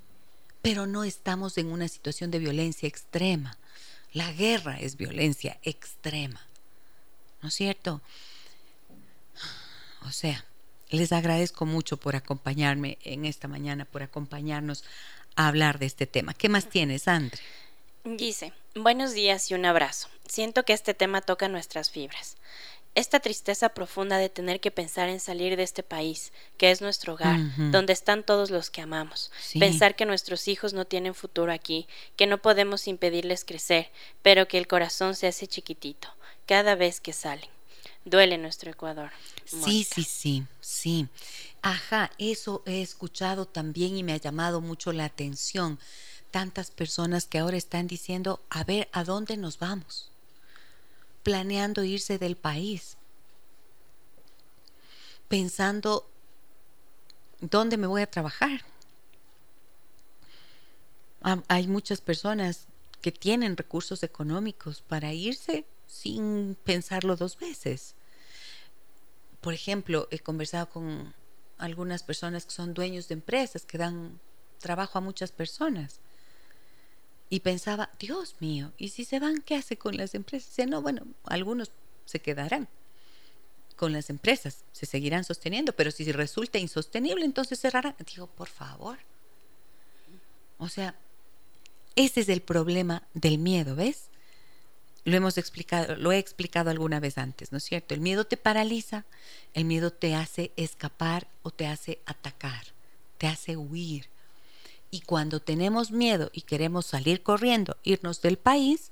pero 0.62 0.86
no 0.86 1.04
estamos 1.04 1.58
en 1.58 1.72
una 1.72 1.88
situación 1.88 2.30
de 2.30 2.38
violencia 2.38 2.88
extrema. 2.88 3.56
La 4.12 4.32
guerra 4.32 4.78
es 4.78 4.96
violencia 4.96 5.58
extrema. 5.62 6.44
¿No 7.42 7.48
es 7.48 7.54
cierto? 7.54 8.02
O 10.06 10.10
sea, 10.10 10.44
les 10.90 11.12
agradezco 11.12 11.66
mucho 11.66 11.96
por 11.96 12.16
acompañarme 12.16 12.98
en 13.02 13.24
esta 13.24 13.48
mañana, 13.48 13.84
por 13.84 14.02
acompañarnos 14.02 14.84
a 15.36 15.48
hablar 15.48 15.78
de 15.78 15.86
este 15.86 16.06
tema. 16.06 16.34
¿Qué 16.34 16.48
más 16.48 16.68
tienes, 16.68 17.08
Andre? 17.08 17.40
Dice, 18.04 18.52
buenos 18.74 19.12
días 19.12 19.50
y 19.50 19.54
un 19.54 19.64
abrazo. 19.66 20.08
Siento 20.26 20.64
que 20.64 20.72
este 20.72 20.94
tema 20.94 21.20
toca 21.20 21.48
nuestras 21.48 21.90
fibras 21.90 22.36
esta 22.94 23.20
tristeza 23.20 23.68
profunda 23.70 24.18
de 24.18 24.28
tener 24.28 24.60
que 24.60 24.70
pensar 24.70 25.08
en 25.08 25.20
salir 25.20 25.56
de 25.56 25.62
este 25.62 25.82
país, 25.82 26.32
que 26.56 26.70
es 26.70 26.80
nuestro 26.80 27.14
hogar, 27.14 27.38
donde 27.70 27.92
están 27.92 28.24
todos 28.24 28.50
los 28.50 28.70
que 28.70 28.80
amamos, 28.80 29.30
pensar 29.58 29.94
que 29.94 30.06
nuestros 30.06 30.48
hijos 30.48 30.72
no 30.72 30.84
tienen 30.84 31.14
futuro 31.14 31.52
aquí, 31.52 31.86
que 32.16 32.26
no 32.26 32.42
podemos 32.42 32.88
impedirles 32.88 33.44
crecer, 33.44 33.90
pero 34.22 34.48
que 34.48 34.58
el 34.58 34.66
corazón 34.66 35.14
se 35.14 35.28
hace 35.28 35.46
chiquitito 35.46 36.08
cada 36.46 36.74
vez 36.74 37.00
que 37.00 37.12
salen. 37.12 37.48
duele 38.04 38.38
nuestro 38.38 38.70
Ecuador. 38.70 39.10
Sí, 39.44 39.84
sí, 39.84 40.02
sí, 40.04 40.44
sí. 40.60 41.06
Ajá, 41.62 42.10
eso 42.18 42.62
he 42.66 42.82
escuchado 42.82 43.46
también 43.46 43.96
y 43.96 44.02
me 44.02 44.14
ha 44.14 44.16
llamado 44.16 44.60
mucho 44.60 44.92
la 44.92 45.04
atención. 45.04 45.78
Tantas 46.30 46.70
personas 46.70 47.26
que 47.26 47.38
ahora 47.38 47.56
están 47.56 47.86
diciendo, 47.86 48.40
a 48.50 48.64
ver, 48.64 48.88
¿a 48.92 49.04
dónde 49.04 49.36
nos 49.36 49.58
vamos? 49.58 50.09
Planeando 51.22 51.84
irse 51.84 52.18
del 52.18 52.36
país. 52.36 52.96
Pensando, 55.28 56.10
¿dónde 57.40 57.76
me 57.76 57.86
voy 57.86 58.02
a 58.02 58.10
trabajar? 58.10 58.64
Hay 61.48 61.66
muchas 61.68 62.00
personas 62.00 62.66
que 63.02 63.12
tienen 63.12 63.56
recursos 63.56 64.02
económicos 64.02 64.82
para 64.82 65.12
irse 65.12 65.66
sin 65.86 66.56
pensarlo 66.64 67.16
dos 67.16 67.38
veces. 67.38 67.94
Por 69.40 69.54
ejemplo, 69.54 70.08
he 70.10 70.18
conversado 70.18 70.68
con 70.68 71.14
algunas 71.58 72.02
personas 72.02 72.46
que 72.46 72.52
son 72.52 72.74
dueños 72.74 73.08
de 73.08 73.14
empresas, 73.14 73.64
que 73.64 73.78
dan 73.78 74.18
trabajo 74.58 74.98
a 74.98 75.02
muchas 75.02 75.32
personas. 75.32 76.00
Y 77.30 77.40
pensaba, 77.40 77.90
Dios 77.98 78.34
mío, 78.40 78.72
¿y 78.76 78.88
si 78.88 79.04
se 79.04 79.20
van, 79.20 79.40
qué 79.42 79.54
hace 79.54 79.78
con 79.78 79.96
las 79.96 80.16
empresas? 80.16 80.50
Dice, 80.50 80.66
no, 80.66 80.82
bueno, 80.82 81.06
algunos 81.24 81.70
se 82.04 82.20
quedarán 82.20 82.68
con 83.76 83.92
las 83.92 84.10
empresas, 84.10 84.64
se 84.72 84.84
seguirán 84.84 85.24
sosteniendo, 85.24 85.72
pero 85.72 85.92
si 85.92 86.10
resulta 86.12 86.58
insostenible, 86.58 87.24
entonces 87.24 87.60
cerrarán. 87.60 87.94
Digo, 88.04 88.26
por 88.26 88.48
favor. 88.48 88.98
O 90.58 90.68
sea, 90.68 90.96
ese 91.96 92.20
es 92.20 92.28
el 92.28 92.42
problema 92.42 93.04
del 93.14 93.38
miedo, 93.38 93.76
¿ves? 93.76 94.08
Lo 95.04 95.16
hemos 95.16 95.38
explicado, 95.38 95.96
lo 95.96 96.12
he 96.12 96.18
explicado 96.18 96.68
alguna 96.68 97.00
vez 97.00 97.16
antes, 97.16 97.52
¿no 97.52 97.58
es 97.58 97.64
cierto? 97.64 97.94
El 97.94 98.00
miedo 98.00 98.24
te 98.24 98.36
paraliza, 98.36 99.06
el 99.54 99.64
miedo 99.64 99.92
te 99.92 100.14
hace 100.14 100.52
escapar 100.56 101.28
o 101.42 101.50
te 101.50 101.66
hace 101.66 102.00
atacar, 102.04 102.64
te 103.18 103.28
hace 103.28 103.56
huir. 103.56 104.08
Y 104.90 105.02
cuando 105.02 105.40
tenemos 105.40 105.90
miedo 105.90 106.30
y 106.32 106.42
queremos 106.42 106.86
salir 106.86 107.22
corriendo, 107.22 107.76
irnos 107.84 108.22
del 108.22 108.38
país, 108.38 108.90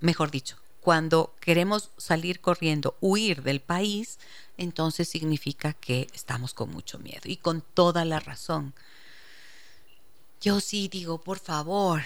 mejor 0.00 0.30
dicho, 0.30 0.56
cuando 0.80 1.34
queremos 1.40 1.90
salir 1.98 2.40
corriendo, 2.40 2.96
huir 3.00 3.42
del 3.42 3.60
país, 3.60 4.18
entonces 4.56 5.08
significa 5.08 5.74
que 5.74 6.08
estamos 6.14 6.54
con 6.54 6.70
mucho 6.70 6.98
miedo 6.98 7.22
y 7.24 7.36
con 7.36 7.60
toda 7.60 8.04
la 8.04 8.20
razón. 8.20 8.72
Yo 10.40 10.60
sí 10.60 10.88
digo, 10.88 11.20
por 11.20 11.38
favor, 11.38 12.02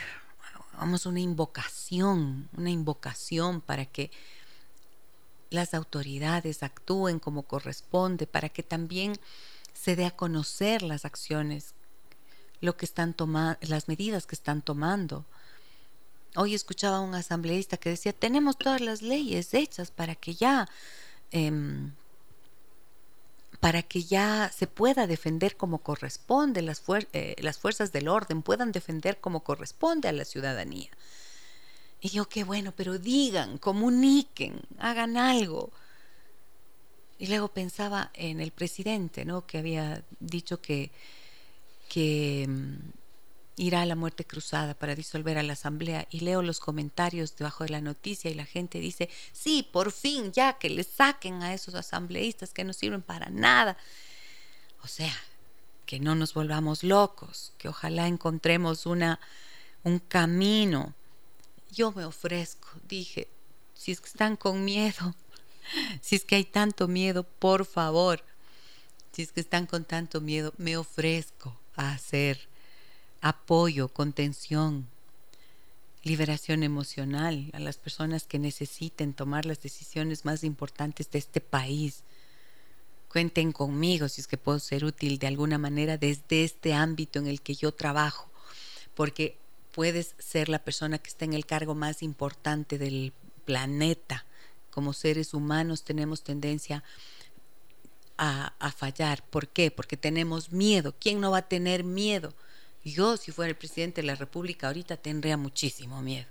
vamos 0.77 1.07
una 1.07 1.21
invocación, 1.21 2.49
una 2.57 2.71
invocación 2.71 3.61
para 3.61 3.87
que 3.87 4.11
las 5.51 5.73
autoridades 5.73 6.65
actúen 6.65 7.21
como 7.21 7.45
corresponde, 7.45 8.27
para 8.27 8.49
que 8.49 8.65
también 8.65 9.17
se 9.73 9.95
dé 9.95 10.05
a 10.05 10.11
conocer 10.11 10.83
las 10.83 11.05
acciones, 11.05 11.75
lo 12.65 12.77
que 12.77 12.87
están 12.87 13.15
tomando, 13.15 13.59
las 13.63 13.89
medidas 13.89 14.27
que 14.27 14.35
están 14.35 14.63
tomando. 14.63 15.25
Hoy 16.37 16.55
escuchaba 16.55 16.97
a 16.97 17.01
un 17.01 17.15
asambleísta 17.15 17.77
que 17.77 17.91
decía, 17.91 18.13
tenemos 18.13 18.57
todas 18.57 18.81
las 18.81 19.03
leyes 19.03 19.55
hechas 19.55 19.91
para 19.91 20.15
que 20.15 20.35
ya 20.35 20.69
em, 21.31 21.93
para 23.61 23.83
que 23.83 24.03
ya 24.05 24.51
se 24.55 24.67
pueda 24.67 25.07
defender 25.07 25.57
como 25.57 25.79
corresponde, 25.79 26.61
las, 26.61 26.83
eh, 27.13 27.35
las 27.39 27.59
fuerzas 27.59 27.93
del 27.93 28.09
orden 28.09 28.43
puedan 28.43 28.73
defender 28.73 29.21
como 29.21 29.41
corresponde 29.43 30.09
a 30.09 30.13
la 30.13 30.27
ciudadanía. 30.27 30.91
Y 32.01 32.11
yo, 32.11 32.29
qué 32.29 32.45
bueno, 32.45 32.75
pero 32.77 32.99
digan, 32.99 33.57
comuniquen, 33.57 34.61
hagan 34.79 35.17
algo. 35.17 35.71
Y 37.19 37.29
luego 37.29 37.49
pensaba 37.49 38.11
en 38.13 38.41
el 38.43 38.51
presidente, 38.51 39.25
¿no? 39.25 39.47
Que 39.47 39.59
había 39.59 40.05
dicho 40.21 40.61
que, 40.61 40.91
que 41.95 42.45
mm, 42.49 42.91
irá 43.55 43.83
a 43.83 43.87
la 43.87 43.95
muerte 43.95 44.25
cruzada 44.25 44.75
para 44.75 44.97
disolver 44.97 45.39
a 45.39 45.45
la 45.45 45.53
asamblea 45.53 46.09
y 46.11 46.21
leo 46.21 46.43
los 46.43 46.59
comentarios 46.59 47.37
debajo 47.37 47.63
de 47.63 47.71
la 47.71 47.81
noticia 47.81 48.33
y 48.33 48.35
la 48.35 48.47
gente 48.47 48.81
dice, 48.81 49.09
sí, 49.33 49.69
por 49.73 49.93
fin, 49.93 50.33
ya 50.33 50.55
que 50.55 50.71
le 50.71 50.83
saquen 50.83 51.45
a 51.45 51.55
esos 51.55 51.77
asambleístas 51.77 52.53
que 52.53 52.65
no 52.65 52.73
sirven 52.73 53.01
para 53.01 53.31
nada. 53.31 53.77
O 54.83 54.89
sea, 54.89 55.15
que 55.87 56.01
no 56.01 56.17
nos 56.17 56.35
volvamos 56.35 56.83
locos, 56.83 57.53
que 57.59 57.69
ojalá 57.69 58.09
encontremos 58.09 58.87
una, 58.87 59.21
un 59.85 60.01
camino. 60.01 60.95
Yo 61.71 61.93
me 61.93 62.05
ofrezco, 62.05 62.71
dije, 62.89 63.29
si 63.73 63.93
es 63.93 64.01
que 64.01 64.09
están 64.09 64.37
con 64.37 64.65
miedo, 64.65 65.15
si 66.03 66.17
es 66.17 66.25
que 66.25 66.35
hay 66.35 66.45
tanto 66.45 66.89
miedo, 66.89 67.23
por 67.23 67.65
favor, 67.65 68.25
si 69.13 69.23
es 69.23 69.31
que 69.31 69.41
están 69.41 69.67
con 69.67 69.85
tanto 69.85 70.21
miedo, 70.21 70.53
me 70.57 70.77
ofrezco 70.77 71.57
a 71.77 71.93
hacer 71.93 72.49
apoyo, 73.21 73.89
contención, 73.89 74.87
liberación 76.03 76.63
emocional 76.63 77.51
a 77.55 77.59
las 77.59 77.79
personas 77.79 78.25
que 78.25 78.39
necesiten 78.39 79.15
tomar 79.15 79.47
las 79.47 79.63
decisiones 79.63 80.25
más 80.25 80.45
importantes 80.45 81.11
de 81.11 81.19
este 81.19 81.41
país. 81.41 82.03
Cuenten 83.09 83.53
conmigo 83.53 84.09
si 84.09 84.21
es 84.21 84.27
que 84.27 84.37
puedo 84.37 84.59
ser 84.59 84.85
útil 84.85 85.19
de 85.19 85.27
alguna 85.27 85.57
manera 85.57 85.97
desde 85.97 86.45
este 86.45 86.75
ámbito 86.75 87.19
en 87.19 87.27
el 87.27 87.41
que 87.41 87.55
yo 87.55 87.73
trabajo, 87.73 88.29
porque 88.95 89.39
puedes 89.73 90.15
ser 90.19 90.49
la 90.49 90.59
persona 90.59 90.99
que 90.99 91.09
está 91.09 91.25
en 91.25 91.33
el 91.33 91.47
cargo 91.47 91.75
más 91.75 92.03
importante 92.03 92.77
del 92.77 93.13
planeta. 93.45 94.27
Como 94.71 94.93
seres 94.93 95.33
humanos 95.33 95.85
tenemos 95.85 96.23
tendencia 96.23 96.79
a, 96.79 96.83
a 98.17 98.73
fallar. 98.77 99.25
¿Por 99.29 99.49
qué? 99.49 99.71
Porque 99.71 99.97
tenemos 99.97 100.53
miedo. 100.53 100.95
¿Quién 100.99 101.21
no 101.21 101.31
va 101.31 101.39
a 101.39 101.49
tener 101.49 101.85
miedo? 101.85 102.35
Yo, 102.85 103.17
si 103.17 103.33
fuera 103.33 103.51
el 103.51 103.57
presidente 103.57 104.03
de 104.03 104.07
la 104.07 104.15
República 104.15 104.67
ahorita, 104.67 104.97
tendría 104.97 105.37
muchísimo 105.37 106.03
miedo 106.03 106.29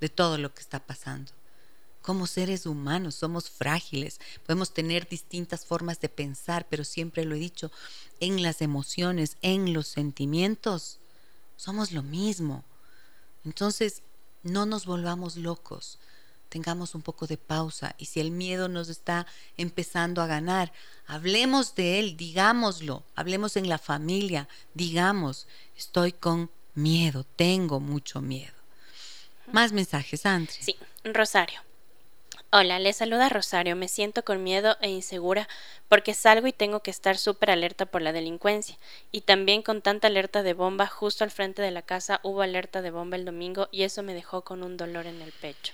de 0.00 0.08
todo 0.08 0.38
lo 0.38 0.54
que 0.54 0.60
está 0.60 0.80
pasando. 0.80 1.32
Como 2.02 2.26
seres 2.26 2.66
humanos 2.66 3.16
somos 3.16 3.50
frágiles, 3.50 4.20
podemos 4.44 4.72
tener 4.72 5.08
distintas 5.08 5.66
formas 5.66 6.00
de 6.00 6.08
pensar, 6.08 6.66
pero 6.68 6.84
siempre 6.84 7.24
lo 7.24 7.34
he 7.34 7.38
dicho, 7.38 7.70
en 8.20 8.42
las 8.42 8.62
emociones, 8.62 9.36
en 9.42 9.72
los 9.72 9.88
sentimientos, 9.88 10.98
somos 11.56 11.92
lo 11.92 12.02
mismo. 12.02 12.64
Entonces, 13.44 14.02
no 14.42 14.66
nos 14.66 14.86
volvamos 14.86 15.36
locos 15.36 15.98
tengamos 16.48 16.94
un 16.94 17.02
poco 17.02 17.26
de 17.26 17.36
pausa 17.36 17.94
y 17.98 18.06
si 18.06 18.20
el 18.20 18.30
miedo 18.30 18.68
nos 18.68 18.88
está 18.88 19.26
empezando 19.56 20.22
a 20.22 20.26
ganar, 20.26 20.72
hablemos 21.06 21.74
de 21.74 21.98
él, 21.98 22.16
digámoslo, 22.16 23.04
hablemos 23.14 23.56
en 23.56 23.68
la 23.68 23.78
familia, 23.78 24.48
digamos, 24.74 25.46
estoy 25.76 26.12
con 26.12 26.50
miedo, 26.74 27.24
tengo 27.36 27.80
mucho 27.80 28.20
miedo. 28.20 28.54
Más 29.52 29.72
mensajes, 29.72 30.26
André. 30.26 30.54
Sí, 30.60 30.76
Rosario. 31.04 31.60
Hola, 32.52 32.78
le 32.78 32.92
saluda 32.92 33.28
Rosario. 33.28 33.76
Me 33.76 33.88
siento 33.88 34.24
con 34.24 34.42
miedo 34.42 34.76
e 34.80 34.88
insegura 34.88 35.48
porque 35.88 36.14
salgo 36.14 36.46
y 36.46 36.52
tengo 36.52 36.80
que 36.80 36.90
estar 36.90 37.18
súper 37.18 37.50
alerta 37.50 37.86
por 37.86 38.02
la 38.02 38.12
delincuencia. 38.12 38.78
Y 39.12 39.22
también 39.22 39.62
con 39.62 39.82
tanta 39.82 40.06
alerta 40.06 40.42
de 40.42 40.54
bomba, 40.54 40.86
justo 40.86 41.24
al 41.24 41.30
frente 41.30 41.60
de 41.60 41.70
la 41.70 41.82
casa 41.82 42.20
hubo 42.22 42.42
alerta 42.42 42.82
de 42.82 42.90
bomba 42.90 43.16
el 43.16 43.24
domingo 43.24 43.68
y 43.72 43.82
eso 43.82 44.02
me 44.02 44.14
dejó 44.14 44.42
con 44.42 44.62
un 44.62 44.76
dolor 44.76 45.06
en 45.06 45.20
el 45.22 45.32
pecho. 45.32 45.72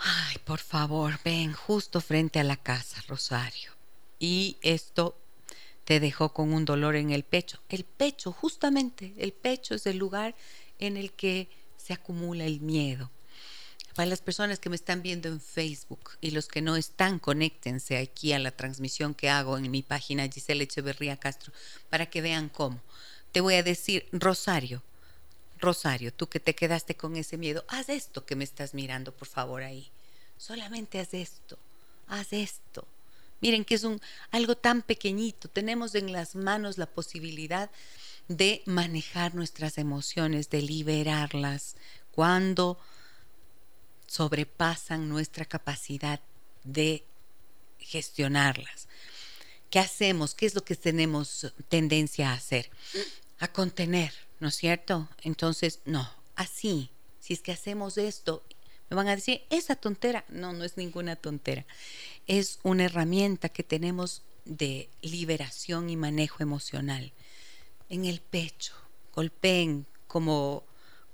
Ay, 0.00 0.36
por 0.44 0.60
favor, 0.60 1.18
ven 1.24 1.52
justo 1.52 2.00
frente 2.00 2.38
a 2.38 2.44
la 2.44 2.56
casa, 2.56 3.02
Rosario. 3.08 3.72
Y 4.18 4.56
esto 4.62 5.16
te 5.84 6.00
dejó 6.00 6.32
con 6.32 6.52
un 6.52 6.64
dolor 6.64 6.96
en 6.96 7.10
el 7.10 7.24
pecho. 7.24 7.60
El 7.68 7.84
pecho, 7.84 8.32
justamente, 8.32 9.14
el 9.18 9.32
pecho 9.32 9.74
es 9.74 9.86
el 9.86 9.98
lugar 9.98 10.34
en 10.78 10.96
el 10.96 11.12
que 11.12 11.48
se 11.76 11.92
acumula 11.92 12.44
el 12.44 12.60
miedo. 12.60 13.10
Para 13.94 14.06
las 14.06 14.22
personas 14.22 14.58
que 14.58 14.70
me 14.70 14.76
están 14.76 15.02
viendo 15.02 15.28
en 15.28 15.40
Facebook 15.40 16.10
y 16.20 16.32
los 16.32 16.48
que 16.48 16.62
no 16.62 16.74
están, 16.74 17.20
conéctense 17.20 17.96
aquí 17.96 18.32
a 18.32 18.40
la 18.40 18.50
transmisión 18.50 19.14
que 19.14 19.30
hago 19.30 19.56
en 19.56 19.70
mi 19.70 19.82
página 19.82 20.28
Giselle 20.28 20.64
Echeverría 20.64 21.16
Castro 21.16 21.52
para 21.90 22.06
que 22.06 22.20
vean 22.20 22.48
cómo. 22.48 22.80
Te 23.30 23.40
voy 23.40 23.54
a 23.54 23.62
decir, 23.62 24.08
Rosario, 24.10 24.82
Rosario, 25.64 26.12
tú 26.12 26.28
que 26.28 26.40
te 26.40 26.54
quedaste 26.54 26.94
con 26.94 27.16
ese 27.16 27.36
miedo, 27.36 27.64
haz 27.68 27.88
esto 27.88 28.24
que 28.24 28.36
me 28.36 28.44
estás 28.44 28.74
mirando, 28.74 29.12
por 29.12 29.28
favor, 29.28 29.62
ahí. 29.62 29.90
Solamente 30.36 31.00
haz 31.00 31.14
esto, 31.14 31.58
haz 32.06 32.32
esto. 32.32 32.86
Miren 33.40 33.64
que 33.64 33.74
es 33.74 33.86
algo 34.30 34.56
tan 34.56 34.82
pequeñito. 34.82 35.48
Tenemos 35.48 35.94
en 35.94 36.12
las 36.12 36.34
manos 36.34 36.78
la 36.78 36.86
posibilidad 36.86 37.70
de 38.28 38.62
manejar 38.64 39.34
nuestras 39.34 39.76
emociones, 39.76 40.48
de 40.48 40.62
liberarlas 40.62 41.76
cuando 42.10 42.78
sobrepasan 44.06 45.08
nuestra 45.08 45.44
capacidad 45.44 46.20
de 46.62 47.04
gestionarlas. 47.78 48.88
¿Qué 49.70 49.78
hacemos? 49.78 50.34
¿Qué 50.34 50.46
es 50.46 50.54
lo 50.54 50.64
que 50.64 50.76
tenemos 50.76 51.52
tendencia 51.68 52.30
a 52.30 52.34
hacer? 52.34 52.70
A 53.38 53.48
contener, 53.48 54.12
¿no 54.40 54.48
es 54.48 54.56
cierto? 54.56 55.08
Entonces, 55.22 55.80
no, 55.84 56.10
así, 56.36 56.90
si 57.20 57.34
es 57.34 57.40
que 57.40 57.52
hacemos 57.52 57.98
esto, 57.98 58.42
me 58.90 58.96
van 58.96 59.08
a 59.08 59.16
decir, 59.16 59.42
esa 59.50 59.76
tontera, 59.76 60.24
no, 60.28 60.52
no 60.52 60.64
es 60.64 60.76
ninguna 60.76 61.16
tontera. 61.16 61.66
es 62.26 62.58
una 62.62 62.84
herramienta 62.84 63.48
que 63.48 63.62
tenemos 63.62 64.22
de 64.44 64.88
liberación 65.02 65.90
y 65.90 65.96
manejo 65.96 66.42
emocional. 66.42 67.12
En 67.88 68.04
el 68.04 68.20
pecho, 68.20 68.74
golpeen 69.14 69.86
como 70.06 70.64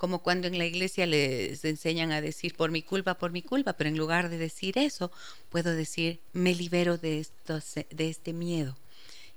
como 0.01 0.23
cuando 0.23 0.47
en 0.47 0.57
la 0.57 0.65
iglesia 0.65 1.05
les 1.05 1.63
enseñan 1.63 2.11
a 2.11 2.23
decir 2.23 2.57
por 2.57 2.71
mi 2.71 2.81
culpa, 2.83 3.19
por 3.19 3.33
mi 3.33 3.43
culpa, 3.43 3.75
pero 3.75 3.91
en 3.91 3.99
lugar 3.99 4.31
de 4.31 4.39
decir 4.39 4.79
eso, 4.79 5.13
puedo 5.51 5.75
decir 5.75 6.21
me 6.33 6.55
libero 6.55 6.97
de, 6.97 7.27
de 7.91 8.09
este 8.09 8.33
miedo 8.33 8.79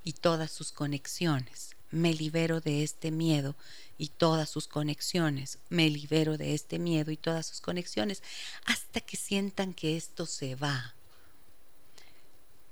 y 0.06 0.14
todas 0.14 0.52
sus 0.52 0.72
conexiones. 0.72 1.72
Me 1.94 2.14
libero 2.14 2.60
de 2.60 2.84
este 2.84 3.12
miedo 3.12 3.56
y 3.98 4.10
todas 4.10 4.50
sus 4.50 4.68
conexiones. 4.68 5.60
Me 5.70 5.89
libero 5.89 6.38
de 6.38 6.54
este 6.54 6.80
miedo 6.80 7.12
y 7.12 7.18
todas 7.18 7.46
sus 7.46 7.62
conexiones 7.62 8.24
hasta 8.66 9.00
que 9.00 9.18
sientan 9.18 9.74
que 9.74 9.96
esto 9.96 10.26
se 10.26 10.56
va. 10.56 10.94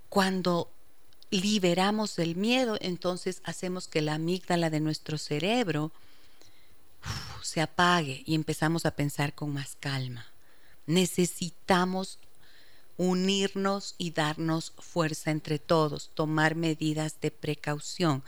Cuando 0.10 0.70
liberamos 1.30 2.20
el 2.20 2.36
miedo, 2.36 2.78
entonces 2.82 3.42
hacemos 3.46 3.88
que 3.88 4.02
la 4.02 4.16
amígdala 4.16 4.70
de 4.70 4.82
nuestro 4.82 5.18
cerebro 5.18 5.92
se 7.42 7.62
apague 7.62 8.24
y 8.26 8.36
empezamos 8.36 8.86
a 8.86 8.92
pensar 8.92 9.34
con 9.34 9.54
más 9.54 9.78
calma. 9.80 10.26
Necesitamos 10.86 12.20
unirnos 12.98 13.96
y 13.98 14.12
darnos 14.12 14.74
fuerza 14.78 15.32
entre 15.32 15.58
todos, 15.58 16.12
tomar 16.14 16.56
medidas 16.56 17.20
de 17.22 17.32
precaución. 17.32 18.24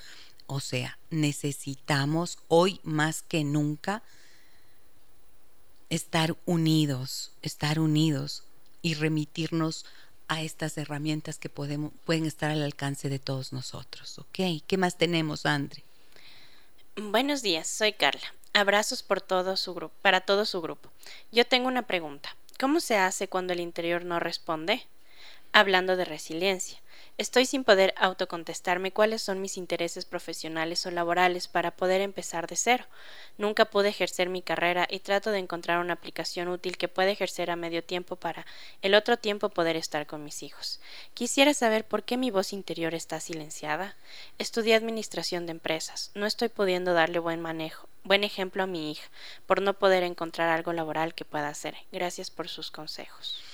O 0.47 0.59
sea, 0.59 0.97
necesitamos 1.09 2.37
hoy 2.47 2.79
más 2.83 3.21
que 3.21 3.43
nunca 3.43 4.03
estar 5.89 6.35
unidos, 6.45 7.31
estar 7.41 7.79
unidos 7.79 8.43
y 8.81 8.95
remitirnos 8.95 9.85
a 10.27 10.41
estas 10.41 10.77
herramientas 10.77 11.37
que 11.37 11.49
podemos, 11.49 11.91
pueden 12.05 12.25
estar 12.25 12.49
al 12.49 12.63
alcance 12.63 13.09
de 13.09 13.19
todos 13.19 13.53
nosotros. 13.53 14.17
¿Ok? 14.19 14.63
¿Qué 14.65 14.77
más 14.77 14.97
tenemos, 14.97 15.45
Andre? 15.45 15.83
Buenos 16.95 17.41
días, 17.41 17.67
soy 17.67 17.93
Carla. 17.93 18.33
Abrazos 18.53 19.01
por 19.03 19.19
todo 19.21 19.57
su 19.57 19.73
grupo, 19.73 19.95
para 20.01 20.21
todo 20.21 20.45
su 20.45 20.61
grupo. 20.61 20.91
Yo 21.31 21.45
tengo 21.45 21.67
una 21.67 21.87
pregunta. 21.87 22.35
¿Cómo 22.59 22.79
se 22.79 22.97
hace 22.97 23.27
cuando 23.27 23.53
el 23.53 23.59
interior 23.59 24.05
no 24.05 24.19
responde? 24.19 24.85
Hablando 25.51 25.95
de 25.95 26.05
resiliencia. 26.05 26.79
Estoy 27.19 27.45
sin 27.45 27.63
poder 27.63 27.93
autocontestarme 27.97 28.91
cuáles 28.91 29.21
son 29.21 29.39
mis 29.39 29.57
intereses 29.57 30.03
profesionales 30.03 30.83
o 30.87 30.91
laborales 30.91 31.47
para 31.47 31.69
poder 31.69 32.01
empezar 32.01 32.47
de 32.47 32.55
cero. 32.55 32.85
Nunca 33.37 33.65
pude 33.65 33.89
ejercer 33.89 34.29
mi 34.29 34.41
carrera 34.41 34.87
y 34.89 34.97
trato 34.97 35.29
de 35.29 35.37
encontrar 35.37 35.77
una 35.77 35.93
aplicación 35.93 36.47
útil 36.47 36.75
que 36.75 36.87
pueda 36.87 37.11
ejercer 37.11 37.51
a 37.51 37.55
medio 37.55 37.83
tiempo 37.83 38.15
para 38.15 38.47
el 38.81 38.95
otro 38.95 39.17
tiempo 39.17 39.49
poder 39.49 39.75
estar 39.75 40.07
con 40.07 40.23
mis 40.23 40.41
hijos. 40.41 40.79
Quisiera 41.13 41.53
saber 41.53 41.85
por 41.85 42.01
qué 42.01 42.17
mi 42.17 42.31
voz 42.31 42.51
interior 42.51 42.95
está 42.95 43.19
silenciada. 43.19 43.95
Estudié 44.39 44.73
administración 44.73 45.45
de 45.45 45.51
empresas. 45.51 46.09
No 46.15 46.25
estoy 46.25 46.49
pudiendo 46.49 46.95
darle 46.95 47.19
buen 47.19 47.41
manejo, 47.41 47.87
buen 48.03 48.23
ejemplo 48.23 48.63
a 48.63 48.67
mi 48.67 48.91
hija 48.91 49.07
por 49.45 49.61
no 49.61 49.75
poder 49.75 50.01
encontrar 50.01 50.49
algo 50.49 50.73
laboral 50.73 51.13
que 51.13 51.25
pueda 51.25 51.49
hacer. 51.49 51.75
Gracias 51.91 52.31
por 52.31 52.49
sus 52.49 52.71
consejos. 52.71 53.52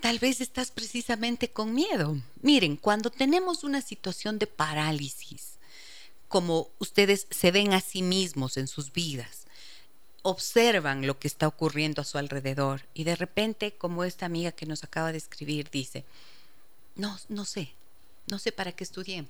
Tal 0.00 0.18
vez 0.18 0.40
estás 0.40 0.70
precisamente 0.70 1.48
con 1.48 1.74
miedo. 1.74 2.16
Miren, 2.42 2.76
cuando 2.76 3.10
tenemos 3.10 3.64
una 3.64 3.80
situación 3.80 4.38
de 4.38 4.46
parálisis, 4.46 5.54
como 6.28 6.68
ustedes 6.78 7.26
se 7.30 7.50
ven 7.50 7.72
a 7.72 7.80
sí 7.80 8.02
mismos 8.02 8.56
en 8.56 8.66
sus 8.66 8.92
vidas, 8.92 9.46
observan 10.22 11.06
lo 11.06 11.18
que 11.18 11.28
está 11.28 11.46
ocurriendo 11.46 12.00
a 12.00 12.04
su 12.04 12.18
alrededor 12.18 12.82
y 12.94 13.04
de 13.04 13.14
repente, 13.14 13.72
como 13.72 14.04
esta 14.04 14.26
amiga 14.26 14.52
que 14.52 14.66
nos 14.66 14.82
acaba 14.82 15.12
de 15.12 15.18
escribir 15.18 15.70
dice, 15.70 16.04
no, 16.96 17.18
no 17.28 17.44
sé, 17.44 17.72
no 18.26 18.38
sé 18.38 18.50
para 18.50 18.72
qué 18.72 18.84
estudié. 18.84 19.26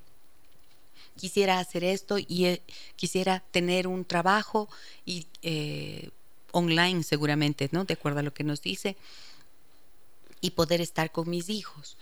Quisiera 1.16 1.58
hacer 1.58 1.84
esto 1.84 2.16
y 2.18 2.46
eh, 2.46 2.62
quisiera 2.96 3.40
tener 3.50 3.86
un 3.86 4.04
trabajo 4.04 4.68
y 5.04 5.26
eh, 5.42 6.10
online 6.52 7.02
seguramente, 7.02 7.68
¿no? 7.72 7.84
De 7.84 7.94
acuerdo 7.94 8.20
a 8.20 8.22
lo 8.22 8.32
que 8.32 8.44
nos 8.44 8.62
dice 8.62 8.96
y 10.44 10.50
poder 10.50 10.82
estar 10.82 11.10
con 11.10 11.30
mis 11.30 11.48
hijos. 11.48 11.96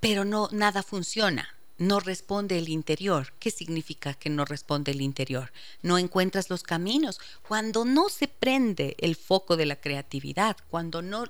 Pero 0.00 0.26
no, 0.26 0.50
nada 0.52 0.82
funciona. 0.82 1.48
No 1.78 1.98
responde 1.98 2.58
el 2.58 2.68
interior. 2.68 3.32
¿Qué 3.38 3.50
significa 3.50 4.12
que 4.12 4.28
no 4.28 4.44
responde 4.44 4.92
el 4.92 5.00
interior? 5.00 5.50
No 5.80 5.96
encuentras 5.96 6.50
los 6.50 6.62
caminos. 6.62 7.18
Cuando 7.48 7.86
no 7.86 8.10
se 8.10 8.28
prende 8.28 8.96
el 8.98 9.16
foco 9.16 9.56
de 9.56 9.64
la 9.64 9.80
creatividad, 9.80 10.58
cuando 10.68 11.00
no, 11.00 11.24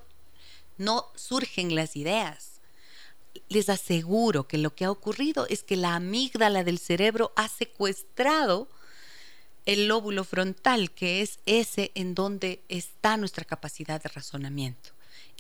no 0.76 1.06
surgen 1.14 1.76
las 1.76 1.94
ideas, 1.94 2.60
les 3.48 3.68
aseguro 3.68 4.48
que 4.48 4.58
lo 4.58 4.74
que 4.74 4.86
ha 4.86 4.90
ocurrido 4.90 5.46
es 5.46 5.62
que 5.62 5.76
la 5.76 5.94
amígdala 5.94 6.64
del 6.64 6.80
cerebro 6.80 7.32
ha 7.36 7.46
secuestrado 7.46 8.68
el 9.66 9.86
lóbulo 9.86 10.24
frontal, 10.24 10.90
que 10.90 11.22
es 11.22 11.38
ese 11.46 11.92
en 11.94 12.16
donde 12.16 12.60
está 12.68 13.16
nuestra 13.16 13.44
capacidad 13.44 14.02
de 14.02 14.08
razonamiento. 14.08 14.90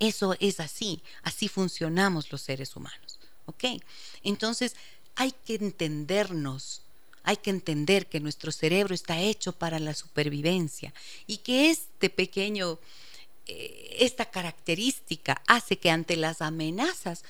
Eso 0.00 0.34
es 0.40 0.60
así, 0.60 1.02
así 1.22 1.46
funcionamos 1.46 2.32
los 2.32 2.40
seres 2.40 2.74
humanos. 2.74 3.20
¿Ok? 3.44 3.64
Entonces 4.24 4.74
hay 5.14 5.32
que 5.32 5.56
entendernos, 5.56 6.82
hay 7.22 7.36
que 7.36 7.50
entender 7.50 8.06
que 8.06 8.18
nuestro 8.18 8.50
cerebro 8.50 8.94
está 8.94 9.20
hecho 9.20 9.52
para 9.52 9.78
la 9.78 9.94
supervivencia 9.94 10.94
y 11.26 11.38
que 11.38 11.70
este 11.70 12.08
pequeño, 12.08 12.78
eh, 13.46 13.96
esta 14.00 14.24
característica 14.30 15.42
hace 15.46 15.78
que 15.78 15.90
ante 15.90 16.16
las 16.16 16.40
amenazas 16.40 17.22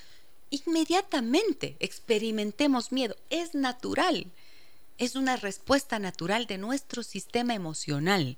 inmediatamente 0.50 1.76
experimentemos 1.80 2.92
miedo. 2.92 3.16
Es 3.30 3.56
natural, 3.56 4.26
es 4.98 5.16
una 5.16 5.36
respuesta 5.36 5.98
natural 5.98 6.46
de 6.46 6.58
nuestro 6.58 7.02
sistema 7.02 7.54
emocional. 7.54 8.36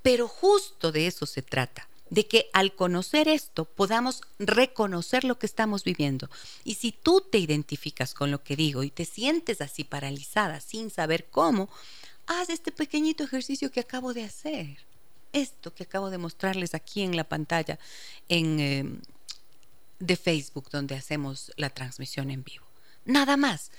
Pero 0.00 0.28
justo 0.28 0.92
de 0.92 1.06
eso 1.06 1.26
se 1.26 1.42
trata 1.42 1.89
de 2.10 2.26
que 2.26 2.50
al 2.52 2.74
conocer 2.74 3.28
esto 3.28 3.64
podamos 3.64 4.22
reconocer 4.38 5.24
lo 5.24 5.38
que 5.38 5.46
estamos 5.46 5.84
viviendo. 5.84 6.28
Y 6.64 6.74
si 6.74 6.92
tú 6.92 7.20
te 7.20 7.38
identificas 7.38 8.14
con 8.14 8.30
lo 8.30 8.42
que 8.42 8.56
digo 8.56 8.82
y 8.82 8.90
te 8.90 9.04
sientes 9.04 9.60
así 9.60 9.84
paralizada 9.84 10.60
sin 10.60 10.90
saber 10.90 11.26
cómo, 11.30 11.70
haz 12.26 12.50
este 12.50 12.72
pequeñito 12.72 13.24
ejercicio 13.24 13.70
que 13.70 13.80
acabo 13.80 14.12
de 14.12 14.24
hacer. 14.24 14.78
Esto 15.32 15.72
que 15.72 15.84
acabo 15.84 16.10
de 16.10 16.18
mostrarles 16.18 16.74
aquí 16.74 17.02
en 17.02 17.16
la 17.16 17.24
pantalla 17.24 17.78
en, 18.28 18.60
eh, 18.60 18.84
de 20.00 20.16
Facebook 20.16 20.68
donde 20.70 20.96
hacemos 20.96 21.52
la 21.56 21.70
transmisión 21.70 22.30
en 22.30 22.42
vivo. 22.42 22.66
Nada 23.04 23.36
más. 23.36 23.70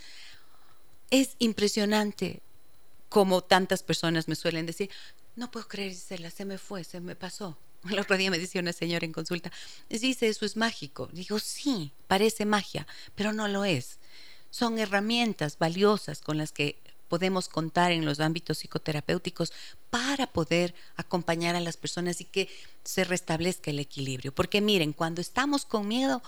Es 1.10 1.36
impresionante 1.40 2.42
como 3.10 3.44
tantas 3.44 3.84
personas 3.84 4.30
me 4.30 4.36
suelen 4.36 4.66
decir, 4.66 4.90
no 5.36 5.52
puedo 5.52 5.68
creer, 5.68 5.94
se 5.94 6.46
me 6.46 6.58
fue, 6.58 6.86
se 6.86 7.02
me 7.02 7.18
pasó. 7.18 7.58
El 7.90 8.00
otro 8.00 8.18
día 8.18 8.32
me 8.32 8.40
decía 8.40 8.62
una 8.62 8.74
señora 8.74 9.06
en 9.06 9.14
consulta, 9.14 9.52
dice, 9.90 10.28
eso 10.28 10.46
es 10.46 10.58
mágico. 10.58 11.10
Digo, 11.12 11.40
sí, 11.40 11.92
parece 12.08 12.46
magia, 12.46 12.88
pero 13.16 13.34
no 13.34 13.48
lo 13.48 13.66
es. 13.66 13.98
Son 14.50 14.80
herramientas 14.80 15.58
valiosas 15.58 16.22
con 16.22 16.38
las 16.38 16.52
que 16.52 16.78
podemos 17.08 17.50
contar 17.50 17.92
en 17.92 18.06
los 18.06 18.22
ámbitos 18.22 18.60
psicoterapéuticos 18.60 19.52
para 19.90 20.28
poder 20.28 20.74
acompañar 20.96 21.56
a 21.56 21.60
las 21.60 21.76
personas 21.76 22.22
y 22.22 22.26
que 22.26 22.48
se 22.86 23.04
restablezca 23.04 23.72
el 23.72 23.80
equilibrio. 23.80 24.34
Porque 24.34 24.62
miren, 24.62 24.94
cuando 24.94 25.20
estamos 25.20 25.66
con 25.66 25.88
miedo, 25.88 26.22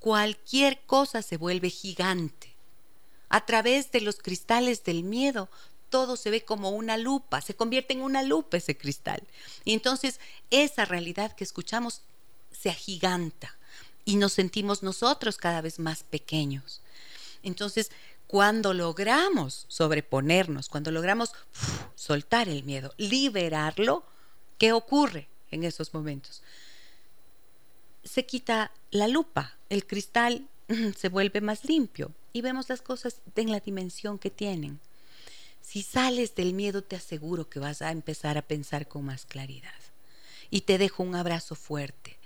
cualquier 0.00 0.80
cosa 0.86 1.22
se 1.22 1.36
vuelve 1.36 1.70
gigante. 1.70 2.54
A 3.28 3.46
través 3.46 3.92
de 3.92 4.00
los 4.00 4.16
cristales 4.16 4.82
del 4.82 5.04
miedo 5.04 5.48
todo 5.94 6.16
se 6.16 6.30
ve 6.30 6.44
como 6.44 6.70
una 6.70 6.96
lupa, 6.96 7.40
se 7.40 7.54
convierte 7.54 7.92
en 7.92 8.00
una 8.00 8.24
lupa 8.24 8.56
ese 8.56 8.76
cristal. 8.76 9.22
Y 9.64 9.74
entonces 9.74 10.18
esa 10.50 10.84
realidad 10.84 11.36
que 11.36 11.44
escuchamos 11.44 12.00
se 12.50 12.68
agiganta 12.68 13.56
y 14.04 14.16
nos 14.16 14.32
sentimos 14.32 14.82
nosotros 14.82 15.36
cada 15.36 15.60
vez 15.60 15.78
más 15.78 16.02
pequeños. 16.02 16.82
Entonces, 17.44 17.92
cuando 18.26 18.74
logramos 18.74 19.66
sobreponernos, 19.68 20.68
cuando 20.68 20.90
logramos 20.90 21.30
soltar 21.94 22.48
el 22.48 22.64
miedo, 22.64 22.92
liberarlo, 22.96 24.04
¿qué 24.58 24.72
ocurre 24.72 25.28
en 25.52 25.62
esos 25.62 25.94
momentos? 25.94 26.42
Se 28.02 28.26
quita 28.26 28.72
la 28.90 29.06
lupa, 29.06 29.54
el 29.68 29.86
cristal 29.86 30.48
se 30.96 31.08
vuelve 31.08 31.40
más 31.40 31.64
limpio 31.66 32.10
y 32.32 32.40
vemos 32.40 32.68
las 32.68 32.82
cosas 32.82 33.20
en 33.36 33.52
la 33.52 33.60
dimensión 33.60 34.18
que 34.18 34.30
tienen. 34.30 34.80
Si 35.66 35.82
sales 35.82 36.34
del 36.34 36.52
miedo, 36.52 36.82
te 36.82 36.94
aseguro 36.94 37.48
que 37.48 37.58
vas 37.58 37.80
a 37.80 37.90
empezar 37.90 38.36
a 38.36 38.42
pensar 38.42 38.86
con 38.86 39.04
más 39.06 39.24
claridad. 39.24 39.72
Y 40.50 40.60
te 40.60 40.78
dejo 40.78 41.02
un 41.02 41.16
abrazo 41.16 41.54
fuerte. 41.54 42.18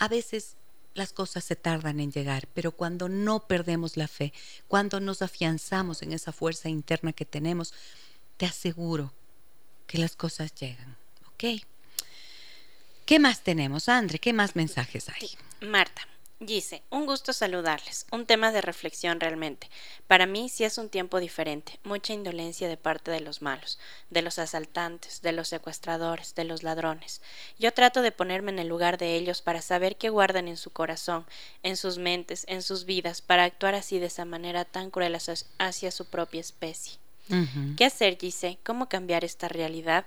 A 0.00 0.08
veces 0.08 0.56
las 0.94 1.12
cosas 1.12 1.44
se 1.44 1.56
tardan 1.56 2.00
en 2.00 2.10
llegar, 2.10 2.48
pero 2.52 2.72
cuando 2.72 3.08
no 3.08 3.46
perdemos 3.46 3.96
la 3.96 4.08
fe, 4.08 4.32
cuando 4.68 5.00
nos 5.00 5.22
afianzamos 5.22 6.02
en 6.02 6.12
esa 6.12 6.32
fuerza 6.32 6.68
interna 6.68 7.12
que 7.12 7.24
tenemos, 7.24 7.72
te 8.36 8.44
aseguro 8.44 9.12
que 9.86 9.98
las 9.98 10.16
cosas 10.16 10.52
llegan. 10.54 10.96
¿Ok? 11.28 11.64
¿Qué 13.06 13.18
más 13.18 13.42
tenemos, 13.42 13.88
Andre? 13.88 14.18
¿Qué 14.18 14.32
más 14.32 14.56
mensajes 14.56 15.08
hay? 15.08 15.30
Marta, 15.60 16.06
Dice, 16.40 16.82
un 16.90 17.06
gusto 17.06 17.32
saludarles, 17.32 18.06
un 18.10 18.26
tema 18.26 18.50
de 18.50 18.60
reflexión 18.60 19.20
realmente. 19.20 19.70
Para 20.08 20.26
mí 20.26 20.48
sí 20.48 20.64
es 20.64 20.78
un 20.78 20.88
tiempo 20.90 21.20
diferente, 21.20 21.78
mucha 21.84 22.12
indolencia 22.12 22.66
de 22.68 22.76
parte 22.76 23.12
de 23.12 23.20
los 23.20 23.40
malos, 23.40 23.78
de 24.10 24.20
los 24.20 24.40
asaltantes, 24.40 25.22
de 25.22 25.30
los 25.30 25.48
secuestradores, 25.48 26.34
de 26.34 26.42
los 26.42 26.64
ladrones. 26.64 27.22
Yo 27.58 27.72
trato 27.72 28.02
de 28.02 28.10
ponerme 28.10 28.50
en 28.50 28.58
el 28.58 28.68
lugar 28.68 28.98
de 28.98 29.14
ellos 29.14 29.42
para 29.42 29.62
saber 29.62 29.96
qué 29.96 30.08
guardan 30.08 30.48
en 30.48 30.56
su 30.56 30.70
corazón, 30.70 31.24
en 31.62 31.76
sus 31.76 31.98
mentes, 31.98 32.44
en 32.48 32.62
sus 32.62 32.84
vidas, 32.84 33.22
para 33.22 33.44
actuar 33.44 33.76
así 33.76 34.00
de 34.00 34.06
esa 34.06 34.24
manera 34.24 34.64
tan 34.64 34.90
cruel 34.90 35.16
hacia 35.58 35.90
su 35.92 36.04
propia 36.06 36.40
especie. 36.40 37.03
¿Qué 37.76 37.84
hacer, 37.86 38.18
Gise? 38.18 38.58
¿Cómo 38.64 38.88
cambiar 38.88 39.24
esta 39.24 39.48
realidad? 39.48 40.04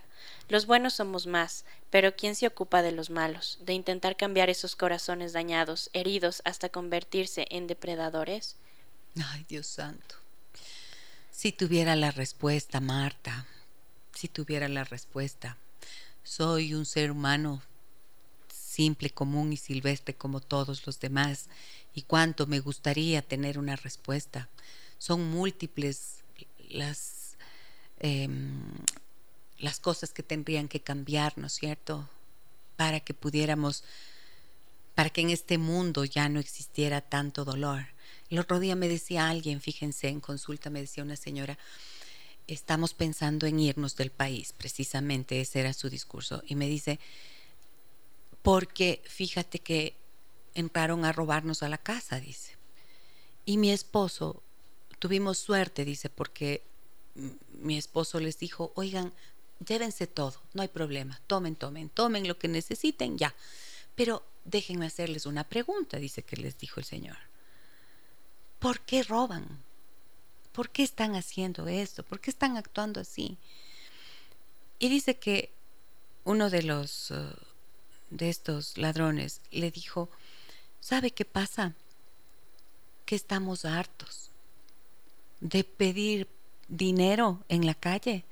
Los 0.49 0.68
buenos 0.68 0.93
somos 0.93 1.26
más, 1.26 1.65
pero 1.89 2.15
¿quién 2.15 2.36
se 2.36 2.47
ocupa 2.47 2.82
de 2.82 2.91
los 2.91 3.09
malos, 3.09 3.57
de 3.61 3.74
intentar 3.74 4.15
cambiar 4.15 4.49
esos 4.49 4.76
corazones 4.76 5.34
dañados, 5.34 5.89
heridos, 5.93 6.41
hasta 6.45 6.70
convertirse 6.70 7.47
en 7.49 7.65
depredadores? 7.65 8.55
Ay, 9.15 9.45
Dios 9.49 9.65
santo. 9.65 10.15
Si 11.32 11.51
tuviera 11.51 11.95
la 11.95 12.11
respuesta, 12.11 12.80
Marta, 12.80 13.47
si 14.13 14.28
tuviera 14.28 14.68
la 14.68 14.84
respuesta. 14.84 15.57
Soy 16.24 16.74
un 16.74 16.86
ser 16.86 17.09
humano 17.11 17.61
simple, 18.51 19.09
común 19.09 19.53
y 19.53 19.57
silvestre 19.57 20.13
como 20.13 20.39
todos 20.39 20.86
los 20.86 20.99
demás, 20.99 21.49
y 21.95 22.03
cuánto 22.03 22.45
me 22.45 22.59
gustaría 22.59 23.24
tener 23.24 23.57
una 23.57 23.76
respuesta. 23.76 24.49
Son 24.99 25.32
múltiples 25.32 26.16
las, 26.68 27.38
em, 27.99 28.61
las 29.57 29.80
cosas 29.80 30.13
que 30.13 30.24
tendrían 30.24 30.68
que 30.68 30.82
cambiar, 30.82 31.38
¿no 31.38 31.47
es 31.47 31.53
cierto? 31.53 32.09
Para 32.76 32.99
que 32.99 33.13
pudiéramos, 33.13 33.84
para 34.95 35.09
que 35.09 35.22
en 35.22 35.30
este 35.30 35.57
mundo 35.57 36.05
ya 36.05 36.30
no 36.30 36.39
existiera 36.39 37.01
tanto 37.01 37.45
dolor. 37.45 37.88
El 38.30 38.39
otro 38.39 38.59
día 38.59 38.76
me 38.76 38.89
decía 38.89 39.30
alguien, 39.30 39.61
fíjense, 39.61 40.09
en 40.09 40.20
consulta 40.20 40.70
me 40.70 40.82
decía 40.82 41.03
una 41.03 41.15
señora, 41.15 41.57
estamos 42.47 42.93
pensando 42.93 43.45
en 43.45 43.59
irnos 43.59 43.95
del 43.95 44.11
país, 44.11 44.53
precisamente 44.53 45.41
ese 45.41 45.59
era 45.59 45.74
su 45.74 45.89
discurso, 45.89 46.43
y 46.45 46.55
me 46.55 46.68
dice, 46.68 46.99
porque 48.41 49.01
fíjate 49.05 49.59
que 49.59 49.95
entraron 50.53 51.05
a 51.05 51.11
robarnos 51.11 51.63
a 51.63 51.70
la 51.70 51.78
casa, 51.78 52.20
dice. 52.20 52.55
Y 53.45 53.57
mi 53.57 53.72
esposo 53.72 54.43
Tuvimos 55.00 55.38
suerte, 55.38 55.86
dice, 55.86 56.10
porque 56.10 56.64
mi 57.60 57.78
esposo 57.78 58.20
les 58.20 58.38
dijo, 58.39 58.72
oigan, 58.76 59.14
llévense 59.66 60.08
todo, 60.08 60.41
no 60.54 60.62
hay 60.62 60.68
problema, 60.68 61.20
tomen, 61.28 61.56
tomen, 61.56 61.89
tomen 61.89 62.28
lo 62.28 62.38
que 62.38 62.48
necesiten, 62.48 63.18
ya. 63.18 63.34
Pero 63.95 64.24
déjenme 64.45 64.86
hacerles 64.86 65.26
una 65.26 65.43
pregunta, 65.43 65.98
dice 65.98 66.24
que 66.24 66.38
les 66.38 66.58
dijo 66.58 66.80
el 66.80 66.86
Señor. 66.86 67.18
¿Por 68.60 68.82
qué 68.82 69.04
roban? 69.04 69.64
¿Por 70.52 70.70
qué 70.70 70.84
están 70.84 71.16
haciendo 71.16 71.68
esto? 71.68 72.04
¿Por 72.04 72.20
qué 72.20 72.32
están 72.32 72.58
actuando 72.58 73.00
así? 73.02 73.38
Y 74.80 74.89
dice 74.89 75.18
que 75.18 75.52
uno 76.24 76.50
de 76.50 76.64
los 76.64 77.12
uh, 77.12 77.36
de 78.10 78.30
estos 78.30 78.78
ladrones 78.78 79.41
le 79.52 79.70
dijo, 79.70 80.10
¿sabe 80.80 81.12
qué 81.12 81.26
pasa? 81.26 81.76
Que 83.06 83.16
estamos 83.16 83.66
hartos 83.66 84.32
de 85.39 85.63
pedir 85.63 86.27
dinero 86.67 87.43
en 87.49 87.65
la 87.65 87.73
calle, 87.73 88.25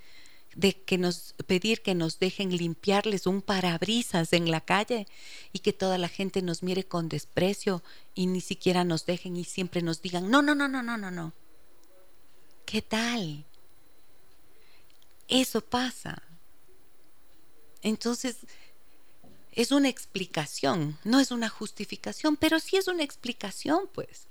de 0.55 0.73
que 0.73 0.97
nos 0.97 1.33
pedir 1.47 1.81
que 1.81 1.95
nos 1.95 2.17
dejen 2.19 2.55
limpiarles 2.55 3.27
un 3.27 3.41
parabrisas 3.41 4.31
en 4.33 4.49
la 4.49 4.61
calle 4.61 5.05
y 5.51 5.59
que 5.59 5.73
toda 5.73 5.97
la 5.97 6.07
gente 6.07 6.41
nos 6.41 6.63
mire 6.63 6.85
con 6.85 7.09
desprecio 7.09 7.83
y 8.13 8.27
ni 8.27 8.41
siquiera 8.41 8.83
nos 8.83 9.05
dejen 9.05 9.35
y 9.35 9.43
siempre 9.43 9.81
nos 9.81 10.01
digan, 10.01 10.29
"No, 10.29 10.41
no, 10.41 10.55
no, 10.55 10.67
no, 10.67 10.81
no, 10.81 10.97
no, 10.97 11.11
no." 11.11 11.33
¿Qué 12.65 12.81
tal? 12.81 13.45
Eso 15.27 15.61
pasa. 15.61 16.21
Entonces, 17.81 18.37
es 19.51 19.71
una 19.71 19.89
explicación, 19.89 20.97
no 21.03 21.19
es 21.19 21.31
una 21.31 21.49
justificación, 21.49 22.35
pero 22.35 22.59
sí 22.59 22.77
es 22.77 22.87
una 22.87 23.03
explicación, 23.03 23.89
pues. 23.93 24.27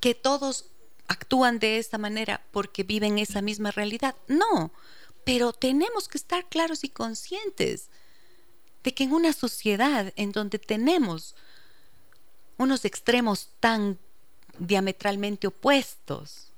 Que 0.00 0.14
todos 0.14 0.66
actúan 1.10 1.58
de 1.58 1.78
esta 1.78 1.98
manera 1.98 2.40
porque 2.52 2.84
viven 2.84 3.18
esa 3.18 3.42
misma 3.42 3.72
realidad. 3.72 4.14
No, 4.28 4.70
pero 5.24 5.52
tenemos 5.52 6.06
que 6.06 6.16
estar 6.16 6.48
claros 6.48 6.84
y 6.84 6.88
conscientes 6.88 7.88
de 8.84 8.94
que 8.94 9.04
en 9.04 9.12
una 9.12 9.32
sociedad 9.32 10.12
en 10.14 10.30
donde 10.30 10.60
tenemos 10.60 11.34
unos 12.58 12.84
extremos 12.84 13.48
tan 13.58 13.98
diametralmente 14.60 15.48
opuestos, 15.48 16.52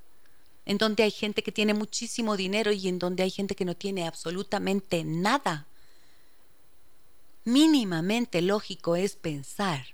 en 0.66 0.76
donde 0.76 1.02
hay 1.02 1.10
gente 1.10 1.42
que 1.42 1.50
tiene 1.50 1.72
muchísimo 1.72 2.36
dinero 2.36 2.72
y 2.72 2.88
en 2.88 2.98
donde 2.98 3.22
hay 3.22 3.30
gente 3.30 3.54
que 3.54 3.64
no 3.64 3.74
tiene 3.74 4.06
absolutamente 4.06 5.02
nada, 5.02 5.66
mínimamente 7.44 8.42
lógico 8.42 8.96
es 8.96 9.16
pensar 9.16 9.86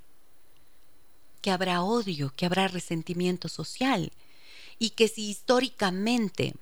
que 1.43 1.53
habrá 1.53 1.83
odio, 1.83 2.33
que 2.35 2.45
habrá 2.45 2.67
resentimiento 2.67 3.49
social, 3.49 4.11
y 4.79 4.91
que 4.91 5.09
si 5.09 5.29
históricamente 5.29 6.55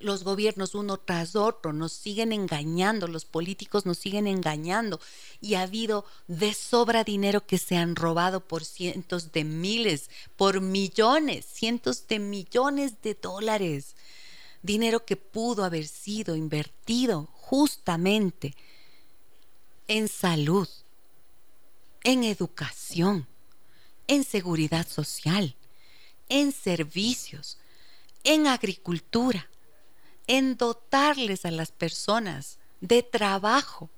los 0.00 0.22
gobiernos 0.22 0.74
uno 0.74 0.96
tras 0.98 1.34
otro 1.34 1.72
nos 1.72 1.92
siguen 1.92 2.32
engañando, 2.32 3.08
los 3.08 3.24
políticos 3.24 3.84
nos 3.84 3.98
siguen 3.98 4.26
engañando 4.26 5.00
y 5.40 5.54
ha 5.54 5.62
habido 5.62 6.04
de 6.28 6.54
sobra 6.54 7.02
dinero 7.04 7.46
que 7.46 7.58
se 7.58 7.76
han 7.76 7.96
robado 7.96 8.40
por 8.40 8.64
cientos 8.64 9.32
de 9.32 9.44
miles, 9.44 10.08
por 10.36 10.60
millones, 10.60 11.46
cientos 11.46 12.06
de 12.06 12.20
millones 12.20 13.02
de 13.02 13.14
dólares. 13.14 13.96
Dinero 14.62 15.04
que 15.04 15.16
pudo 15.16 15.64
haber 15.64 15.86
sido 15.86 16.36
invertido 16.36 17.28
justamente 17.32 18.54
en 19.88 20.08
salud, 20.08 20.68
en 22.04 22.22
educación, 22.22 23.26
en 24.06 24.24
seguridad 24.24 24.86
social, 24.86 25.56
en 26.28 26.52
servicios, 26.52 27.58
en 28.24 28.46
agricultura, 28.46 29.48
en 30.26 30.56
dotarles 30.56 31.44
a 31.44 31.50
las 31.50 31.72
personas 31.72 32.58
de 32.80 33.02
trabajo, 33.02 33.90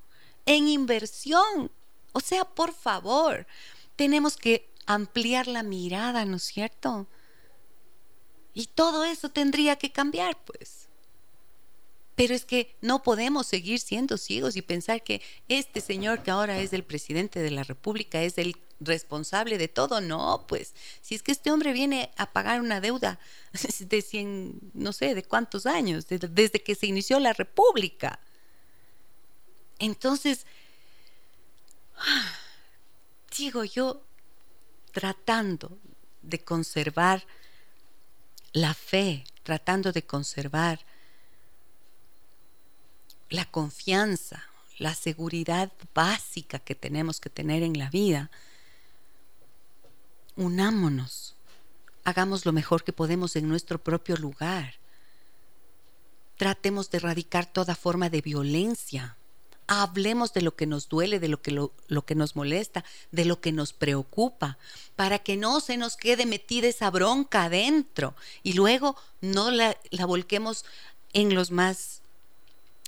en 0.47 0.68
inversión. 0.68 1.70
O 2.12 2.20
sea, 2.20 2.45
por 2.45 2.72
favor, 2.72 3.47
tenemos 3.97 4.37
que 4.37 4.68
ampliar 4.87 5.47
la 5.47 5.62
mirada, 5.62 6.24
¿no 6.24 6.37
es 6.37 6.45
cierto? 6.45 7.07
Y 8.55 8.66
todo 8.66 9.05
eso 9.05 9.28
tendría 9.28 9.76
que 9.76 9.93
cambiar, 9.93 10.37
pues. 10.45 10.89
Pero 12.14 12.35
es 12.35 12.45
que 12.45 12.76
no 12.81 13.03
podemos 13.03 13.47
seguir 13.47 13.78
siendo 13.78 14.18
ciegos 14.18 14.57
y 14.57 14.62
pensar 14.62 15.03
que 15.03 15.22
este 15.49 15.81
señor 15.81 16.22
que 16.22 16.31
ahora 16.31 16.59
es 16.59 16.72
el 16.72 16.85
presidente 16.85 17.41
de 17.41 17.51
la 17.51 17.62
República 17.62 18.22
es 18.22 18.37
el 18.39 18.57
responsable 18.81 19.59
de 19.59 19.68
todo. 19.68 20.01
No, 20.01 20.47
pues, 20.49 20.74
si 21.01 21.14
es 21.14 21.22
que 21.22 21.33
este 21.33 21.51
hombre 21.51 21.72
viene 21.72 22.11
a 22.16 22.33
pagar 22.33 22.61
una 22.61 22.81
deuda 22.81 23.18
de 23.81 24.03
100, 24.03 24.72
no 24.74 24.93
sé, 24.93 25.14
de 25.14 25.22
cuántos 25.22 25.66
años, 25.66 26.07
desde 26.09 26.62
que 26.62 26.74
se 26.74 26.87
inició 26.87 27.20
la 27.20 27.33
República. 27.33 28.18
Entonces, 29.78 30.47
digo 33.39 33.64
yo, 33.64 34.03
tratando 34.93 35.78
de 36.22 36.43
conservar 36.43 37.26
la 38.53 38.74
fe, 38.74 39.24
tratando 39.43 39.93
de 39.93 40.05
conservar 40.05 40.85
la 43.28 43.45
confianza, 43.45 44.45
la 44.78 44.95
seguridad 44.95 45.72
básica 45.95 46.59
que 46.59 46.74
tenemos 46.74 47.20
que 47.20 47.31
tener 47.31 47.62
en 47.62 47.78
la 47.78 47.91
vida, 47.91 48.31
unámonos, 50.37 51.35
hagamos 52.05 52.47
lo 52.47 52.53
mejor 52.53 52.85
que 52.85 52.93
podemos 52.93 53.37
en 53.37 53.49
nuestro 53.49 53.78
propio 53.78 54.16
lugar. 54.16 54.74
Tratemos 56.37 56.91
de 56.91 56.99
erradicar 56.99 57.47
toda 57.47 57.74
forma 57.74 58.09
de 58.09 58.22
violencia. 58.22 59.16
Hablemos 59.66 60.33
de 60.33 60.43
lo 60.43 60.57
que 60.57 60.66
nos 60.66 60.89
duele, 60.89 61.20
de 61.20 61.28
lo 61.28 61.43
que, 61.43 61.53
lo, 61.53 61.72
que 62.05 62.14
nos 62.14 62.35
molesta, 62.35 62.85
de 63.12 63.24
lo 63.24 63.41
que 63.41 63.53
nos 63.53 63.72
preocupa, 63.72 64.59
para 64.97 65.20
que 65.20 65.37
no 65.37 65.61
se 65.61 65.76
nos 65.76 65.97
quede 65.97 66.26
metida 66.26 66.66
esa 66.66 66.91
bronca 66.91 67.45
adentro 67.45 68.14
y 68.43 68.55
luego 68.55 68.97
no 69.20 69.51
la, 69.51 69.76
la 69.91 70.07
volquemos 70.07 70.64
en 71.12 71.35
los 71.35 71.51
más 71.51 72.01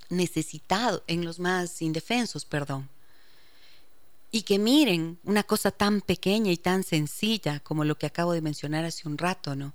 necesitados, 0.08 1.02
en 1.06 1.24
los 1.24 1.38
más 1.38 1.82
indefensos, 1.82 2.44
perdón. 2.44 2.88
Y 4.32 4.42
que 4.42 4.58
miren 4.58 5.20
una 5.22 5.44
cosa 5.44 5.70
tan 5.70 6.00
pequeña 6.00 6.50
y 6.50 6.56
tan 6.56 6.82
sencilla 6.82 7.60
como 7.60 7.84
lo 7.84 7.96
que 7.96 8.06
acabo 8.06 8.32
de 8.32 8.40
mencionar 8.40 8.84
hace 8.84 9.06
un 9.06 9.18
rato, 9.18 9.54
¿no? 9.54 9.74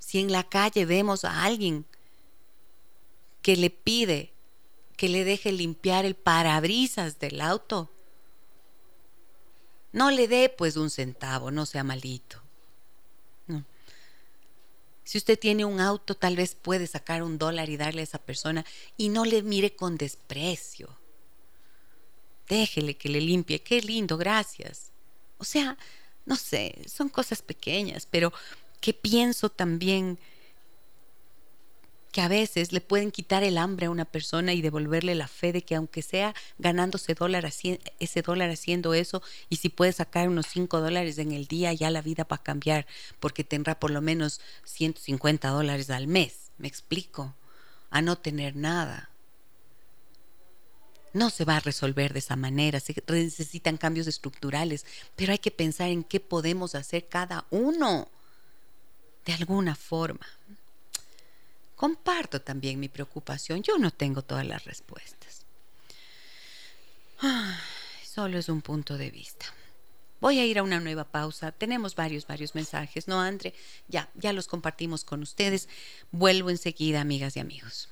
Si 0.00 0.18
en 0.18 0.32
la 0.32 0.48
calle 0.48 0.84
vemos 0.86 1.24
a 1.24 1.44
alguien 1.44 1.84
que 3.42 3.56
le 3.56 3.70
pide 3.70 4.32
que 4.96 5.08
le 5.08 5.24
deje 5.24 5.52
limpiar 5.52 6.04
el 6.04 6.16
parabrisas 6.16 7.18
del 7.20 7.40
auto, 7.40 7.90
No 9.92 10.10
le 10.10 10.28
dé 10.28 10.50
pues 10.50 10.76
un 10.76 10.90
centavo, 10.90 11.50
no 11.50 11.64
sea 11.64 11.82
malito. 11.82 12.42
Si 15.04 15.16
usted 15.16 15.38
tiene 15.38 15.64
un 15.64 15.80
auto, 15.80 16.16
tal 16.16 16.36
vez 16.36 16.54
puede 16.54 16.86
sacar 16.86 17.22
un 17.22 17.38
dólar 17.38 17.70
y 17.70 17.76
darle 17.76 18.00
a 18.00 18.04
esa 18.04 18.18
persona 18.18 18.66
y 18.96 19.08
no 19.08 19.24
le 19.24 19.42
mire 19.42 19.74
con 19.74 19.96
desprecio. 19.96 20.88
Déjele 22.48 22.96
que 22.96 23.08
le 23.08 23.20
limpie. 23.20 23.60
Qué 23.60 23.80
lindo, 23.80 24.16
gracias. 24.16 24.92
O 25.38 25.44
sea, 25.44 25.76
no 26.24 26.36
sé, 26.36 26.74
son 26.86 27.08
cosas 27.08 27.42
pequeñas, 27.42 28.06
pero 28.10 28.32
que 28.80 28.92
pienso 28.92 29.50
también 29.50 30.18
que 32.16 32.22
a 32.22 32.28
veces 32.28 32.72
le 32.72 32.80
pueden 32.80 33.10
quitar 33.10 33.44
el 33.44 33.58
hambre 33.58 33.86
a 33.86 33.90
una 33.90 34.06
persona 34.06 34.54
y 34.54 34.62
devolverle 34.62 35.14
la 35.14 35.28
fe 35.28 35.52
de 35.52 35.60
que 35.60 35.74
aunque 35.74 36.00
sea 36.00 36.34
ganándose 36.58 37.12
dólar, 37.12 37.44
ese 37.44 38.22
dólar 38.22 38.48
haciendo 38.48 38.94
eso, 38.94 39.22
y 39.50 39.56
si 39.56 39.68
puede 39.68 39.92
sacar 39.92 40.30
unos 40.30 40.46
5 40.46 40.80
dólares 40.80 41.18
en 41.18 41.32
el 41.32 41.46
día, 41.46 41.74
ya 41.74 41.90
la 41.90 42.00
vida 42.00 42.26
va 42.30 42.36
a 42.36 42.42
cambiar, 42.42 42.86
porque 43.20 43.44
tendrá 43.44 43.78
por 43.78 43.90
lo 43.90 44.00
menos 44.00 44.40
150 44.64 45.48
dólares 45.50 45.90
al 45.90 46.06
mes. 46.06 46.50
¿Me 46.56 46.68
explico? 46.68 47.34
A 47.90 48.00
no 48.00 48.16
tener 48.16 48.56
nada. 48.56 49.10
No 51.16 51.30
se 51.30 51.46
va 51.46 51.56
a 51.56 51.60
resolver 51.60 52.12
de 52.12 52.18
esa 52.18 52.36
manera, 52.36 52.78
se 52.78 52.94
necesitan 53.08 53.78
cambios 53.78 54.06
estructurales, 54.06 54.84
pero 55.16 55.32
hay 55.32 55.38
que 55.38 55.50
pensar 55.50 55.88
en 55.88 56.04
qué 56.04 56.20
podemos 56.20 56.74
hacer 56.74 57.08
cada 57.08 57.46
uno 57.48 58.10
de 59.24 59.32
alguna 59.32 59.74
forma. 59.74 60.26
Comparto 61.74 62.42
también 62.42 62.78
mi 62.78 62.90
preocupación. 62.90 63.62
Yo 63.62 63.78
no 63.78 63.90
tengo 63.90 64.20
todas 64.20 64.46
las 64.46 64.66
respuestas. 64.66 65.46
solo 68.04 68.36
es 68.36 68.50
un 68.50 68.60
punto 68.60 68.98
de 68.98 69.10
vista. 69.10 69.46
Voy 70.20 70.38
a 70.38 70.44
ir 70.44 70.58
a 70.58 70.62
una 70.62 70.80
nueva 70.80 71.04
pausa. 71.04 71.50
Tenemos 71.50 71.94
varios, 71.94 72.26
varios 72.26 72.54
mensajes, 72.54 73.08
¿no, 73.08 73.22
Andre? 73.22 73.54
Ya, 73.88 74.10
ya 74.16 74.34
los 74.34 74.48
compartimos 74.48 75.02
con 75.02 75.22
ustedes. 75.22 75.66
Vuelvo 76.10 76.50
enseguida, 76.50 77.00
amigas 77.00 77.38
y 77.38 77.40
amigos. 77.40 77.88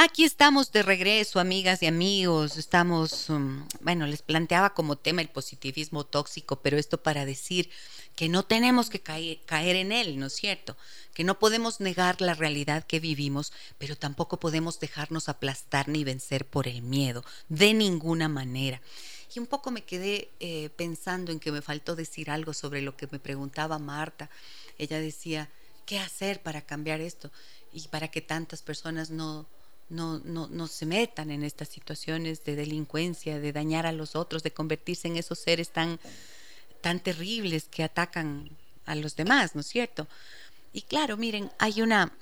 Aquí 0.00 0.22
estamos 0.22 0.70
de 0.70 0.84
regreso, 0.84 1.40
amigas 1.40 1.82
y 1.82 1.86
amigos. 1.86 2.56
Estamos, 2.56 3.28
um, 3.30 3.66
bueno, 3.80 4.06
les 4.06 4.22
planteaba 4.22 4.72
como 4.72 4.94
tema 4.94 5.22
el 5.22 5.28
positivismo 5.28 6.06
tóxico, 6.06 6.62
pero 6.62 6.78
esto 6.78 7.02
para 7.02 7.26
decir 7.26 7.68
que 8.14 8.28
no 8.28 8.44
tenemos 8.44 8.90
que 8.90 9.00
caer, 9.00 9.40
en 9.50 9.90
él, 9.90 10.20
¿no 10.20 10.26
es 10.26 10.34
cierto? 10.34 10.76
Que 11.14 11.24
no 11.24 11.40
podemos 11.40 11.80
negar 11.80 12.20
la 12.20 12.34
realidad 12.34 12.86
que 12.86 13.00
vivimos, 13.00 13.52
pero 13.78 13.96
tampoco 13.96 14.38
podemos 14.38 14.78
dejarnos 14.78 15.28
aplastar 15.28 15.88
ni 15.88 16.04
vencer 16.04 16.46
por 16.46 16.68
el 16.68 16.80
miedo, 16.80 17.24
de 17.48 17.74
ninguna 17.74 18.28
manera. 18.28 18.80
Y 19.34 19.40
un 19.40 19.48
poco 19.48 19.72
me 19.72 19.82
quedé 19.82 20.30
eh, 20.38 20.70
pensando 20.76 21.32
en 21.32 21.40
que 21.40 21.50
me 21.50 21.60
faltó 21.60 21.96
decir 21.96 22.30
algo 22.30 22.54
sobre 22.54 22.82
lo 22.82 22.96
que 22.96 23.08
me 23.10 23.18
preguntaba 23.18 23.80
Marta. 23.80 24.30
Ella 24.78 25.00
decía, 25.00 25.50
¿qué 25.86 25.98
hacer 25.98 26.40
para 26.40 26.62
cambiar 26.62 27.00
esto? 27.00 27.32
Y 27.72 27.88
para 27.88 28.12
que 28.12 28.20
tantas 28.20 28.62
personas 28.62 29.10
no 29.10 29.48
no, 29.88 30.18
no, 30.20 30.48
no 30.48 30.66
se 30.66 30.86
metan 30.86 31.30
en 31.30 31.42
estas 31.42 31.68
situaciones 31.68 32.44
de 32.44 32.56
delincuencia, 32.56 33.38
de 33.38 33.52
dañar 33.52 33.86
a 33.86 33.92
los 33.92 34.16
otros, 34.16 34.42
de 34.42 34.52
convertirse 34.52 35.08
en 35.08 35.16
esos 35.16 35.38
seres 35.38 35.70
tan, 35.70 35.98
tan 36.80 37.00
terribles 37.00 37.68
que 37.70 37.84
atacan 37.84 38.50
a 38.84 38.94
los 38.94 39.16
demás, 39.16 39.54
¿no 39.54 39.60
es 39.60 39.66
cierto? 39.66 40.06
Y 40.72 40.82
claro, 40.82 41.16
miren, 41.16 41.50
hay 41.58 41.82
una, 41.82 42.12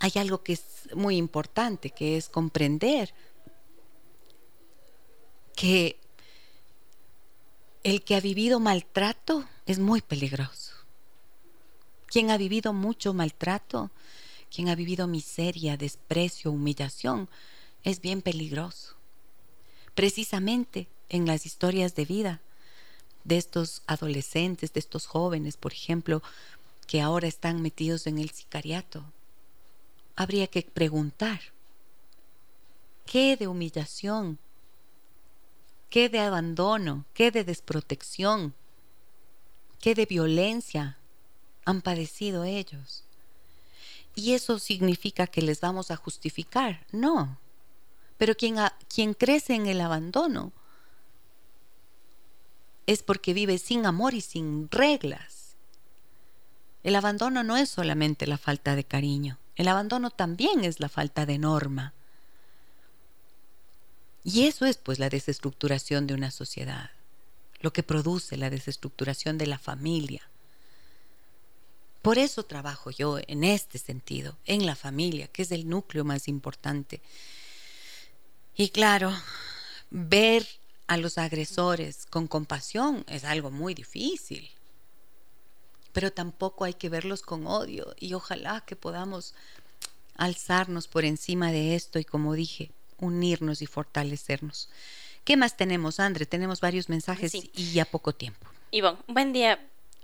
hay 0.00 0.12
algo 0.16 0.42
que 0.42 0.54
es 0.54 0.64
muy 0.94 1.16
importante, 1.16 1.90
que 1.90 2.16
es 2.16 2.28
comprender 2.28 3.14
que 5.54 5.98
el 7.84 8.02
que 8.02 8.16
ha 8.16 8.20
vivido 8.20 8.60
maltrato 8.60 9.48
es 9.66 9.78
muy 9.78 10.00
peligroso. 10.00 10.72
Quien 12.06 12.30
ha 12.30 12.36
vivido 12.36 12.72
mucho 12.72 13.12
maltrato 13.12 13.90
quien 14.54 14.68
ha 14.68 14.76
vivido 14.76 15.08
miseria, 15.08 15.76
desprecio, 15.76 16.52
humillación, 16.52 17.28
es 17.82 18.00
bien 18.00 18.22
peligroso. 18.22 18.94
Precisamente 19.94 20.86
en 21.08 21.26
las 21.26 21.44
historias 21.44 21.96
de 21.96 22.04
vida 22.04 22.40
de 23.24 23.36
estos 23.36 23.82
adolescentes, 23.86 24.72
de 24.72 24.80
estos 24.80 25.06
jóvenes, 25.06 25.56
por 25.56 25.72
ejemplo, 25.72 26.22
que 26.86 27.00
ahora 27.00 27.26
están 27.26 27.62
metidos 27.62 28.06
en 28.06 28.18
el 28.18 28.30
sicariato, 28.30 29.04
habría 30.14 30.46
que 30.46 30.62
preguntar, 30.62 31.40
¿qué 33.06 33.36
de 33.36 33.48
humillación? 33.48 34.38
¿Qué 35.90 36.08
de 36.08 36.20
abandono? 36.20 37.06
¿Qué 37.12 37.30
de 37.30 37.42
desprotección? 37.42 38.54
¿Qué 39.80 39.94
de 39.94 40.06
violencia 40.06 40.98
han 41.64 41.82
padecido 41.82 42.44
ellos? 42.44 43.04
¿Y 44.14 44.34
eso 44.34 44.58
significa 44.58 45.26
que 45.26 45.42
les 45.42 45.60
vamos 45.60 45.90
a 45.90 45.96
justificar? 45.96 46.86
No. 46.92 47.38
Pero 48.16 48.36
quien, 48.36 48.56
quien 48.92 49.14
crece 49.14 49.54
en 49.54 49.66
el 49.66 49.80
abandono 49.80 50.52
es 52.86 53.02
porque 53.02 53.34
vive 53.34 53.58
sin 53.58 53.86
amor 53.86 54.14
y 54.14 54.20
sin 54.20 54.70
reglas. 54.70 55.56
El 56.82 56.96
abandono 56.96 57.42
no 57.42 57.56
es 57.56 57.70
solamente 57.70 58.26
la 58.26 58.38
falta 58.38 58.76
de 58.76 58.84
cariño, 58.84 59.38
el 59.56 59.68
abandono 59.68 60.10
también 60.10 60.64
es 60.64 60.80
la 60.80 60.88
falta 60.88 61.24
de 61.26 61.38
norma. 61.38 61.94
Y 64.22 64.46
eso 64.46 64.66
es 64.66 64.76
pues 64.76 64.98
la 64.98 65.08
desestructuración 65.08 66.06
de 66.06 66.14
una 66.14 66.30
sociedad, 66.30 66.90
lo 67.60 67.72
que 67.72 67.82
produce 67.82 68.36
la 68.36 68.50
desestructuración 68.50 69.38
de 69.38 69.46
la 69.46 69.58
familia, 69.58 70.28
por 72.04 72.18
eso 72.18 72.42
trabajo 72.42 72.90
yo 72.90 73.18
en 73.28 73.44
este 73.44 73.78
sentido, 73.78 74.36
en 74.44 74.66
la 74.66 74.76
familia, 74.76 75.26
que 75.28 75.40
es 75.40 75.50
el 75.50 75.66
núcleo 75.66 76.04
más 76.04 76.28
importante. 76.28 77.00
Y 78.54 78.68
claro, 78.68 79.10
ver 79.88 80.46
a 80.86 80.98
los 80.98 81.16
agresores 81.16 82.04
con 82.04 82.26
compasión 82.26 83.06
es 83.08 83.24
algo 83.24 83.50
muy 83.50 83.72
difícil, 83.72 84.50
pero 85.94 86.12
tampoco 86.12 86.64
hay 86.64 86.74
que 86.74 86.90
verlos 86.90 87.22
con 87.22 87.46
odio 87.46 87.94
y 87.98 88.12
ojalá 88.12 88.60
que 88.66 88.76
podamos 88.76 89.32
alzarnos 90.14 90.88
por 90.88 91.06
encima 91.06 91.52
de 91.52 91.74
esto 91.74 91.98
y 91.98 92.04
como 92.04 92.34
dije, 92.34 92.70
unirnos 92.98 93.62
y 93.62 93.66
fortalecernos. 93.66 94.68
¿Qué 95.24 95.38
más 95.38 95.56
tenemos, 95.56 96.00
André? 96.00 96.26
Tenemos 96.26 96.60
varios 96.60 96.90
mensajes 96.90 97.32
y 97.34 97.72
ya 97.72 97.86
poco 97.86 98.14
tiempo. 98.14 98.46
Ivonne, 98.72 98.98
buen 99.06 99.32
día 99.32 99.58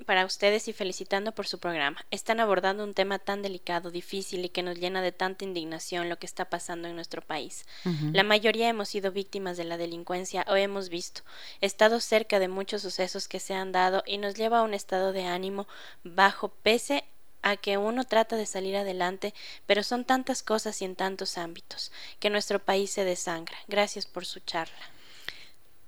para 0.07 0.25
ustedes 0.25 0.69
y 0.69 0.73
felicitando 0.73 1.33
por 1.33 1.47
su 1.47 1.59
programa. 1.59 2.05
Están 2.11 2.41
abordando 2.41 2.85
un 2.85 2.95
tema 2.95 3.19
tan 3.19 3.43
delicado, 3.43 3.91
difícil 3.91 4.45
y 4.45 4.49
que 4.49 4.63
nos 4.63 4.79
llena 4.79 5.03
de 5.03 5.13
tanta 5.13 5.45
indignación 5.45 6.09
lo 6.09 6.19
que 6.19 6.27
está 6.27 6.47
pasando 6.47 6.89
en 6.89 6.95
nuestro 6.95 7.23
país. 7.23 7.67
La 8.13 8.23
mayoría 8.23 8.69
hemos 8.69 8.89
sido 8.89 9.13
víctimas 9.13 9.57
de 9.57 9.65
la 9.65 9.77
delincuencia 9.77 10.45
o 10.49 10.57
hemos 10.57 10.89
visto, 10.89 11.23
estado 11.61 12.01
cerca 12.01 12.39
de 12.39 12.49
muchos 12.49 12.83
sucesos 12.83 13.29
que 13.29 13.41
se 13.41 13.55
han 13.55 13.73
dado 13.73 14.03
y 14.07 14.19
nos 14.19 14.35
lleva 14.35 14.59
a 14.59 14.63
un 14.63 14.75
estado 14.75 15.13
de 15.13 15.25
ánimo 15.25 15.67
bajo 16.05 16.49
pese 16.49 17.05
a 17.43 17.57
que 17.57 17.79
uno 17.79 18.05
trata 18.05 18.37
de 18.37 18.47
salir 18.47 18.77
adelante, 18.77 19.35
pero 19.67 19.83
son 19.83 20.05
tantas 20.05 20.43
cosas 20.43 20.81
y 20.83 20.85
en 20.85 20.97
tantos 20.97 21.39
ámbitos 21.39 21.91
que 22.19 22.31
nuestro 22.31 22.59
país 22.59 22.91
se 22.91 23.05
desangra. 23.05 23.57
Gracias 23.69 24.07
por 24.07 24.27
su 24.27 24.41
charla. 24.41 24.91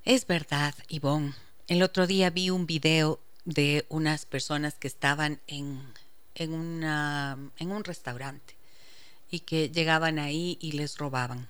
Es 0.05 0.27
verdad, 0.27 0.75
Ivonne. 0.89 1.35
El 1.69 1.83
otro 1.83 2.07
día 2.07 2.31
vi 2.31 2.51
un 2.51 2.67
video 2.67 3.21
de 3.45 3.87
unas 3.89 4.27
personas 4.27 4.75
que 4.75 4.89
estaban 4.89 5.41
en, 5.47 5.83
en, 6.35 6.53
una, 6.53 7.39
en 7.59 7.73
un 7.73 7.85
restaurante 7.85 8.57
y 9.31 9.41
que 9.41 9.71
llegaban 9.71 10.19
ahí 10.19 10.59
y 10.61 10.73
les 10.73 10.99
robaban. 10.99 11.49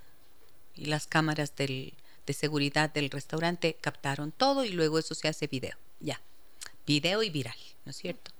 Y 0.74 0.86
las 0.86 1.06
cámaras 1.06 1.54
del, 1.56 1.94
de 2.26 2.32
seguridad 2.32 2.92
del 2.92 3.10
restaurante 3.10 3.74
captaron 3.80 4.32
todo 4.32 4.64
y 4.64 4.70
luego 4.70 4.98
eso 4.98 5.14
se 5.14 5.28
hace 5.28 5.46
video. 5.46 5.76
Ya, 6.00 6.20
video 6.86 7.22
y 7.22 7.30
viral, 7.30 7.56
¿no 7.84 7.90
es 7.90 7.96
cierto? 7.96 8.30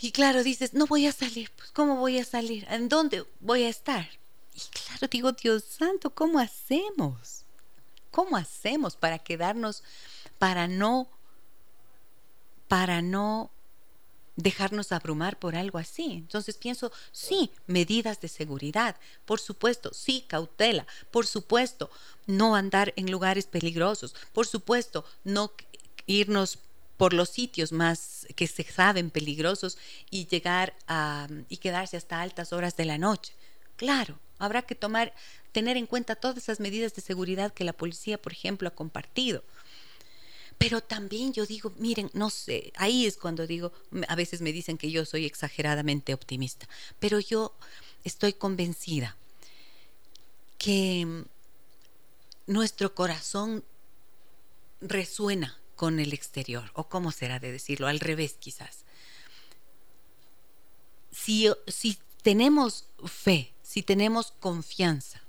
Y 0.00 0.12
claro, 0.12 0.42
dices, 0.42 0.72
no 0.72 0.86
voy 0.86 1.06
a 1.06 1.12
salir, 1.12 1.50
pues 1.56 1.70
¿cómo 1.72 1.96
voy 1.96 2.18
a 2.18 2.24
salir? 2.24 2.66
¿En 2.70 2.88
dónde 2.88 3.24
voy 3.40 3.64
a 3.64 3.68
estar? 3.68 4.08
Y 4.54 4.60
claro, 4.70 5.08
digo, 5.08 5.32
Dios 5.32 5.64
santo, 5.64 6.14
¿cómo 6.14 6.38
hacemos? 6.38 7.44
¿Cómo 8.10 8.36
hacemos 8.36 8.96
para 8.96 9.18
quedarnos, 9.18 9.82
para 10.38 10.68
no 10.68 11.08
para 12.70 13.02
no 13.02 13.50
dejarnos 14.36 14.92
abrumar 14.92 15.40
por 15.40 15.56
algo 15.56 15.76
así. 15.76 16.12
Entonces 16.12 16.56
pienso, 16.56 16.92
sí, 17.10 17.50
medidas 17.66 18.20
de 18.20 18.28
seguridad, 18.28 18.94
por 19.24 19.40
supuesto, 19.40 19.92
sí, 19.92 20.24
cautela, 20.28 20.86
por 21.10 21.26
supuesto, 21.26 21.90
no 22.28 22.54
andar 22.54 22.92
en 22.94 23.10
lugares 23.10 23.46
peligrosos, 23.46 24.14
por 24.32 24.46
supuesto, 24.46 25.04
no 25.24 25.50
irnos 26.06 26.60
por 26.96 27.12
los 27.12 27.30
sitios 27.30 27.72
más 27.72 28.28
que 28.36 28.46
se 28.46 28.62
saben 28.62 29.10
peligrosos 29.10 29.76
y 30.08 30.28
llegar 30.28 30.76
a 30.86 31.26
y 31.48 31.56
quedarse 31.56 31.96
hasta 31.96 32.20
altas 32.20 32.52
horas 32.52 32.76
de 32.76 32.84
la 32.84 32.98
noche. 32.98 33.32
Claro, 33.74 34.16
Habrá 34.40 34.62
que 34.62 34.74
tomar, 34.74 35.12
tener 35.52 35.76
en 35.76 35.86
cuenta 35.86 36.16
todas 36.16 36.38
esas 36.38 36.60
medidas 36.60 36.94
de 36.94 37.02
seguridad 37.02 37.52
que 37.52 37.62
la 37.62 37.74
policía, 37.74 38.20
por 38.20 38.32
ejemplo, 38.32 38.66
ha 38.68 38.74
compartido. 38.74 39.44
Pero 40.60 40.82
también 40.82 41.32
yo 41.32 41.46
digo, 41.46 41.72
miren, 41.78 42.10
no 42.12 42.28
sé, 42.28 42.70
ahí 42.76 43.06
es 43.06 43.16
cuando 43.16 43.46
digo, 43.46 43.72
a 44.08 44.14
veces 44.14 44.42
me 44.42 44.52
dicen 44.52 44.76
que 44.76 44.90
yo 44.90 45.06
soy 45.06 45.24
exageradamente 45.24 46.12
optimista, 46.12 46.68
pero 46.98 47.18
yo 47.18 47.56
estoy 48.04 48.34
convencida 48.34 49.16
que 50.58 51.24
nuestro 52.46 52.94
corazón 52.94 53.64
resuena 54.82 55.58
con 55.76 55.98
el 55.98 56.12
exterior, 56.12 56.70
o 56.74 56.90
cómo 56.90 57.10
será 57.10 57.38
de 57.38 57.52
decirlo, 57.52 57.86
al 57.86 57.98
revés 57.98 58.34
quizás. 58.38 58.84
Si, 61.10 61.48
si 61.68 61.96
tenemos 62.22 62.84
fe, 63.06 63.54
si 63.62 63.82
tenemos 63.82 64.32
confianza 64.32 65.22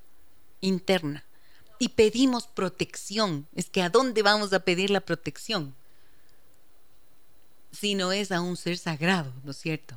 interna 0.59 1.23
y 1.81 1.89
pedimos 1.89 2.45
protección, 2.45 3.47
es 3.55 3.71
que 3.71 3.81
¿a 3.81 3.89
dónde 3.89 4.21
vamos 4.21 4.53
a 4.53 4.59
pedir 4.59 4.91
la 4.91 5.01
protección? 5.01 5.73
Si 7.71 7.95
no 7.95 8.11
es 8.11 8.31
a 8.31 8.39
un 8.39 8.55
ser 8.55 8.77
sagrado, 8.77 9.33
¿no 9.43 9.49
es 9.49 9.57
cierto? 9.57 9.95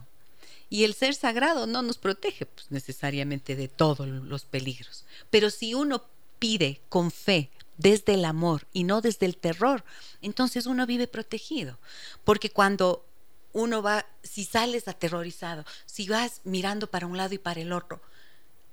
Y 0.70 0.84
el 0.84 0.94
ser 0.94 1.14
sagrado 1.14 1.66
no 1.66 1.82
nos 1.82 1.98
protege 1.98 2.46
pues, 2.46 2.70
necesariamente 2.70 3.54
de 3.54 3.68
todos 3.68 4.08
los 4.08 4.46
peligros. 4.46 5.04
Pero 5.28 5.50
si 5.50 5.74
uno 5.74 6.02
pide 6.38 6.80
con 6.88 7.10
fe, 7.10 7.50
desde 7.76 8.14
el 8.14 8.24
amor 8.24 8.66
y 8.72 8.84
no 8.84 9.02
desde 9.02 9.26
el 9.26 9.36
terror, 9.36 9.84
entonces 10.22 10.64
uno 10.64 10.86
vive 10.86 11.06
protegido. 11.06 11.78
Porque 12.24 12.48
cuando 12.48 13.04
uno 13.52 13.82
va, 13.82 14.06
si 14.22 14.46
sales 14.46 14.88
aterrorizado, 14.88 15.66
si 15.84 16.08
vas 16.08 16.40
mirando 16.44 16.86
para 16.86 17.06
un 17.06 17.18
lado 17.18 17.34
y 17.34 17.38
para 17.38 17.60
el 17.60 17.74
otro, 17.74 18.00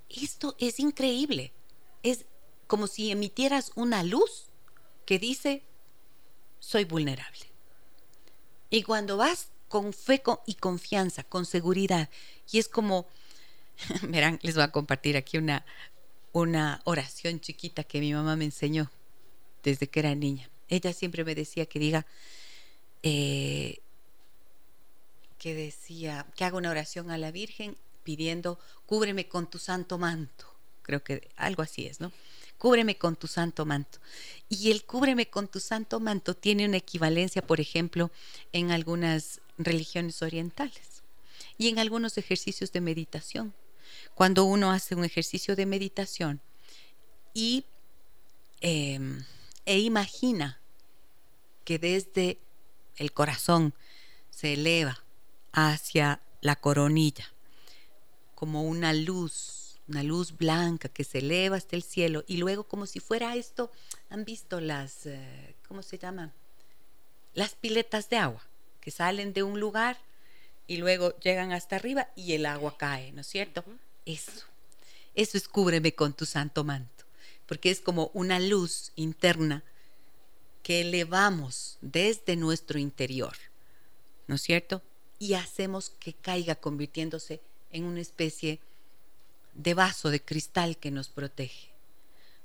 esto 0.07 0.55
es 0.59 0.79
increíble. 0.79 1.51
Es 2.03 2.25
como 2.71 2.87
si 2.87 3.11
emitieras 3.11 3.73
una 3.75 4.01
luz 4.01 4.45
que 5.05 5.19
dice, 5.19 5.61
soy 6.61 6.85
vulnerable. 6.85 7.41
Y 8.69 8.83
cuando 8.83 9.17
vas 9.17 9.49
con 9.67 9.91
fe 9.91 10.23
y 10.45 10.53
confianza, 10.53 11.25
con 11.25 11.45
seguridad, 11.45 12.07
y 12.49 12.59
es 12.59 12.69
como, 12.69 13.07
verán, 14.03 14.39
les 14.41 14.55
voy 14.55 14.63
a 14.63 14.71
compartir 14.71 15.17
aquí 15.17 15.37
una, 15.37 15.65
una 16.31 16.81
oración 16.85 17.41
chiquita 17.41 17.83
que 17.83 17.99
mi 17.99 18.13
mamá 18.13 18.37
me 18.37 18.45
enseñó 18.45 18.89
desde 19.63 19.89
que 19.89 19.99
era 19.99 20.15
niña. 20.15 20.49
Ella 20.69 20.93
siempre 20.93 21.25
me 21.25 21.35
decía 21.35 21.65
que 21.65 21.77
diga, 21.77 22.05
eh, 23.03 23.79
que 25.37 25.55
decía, 25.55 26.25
que 26.37 26.45
haga 26.45 26.55
una 26.55 26.69
oración 26.69 27.11
a 27.11 27.17
la 27.17 27.31
Virgen 27.31 27.75
pidiendo, 28.05 28.57
cúbreme 28.85 29.27
con 29.27 29.49
tu 29.49 29.59
santo 29.59 29.97
manto. 29.97 30.45
Creo 30.83 31.03
que 31.03 31.27
algo 31.35 31.63
así 31.63 31.85
es, 31.85 31.99
¿no? 31.99 32.13
Cúbreme 32.61 32.95
con 32.95 33.15
tu 33.15 33.25
santo 33.25 33.65
manto. 33.65 33.97
Y 34.47 34.69
el 34.69 34.83
cúbreme 34.83 35.25
con 35.25 35.47
tu 35.47 35.59
santo 35.59 35.99
manto 35.99 36.35
tiene 36.35 36.67
una 36.67 36.77
equivalencia, 36.77 37.41
por 37.41 37.59
ejemplo, 37.59 38.11
en 38.53 38.69
algunas 38.69 39.41
religiones 39.57 40.21
orientales 40.21 41.01
y 41.57 41.69
en 41.69 41.79
algunos 41.79 42.19
ejercicios 42.19 42.71
de 42.71 42.81
meditación 42.81 43.55
cuando 44.13 44.45
uno 44.45 44.71
hace 44.71 44.93
un 44.93 45.03
ejercicio 45.03 45.55
de 45.55 45.65
meditación 45.65 46.39
y 47.33 47.65
em, 48.61 49.25
e 49.65 49.79
imagina 49.79 50.59
que 51.63 51.79
desde 51.79 52.37
el 52.97 53.11
corazón 53.11 53.73
se 54.29 54.53
eleva 54.53 55.03
hacia 55.51 56.21
la 56.41 56.55
coronilla 56.55 57.33
como 58.35 58.63
una 58.63 58.93
luz, 58.93 59.60
una 59.91 60.03
luz 60.03 60.37
blanca 60.37 60.87
que 60.87 61.03
se 61.03 61.19
eleva 61.19 61.57
hasta 61.57 61.75
el 61.75 61.83
cielo 61.83 62.23
y 62.25 62.37
luego 62.37 62.63
como 62.63 62.85
si 62.85 63.01
fuera 63.01 63.35
esto, 63.35 63.71
han 64.09 64.23
visto 64.23 64.61
las, 64.61 65.05
eh, 65.05 65.55
¿cómo 65.67 65.83
se 65.83 65.97
llama? 65.97 66.33
Las 67.33 67.55
piletas 67.55 68.09
de 68.09 68.17
agua 68.17 68.41
que 68.79 68.89
salen 68.89 69.33
de 69.33 69.43
un 69.43 69.59
lugar 69.59 69.97
y 70.65 70.77
luego 70.77 71.19
llegan 71.19 71.51
hasta 71.51 71.75
arriba 71.75 72.07
y 72.15 72.33
el 72.33 72.45
agua 72.45 72.77
cae, 72.77 73.11
¿no 73.11 73.21
es 73.21 73.27
cierto? 73.27 73.65
Eso. 74.05 74.45
Eso 75.13 75.37
es 75.37 75.49
cúbreme 75.49 75.93
con 75.93 76.13
tu 76.13 76.25
santo 76.25 76.63
manto, 76.63 77.03
porque 77.45 77.69
es 77.69 77.81
como 77.81 78.11
una 78.13 78.39
luz 78.39 78.93
interna 78.95 79.63
que 80.63 80.81
elevamos 80.81 81.77
desde 81.81 82.37
nuestro 82.37 82.79
interior, 82.79 83.35
¿no 84.27 84.35
es 84.35 84.41
cierto? 84.41 84.81
Y 85.19 85.33
hacemos 85.33 85.89
que 85.89 86.13
caiga 86.13 86.55
convirtiéndose 86.55 87.41
en 87.71 87.83
una 87.83 87.99
especie 87.99 88.51
de 88.53 88.70
vaso 89.53 90.09
de 90.09 90.21
cristal 90.21 90.77
que 90.77 90.91
nos 90.91 91.09
protege. 91.09 91.71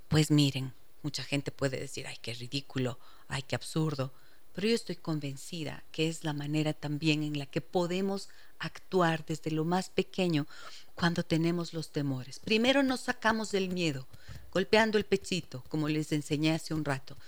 Pues 0.09 0.31
miren, 0.31 0.73
mucha 1.03 1.23
gente 1.23 1.51
puede 1.51 1.79
decir, 1.79 2.07
ay, 2.07 2.17
qué 2.21 2.35
ridículo, 2.35 2.99
ay, 3.29 3.43
qué 3.43 3.57
absurdo, 3.57 4.13
pero 4.53 4.69
yo 4.69 4.75
estoy 4.75 4.97
convencida 4.97 5.85
que 5.93 6.09
es 6.09 6.25
la 6.25 6.33
manera 6.33 6.73
también 6.73 7.23
en 7.23 7.39
la 7.39 7.47
que 7.47 7.61
podemos 7.61 8.29
actuar 8.59 9.25
desde 9.27 9.51
lo 9.51 9.65
más 9.65 9.91
pequeño 9.91 10.47
cuando 10.95 11.23
tenemos 11.23 11.75
los 11.75 11.93
temores. 11.93 12.39
Primero 12.39 12.83
nos 12.83 13.01
sacamos 13.01 13.53
del 13.53 13.69
miedo, 13.69 14.07
golpeando 14.53 14.97
el 14.97 15.05
pechito, 15.05 15.63
como 15.69 15.89
les 15.89 16.11
enseñé 16.13 16.55
hace 16.55 16.73
un 16.73 16.85
rato. 16.85 17.19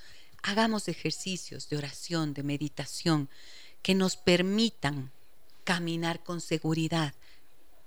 Hagamos 0.42 0.88
ejercicios 0.88 1.68
de 1.68 1.76
oración, 1.76 2.32
de 2.32 2.42
meditación, 2.42 3.28
que 3.82 3.94
nos 3.94 4.16
permitan 4.16 5.12
caminar 5.64 6.22
con 6.24 6.40
seguridad 6.40 7.14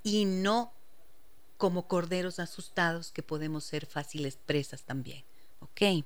y 0.04 0.26
no 0.26 0.72
como 1.62 1.88
corderos 1.88 2.40
asustados 2.40 3.12
que 3.12 3.22
podemos 3.22 3.64
ser 3.64 3.86
fáciles 3.86 4.36
presas 4.36 4.82
también. 4.82 5.24
¿Ok? 5.60 5.80
Ay, 5.80 6.04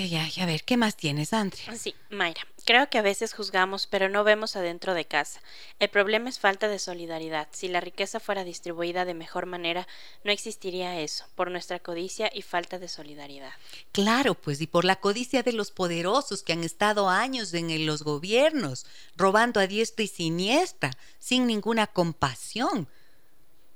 ay, 0.00 0.14
ay, 0.14 0.32
a 0.40 0.46
ver, 0.46 0.62
¿qué 0.62 0.76
más 0.76 0.96
tienes, 0.96 1.32
Andrea? 1.32 1.74
Sí, 1.76 1.92
Mayra, 2.08 2.46
creo 2.64 2.88
que 2.88 2.98
a 2.98 3.02
veces 3.02 3.34
juzgamos, 3.34 3.88
pero 3.88 4.08
no 4.08 4.22
vemos 4.22 4.54
adentro 4.54 4.94
de 4.94 5.06
casa. 5.06 5.40
El 5.80 5.88
problema 5.88 6.28
es 6.28 6.38
falta 6.38 6.68
de 6.68 6.78
solidaridad. 6.78 7.48
Si 7.50 7.66
la 7.66 7.80
riqueza 7.80 8.20
fuera 8.20 8.44
distribuida 8.44 9.04
de 9.04 9.14
mejor 9.14 9.46
manera, 9.46 9.88
no 10.22 10.30
existiría 10.30 11.00
eso, 11.00 11.24
por 11.34 11.50
nuestra 11.50 11.80
codicia 11.80 12.30
y 12.32 12.42
falta 12.42 12.78
de 12.78 12.86
solidaridad. 12.86 13.50
Claro, 13.90 14.36
pues, 14.36 14.60
y 14.60 14.68
por 14.68 14.84
la 14.84 15.00
codicia 15.00 15.42
de 15.42 15.52
los 15.52 15.72
poderosos 15.72 16.44
que 16.44 16.52
han 16.52 16.62
estado 16.62 17.08
años 17.08 17.52
en 17.54 17.86
los 17.86 18.04
gobiernos, 18.04 18.86
robando 19.16 19.58
a 19.58 19.66
diestra 19.66 20.04
y 20.04 20.08
siniestra, 20.08 20.92
sin 21.18 21.48
ninguna 21.48 21.88
compasión. 21.88 22.88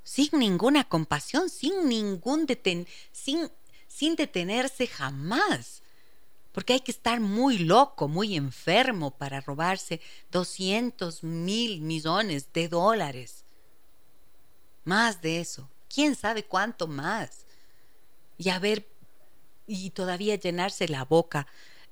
Sin 0.05 0.28
ninguna 0.32 0.84
compasión, 0.84 1.48
sin 1.48 1.88
ningún 1.88 2.46
deten 2.46 2.86
sin, 3.12 3.50
sin 3.88 4.16
detenerse 4.16 4.86
jamás 4.86 5.82
porque 6.53 6.74
hay 6.74 6.80
que 6.80 6.92
estar 6.92 7.18
muy 7.18 7.59
loco, 7.59 8.09
muy 8.09 8.36
enfermo 8.36 9.11
para 9.11 9.40
robarse 9.40 10.00
200 10.30 11.24
mil 11.24 11.80
millones 11.80 12.53
de 12.53 12.68
dólares. 12.68 13.44
Más 14.84 15.22
de 15.22 15.40
eso, 15.40 15.68
quién 15.92 16.14
sabe 16.14 16.44
cuánto 16.44 16.86
más. 16.86 17.46
Y 18.36 18.50
a 18.50 18.59
ver, 18.59 18.86
y 19.66 19.90
todavía 19.90 20.36
llenarse 20.36 20.88
la 20.88 21.05
boca 21.05 21.46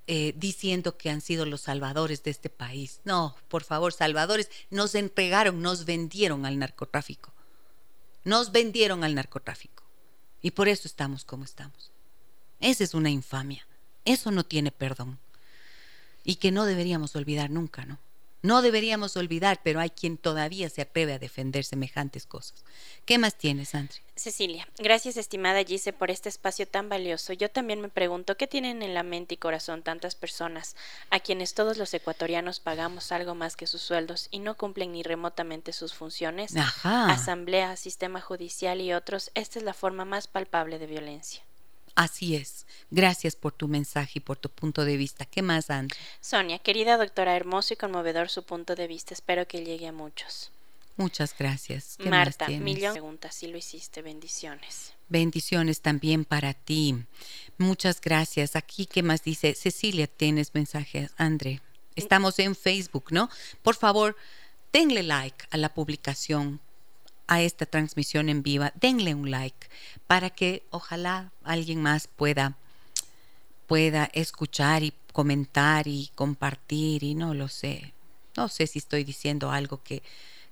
eh, 0.07 0.35
diciendo 0.37 0.99
que 0.99 1.09
han 1.09 1.23
sido 1.23 1.47
los 1.47 1.63
salvadores 1.63 2.23
de 2.23 2.31
este 2.31 2.51
país. 2.51 3.01
No, 3.05 3.37
por 3.49 3.65
favor, 3.65 3.93
salvadores, 3.95 4.51
nos 4.69 4.95
entregaron, 4.95 5.63
nos 5.63 5.87
vendieron 5.87 6.45
al 6.45 6.59
narcotráfico. 6.59 7.33
Nos 8.25 8.53
vendieron 8.53 9.05
al 9.05 9.15
narcotráfico. 9.15 9.85
Y 10.43 10.53
por 10.53 10.69
eso 10.69 10.89
estamos 10.89 11.25
como 11.25 11.45
estamos. 11.45 11.91
Esa 12.61 12.85
es 12.85 12.95
una 12.95 13.11
infamia. 13.11 13.67
Eso 14.05 14.31
no 14.31 14.45
tiene 14.45 14.71
perdón. 14.71 15.19
Y 16.25 16.37
que 16.37 16.53
no 16.53 16.65
deberíamos 16.65 17.17
olvidar 17.17 17.51
nunca, 17.51 17.85
¿no? 17.85 17.99
No 18.43 18.63
deberíamos 18.63 19.17
olvidar, 19.17 19.61
pero 19.63 19.81
hay 19.81 19.91
quien 19.91 20.17
todavía 20.17 20.71
se 20.71 20.83
atreve 20.83 21.13
a 21.13 21.19
defender 21.19 21.65
semejantes 21.65 22.27
cosas. 22.27 22.65
¿Qué 23.05 23.19
más 23.19 23.37
tienes, 23.37 23.75
André? 23.75 23.97
Cecilia, 24.17 24.69
gracias 24.79 25.17
estimada 25.17 25.65
Gise 25.65 25.93
por 25.93 26.11
este 26.11 26.29
espacio 26.29 26.67
tan 26.67 26.89
valioso. 26.89 27.33
Yo 27.33 27.51
también 27.51 27.81
me 27.81 27.89
pregunto 27.89 28.37
qué 28.37 28.47
tienen 28.47 28.83
en 28.83 28.95
la 28.95 29.03
mente 29.03 29.35
y 29.35 29.39
corazón 29.39 29.83
tantas 29.83 30.15
personas 30.15 30.77
a 31.11 31.21
quienes 31.21 31.55
todos 31.55 31.77
los 31.79 31.93
ecuatorianos 31.95 32.61
pagamos 32.61 33.13
algo 33.13 33.35
más 33.35 33.57
que 33.57 33.67
sus 33.67 33.83
sueldos 33.83 34.29
y 34.31 34.39
no 34.39 34.57
cumplen 34.57 34.93
ni 34.93 35.03
remotamente 35.03 35.73
sus 35.73 35.95
funciones. 35.95 36.57
Ajá. 36.57 37.11
Asamblea, 37.11 37.77
sistema 37.77 38.21
judicial 38.21 38.81
y 38.81 38.93
otros. 38.93 39.31
Esta 39.35 39.59
es 39.59 39.65
la 39.65 39.75
forma 39.75 40.05
más 40.05 40.29
palpable 40.29 40.79
de 40.79 40.87
violencia. 40.87 41.43
Así 41.95 42.37
es. 42.37 42.67
Gracias 42.91 43.37
por 43.37 43.53
tu 43.53 43.69
mensaje 43.69 44.13
y 44.15 44.21
por 44.21 44.37
tu 44.37 44.49
punto 44.49 44.85
de 44.85 44.97
vista. 44.97 45.25
¿Qué 45.25 45.43
más, 45.43 45.71
Andrea? 45.71 46.01
Sonia, 46.21 46.59
querida 46.59 46.97
doctora, 46.97 47.37
hermoso 47.37 47.75
y 47.75 47.77
conmovedor 47.77 48.29
su 48.29 48.43
punto 48.43 48.75
de 48.75 48.87
vista. 48.87 49.15
Espero 49.15 49.47
que 49.47 49.65
llegue 49.65 49.87
a 49.87 49.93
muchos. 49.93 50.51
Muchas 50.97 51.35
gracias. 51.39 51.97
Marta, 52.01 52.49
millón 52.49 52.93
de 52.95 53.01
preguntas. 53.01 53.35
Si 53.35 53.47
lo 53.47 53.57
hiciste. 53.57 54.03
Bendiciones. 54.03 54.93
Bendiciones 55.09 55.81
también 55.81 56.25
para 56.25 56.53
ti. 56.53 56.95
Muchas 57.59 58.01
gracias. 58.01 58.55
Aquí, 58.55 58.87
¿qué 58.87 59.03
más 59.03 59.23
dice? 59.23 59.55
Cecilia, 59.55 60.07
tienes 60.07 60.55
mensajes. 60.55 61.11
André, 61.17 61.63
estamos 61.97 62.39
en 62.39 62.55
Facebook, 62.55 63.07
¿no? 63.13 63.31
Por 63.63 63.77
favor, 63.77 64.17
denle 64.73 65.03
like 65.03 65.47
a 65.51 65.57
la 65.57 65.73
publicación 65.73 66.61
a 67.31 67.41
esta 67.41 67.65
transmisión 67.65 68.29
en 68.29 68.43
viva, 68.43 68.73
denle 68.75 69.15
un 69.15 69.31
like 69.31 69.69
para 70.09 70.31
que 70.31 70.65
ojalá 70.71 71.31
alguien 71.45 71.81
más 71.81 72.09
pueda 72.09 72.57
pueda 73.69 74.11
escuchar 74.15 74.83
y 74.83 74.93
comentar 75.13 75.87
y 75.87 76.11
compartir 76.17 77.05
y 77.05 77.15
no 77.15 77.33
lo 77.35 77.47
sé. 77.47 77.95
No 78.37 78.49
sé 78.49 78.67
si 78.67 78.81
estoy 78.81 79.05
diciendo 79.05 79.53
algo 79.53 79.81
que, 79.85 80.03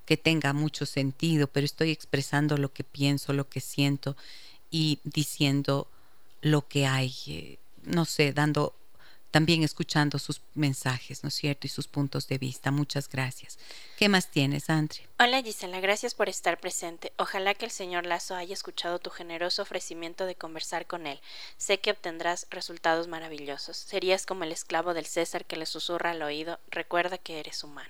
que 0.05 0.15
tenga 0.15 0.53
mucho 0.53 0.85
sentido, 0.85 1.47
pero 1.47 1.65
estoy 1.65 1.91
expresando 1.91 2.55
lo 2.55 2.71
que 2.71 2.85
pienso, 2.85 3.33
lo 3.33 3.49
que 3.49 3.59
siento 3.59 4.15
y 4.71 4.99
diciendo 5.03 5.89
lo 6.41 6.65
que 6.65 6.87
hay, 6.87 7.13
eh, 7.27 7.59
no 7.83 8.05
sé, 8.05 8.31
dando 8.31 8.73
también 9.31 9.63
escuchando 9.63 10.17
sus 10.17 10.41
mensajes, 10.55 11.23
¿no 11.23 11.29
es 11.29 11.35
cierto? 11.35 11.67
Y 11.67 11.69
sus 11.69 11.87
puntos 11.87 12.27
de 12.27 12.37
vista. 12.37 12.71
Muchas 12.71 13.07
gracias. 13.07 13.59
¿Qué 13.97 14.09
más 14.09 14.31
tienes, 14.31 14.69
André? 14.69 15.07
Hola 15.19 15.41
Gisela, 15.41 15.79
gracias 15.79 16.15
por 16.15 16.29
estar 16.29 16.59
presente. 16.59 17.13
Ojalá 17.17 17.53
que 17.53 17.65
el 17.65 17.71
señor 17.71 18.05
Lazo 18.05 18.35
haya 18.35 18.53
escuchado 18.53 18.99
tu 18.99 19.09
generoso 19.09 19.61
ofrecimiento 19.61 20.25
de 20.25 20.35
conversar 20.35 20.87
con 20.87 21.05
él. 21.05 21.19
Sé 21.57 21.79
que 21.79 21.91
obtendrás 21.91 22.47
resultados 22.49 23.07
maravillosos. 23.07 23.77
Serías 23.77 24.25
como 24.25 24.43
el 24.43 24.51
esclavo 24.51 24.93
del 24.93 25.05
César 25.05 25.45
que 25.45 25.57
le 25.57 25.65
susurra 25.65 26.11
al 26.11 26.21
oído, 26.21 26.59
recuerda 26.71 27.17
que 27.17 27.39
eres 27.39 27.63
humano. 27.63 27.89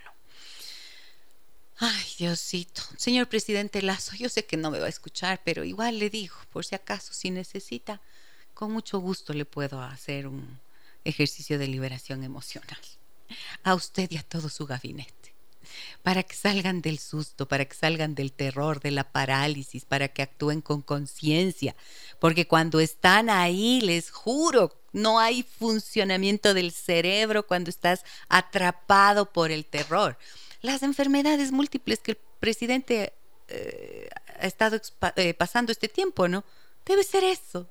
Ay, 1.82 2.06
Diosito. 2.18 2.82
Señor 2.98 3.30
presidente 3.30 3.82
Lazo, 3.82 4.14
yo 4.18 4.28
sé 4.28 4.46
que 4.46 4.58
no 4.58 4.70
me 4.70 4.80
va 4.80 4.88
a 4.88 4.90
escuchar, 4.90 5.40
pero 5.46 5.64
igual 5.64 5.98
le 5.98 6.10
digo, 6.10 6.36
por 6.52 6.66
si 6.66 6.76
acaso, 6.76 7.14
si 7.14 7.32
necesita, 7.32 8.02
con 8.54 8.74
mucho 8.74 9.00
gusto 9.00 9.34
le 9.34 9.46
puedo 9.46 9.82
hacer 9.82 10.28
un 10.28 10.60
ejercicio 11.04 11.58
de 11.58 11.68
liberación 11.68 12.24
emocional 12.24 12.80
a 13.64 13.76
usted 13.76 14.10
y 14.12 14.18
a 14.18 14.24
todo 14.24 14.50
su 14.50 14.66
gabinete, 14.66 15.34
para 16.02 16.24
que 16.24 16.36
salgan 16.36 16.82
del 16.82 17.00
susto, 17.00 17.48
para 17.48 17.66
que 17.66 17.76
salgan 17.76 18.16
del 18.16 18.32
terror, 18.32 18.80
de 18.80 18.92
la 18.92 19.12
parálisis, 19.12 19.86
para 19.86 20.08
que 20.08 20.22
actúen 20.22 20.62
con 20.62 20.82
conciencia, 20.82 21.76
porque 22.20 22.48
cuando 22.48 22.80
están 22.80 23.30
ahí, 23.30 23.82
les 23.82 24.10
juro, 24.12 24.76
no 24.92 25.20
hay 25.20 25.44
funcionamiento 25.44 26.54
del 26.54 26.72
cerebro 26.72 27.46
cuando 27.46 27.70
estás 27.70 28.04
atrapado 28.28 29.32
por 29.32 29.52
el 29.52 29.66
terror. 29.66 30.18
Las 30.62 30.84
enfermedades 30.84 31.52
múltiples 31.52 32.00
que 32.00 32.12
el 32.12 32.18
presidente 32.40 33.14
eh, 33.48 34.10
ha 34.40 34.48
estado 34.48 34.82
eh, 35.16 35.34
pasando 35.34 35.72
este 35.72 35.88
tiempo, 35.88 36.28
¿no? 36.28 36.44
Debe 36.86 37.04
ser 37.04 37.24
eso, 37.24 37.70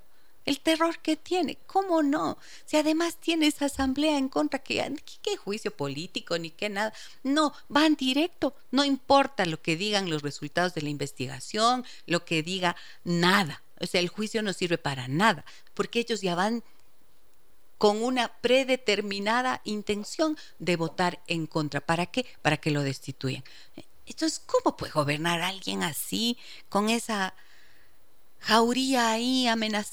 el 0.49 0.61
terror 0.61 0.99
que 1.01 1.15
tiene. 1.17 1.59
¿Cómo 1.67 2.03
no? 2.03 2.39
Si 2.65 2.79
además 2.79 3.19
tiene 3.21 3.49
esa 3.49 3.67
asamblea 3.67 4.17
en 4.17 4.31
contra, 4.31 4.61
que 4.61 4.95
qué 5.21 5.37
juicio 5.37 5.77
político 5.77 6.39
ni 6.39 6.51
qué 6.51 6.71
nada. 6.71 6.95
No, 7.23 7.53
van 7.69 7.97
directo. 7.97 8.55
No 8.71 8.83
importa 8.83 9.45
lo 9.45 9.61
que 9.61 9.77
digan 9.77 10.09
los 10.09 10.23
resultados 10.23 10.73
de 10.73 10.81
la 10.81 10.89
investigación, 10.89 11.85
lo 12.07 12.25
que 12.25 12.43
diga 12.43 12.77
nada. 13.05 13.63
O 13.79 13.87
sea, 13.87 14.01
el 14.01 14.09
juicio 14.09 14.43
no 14.43 14.55
sirve 14.55 14.79
para 14.79 15.07
nada, 15.07 15.45
porque 15.75 16.01
ellos 16.01 16.23
ya 16.23 16.35
van 16.35 16.65
con 17.77 18.03
una 18.03 18.29
predeterminada 18.41 19.61
intención 19.65 20.39
de 20.59 20.77
votar 20.77 21.21
en 21.27 21.47
contra. 21.47 21.83
¿Para 21.83 22.07
qué? 22.07 22.25
Para 22.41 22.57
que 22.57 22.71
lo 22.71 22.81
destituyan. 22.83 23.45
Entonces, 24.07 24.41
¿cómo 24.47 24.79
puede 24.79 24.93
gobernar 24.93 25.43
alguien 25.43 25.83
así, 25.83 26.39
con 26.71 26.89
esa 26.89 27.35
jauría 28.41 29.11
ahí 29.11 29.47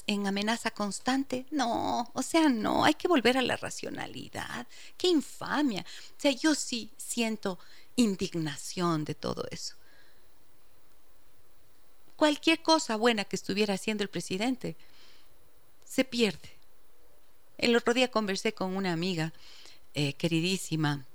en 0.06 0.26
amenaza 0.26 0.70
constante. 0.70 1.46
No, 1.50 2.10
o 2.14 2.22
sea, 2.22 2.48
no, 2.48 2.84
hay 2.84 2.94
que 2.94 3.08
volver 3.08 3.38
a 3.38 3.42
la 3.42 3.56
racionalidad. 3.56 4.66
Qué 4.96 5.08
infamia. 5.08 5.84
O 6.16 6.20
sea, 6.20 6.30
yo 6.30 6.54
sí 6.54 6.90
siento 6.96 7.58
indignación 7.96 9.04
de 9.04 9.14
todo 9.14 9.44
eso. 9.50 9.74
Cualquier 12.16 12.62
cosa 12.62 12.96
buena 12.96 13.24
que 13.24 13.36
estuviera 13.36 13.74
haciendo 13.74 14.02
el 14.02 14.10
presidente 14.10 14.76
se 15.84 16.04
pierde. 16.04 16.56
El 17.58 17.76
otro 17.76 17.94
día 17.94 18.10
conversé 18.10 18.52
con 18.52 18.76
una 18.76 18.92
amiga 18.92 19.32
eh, 19.94 20.14
queridísima 20.14 21.06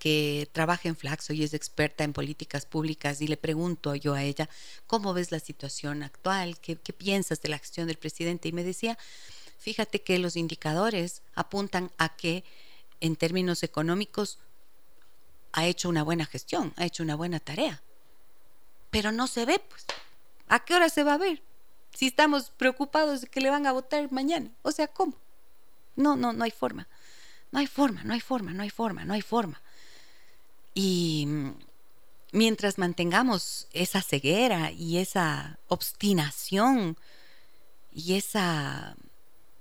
que 0.00 0.48
trabaja 0.50 0.88
en 0.88 0.96
Flaxo 0.96 1.34
y 1.34 1.44
es 1.44 1.52
experta 1.52 2.04
en 2.04 2.14
políticas 2.14 2.64
públicas 2.64 3.20
y 3.20 3.28
le 3.28 3.36
pregunto 3.36 3.94
yo 3.94 4.14
a 4.14 4.22
ella, 4.22 4.48
¿cómo 4.86 5.12
ves 5.12 5.30
la 5.30 5.40
situación 5.40 6.02
actual? 6.02 6.58
¿Qué, 6.58 6.74
piensas 6.76 7.42
de 7.42 7.50
la 7.50 7.56
acción 7.56 7.86
del 7.86 7.98
presidente? 7.98 8.48
Y 8.48 8.52
me 8.52 8.64
decía, 8.64 8.96
fíjate 9.58 10.00
que 10.00 10.18
los 10.18 10.36
indicadores 10.36 11.20
apuntan 11.34 11.92
a 11.98 12.16
que 12.16 12.44
en 13.00 13.14
términos 13.14 13.62
económicos 13.62 14.38
ha 15.52 15.66
hecho 15.66 15.90
una 15.90 16.02
buena 16.02 16.24
gestión, 16.24 16.72
ha 16.76 16.86
hecho 16.86 17.02
una 17.02 17.14
buena 17.14 17.38
tarea. 17.38 17.82
Pero 18.90 19.12
no 19.12 19.26
se 19.26 19.44
ve, 19.44 19.60
pues. 19.68 19.84
¿A 20.48 20.64
qué 20.64 20.74
hora 20.74 20.88
se 20.88 21.04
va 21.04 21.14
a 21.14 21.18
ver? 21.18 21.42
Si 21.94 22.06
estamos 22.06 22.50
preocupados 22.56 23.20
de 23.20 23.26
que 23.26 23.42
le 23.42 23.50
van 23.50 23.66
a 23.66 23.72
votar 23.72 24.10
mañana. 24.10 24.50
O 24.62 24.72
sea, 24.72 24.88
¿cómo? 24.88 25.14
No, 25.94 26.16
no, 26.16 26.32
no 26.32 26.42
hay 26.42 26.50
forma. 26.50 26.88
No 27.52 27.58
hay 27.58 27.66
forma, 27.66 28.02
no 28.02 28.14
hay 28.14 28.20
forma, 28.20 28.54
no 28.54 28.62
hay 28.62 28.70
forma, 28.70 29.04
no 29.04 29.12
hay 29.12 29.22
forma. 29.22 29.60
Y 30.82 31.26
mientras 32.32 32.78
mantengamos 32.78 33.68
esa 33.74 34.00
ceguera 34.00 34.72
y 34.72 34.96
esa 34.96 35.58
obstinación 35.68 36.96
y 37.92 38.14
esa 38.14 38.96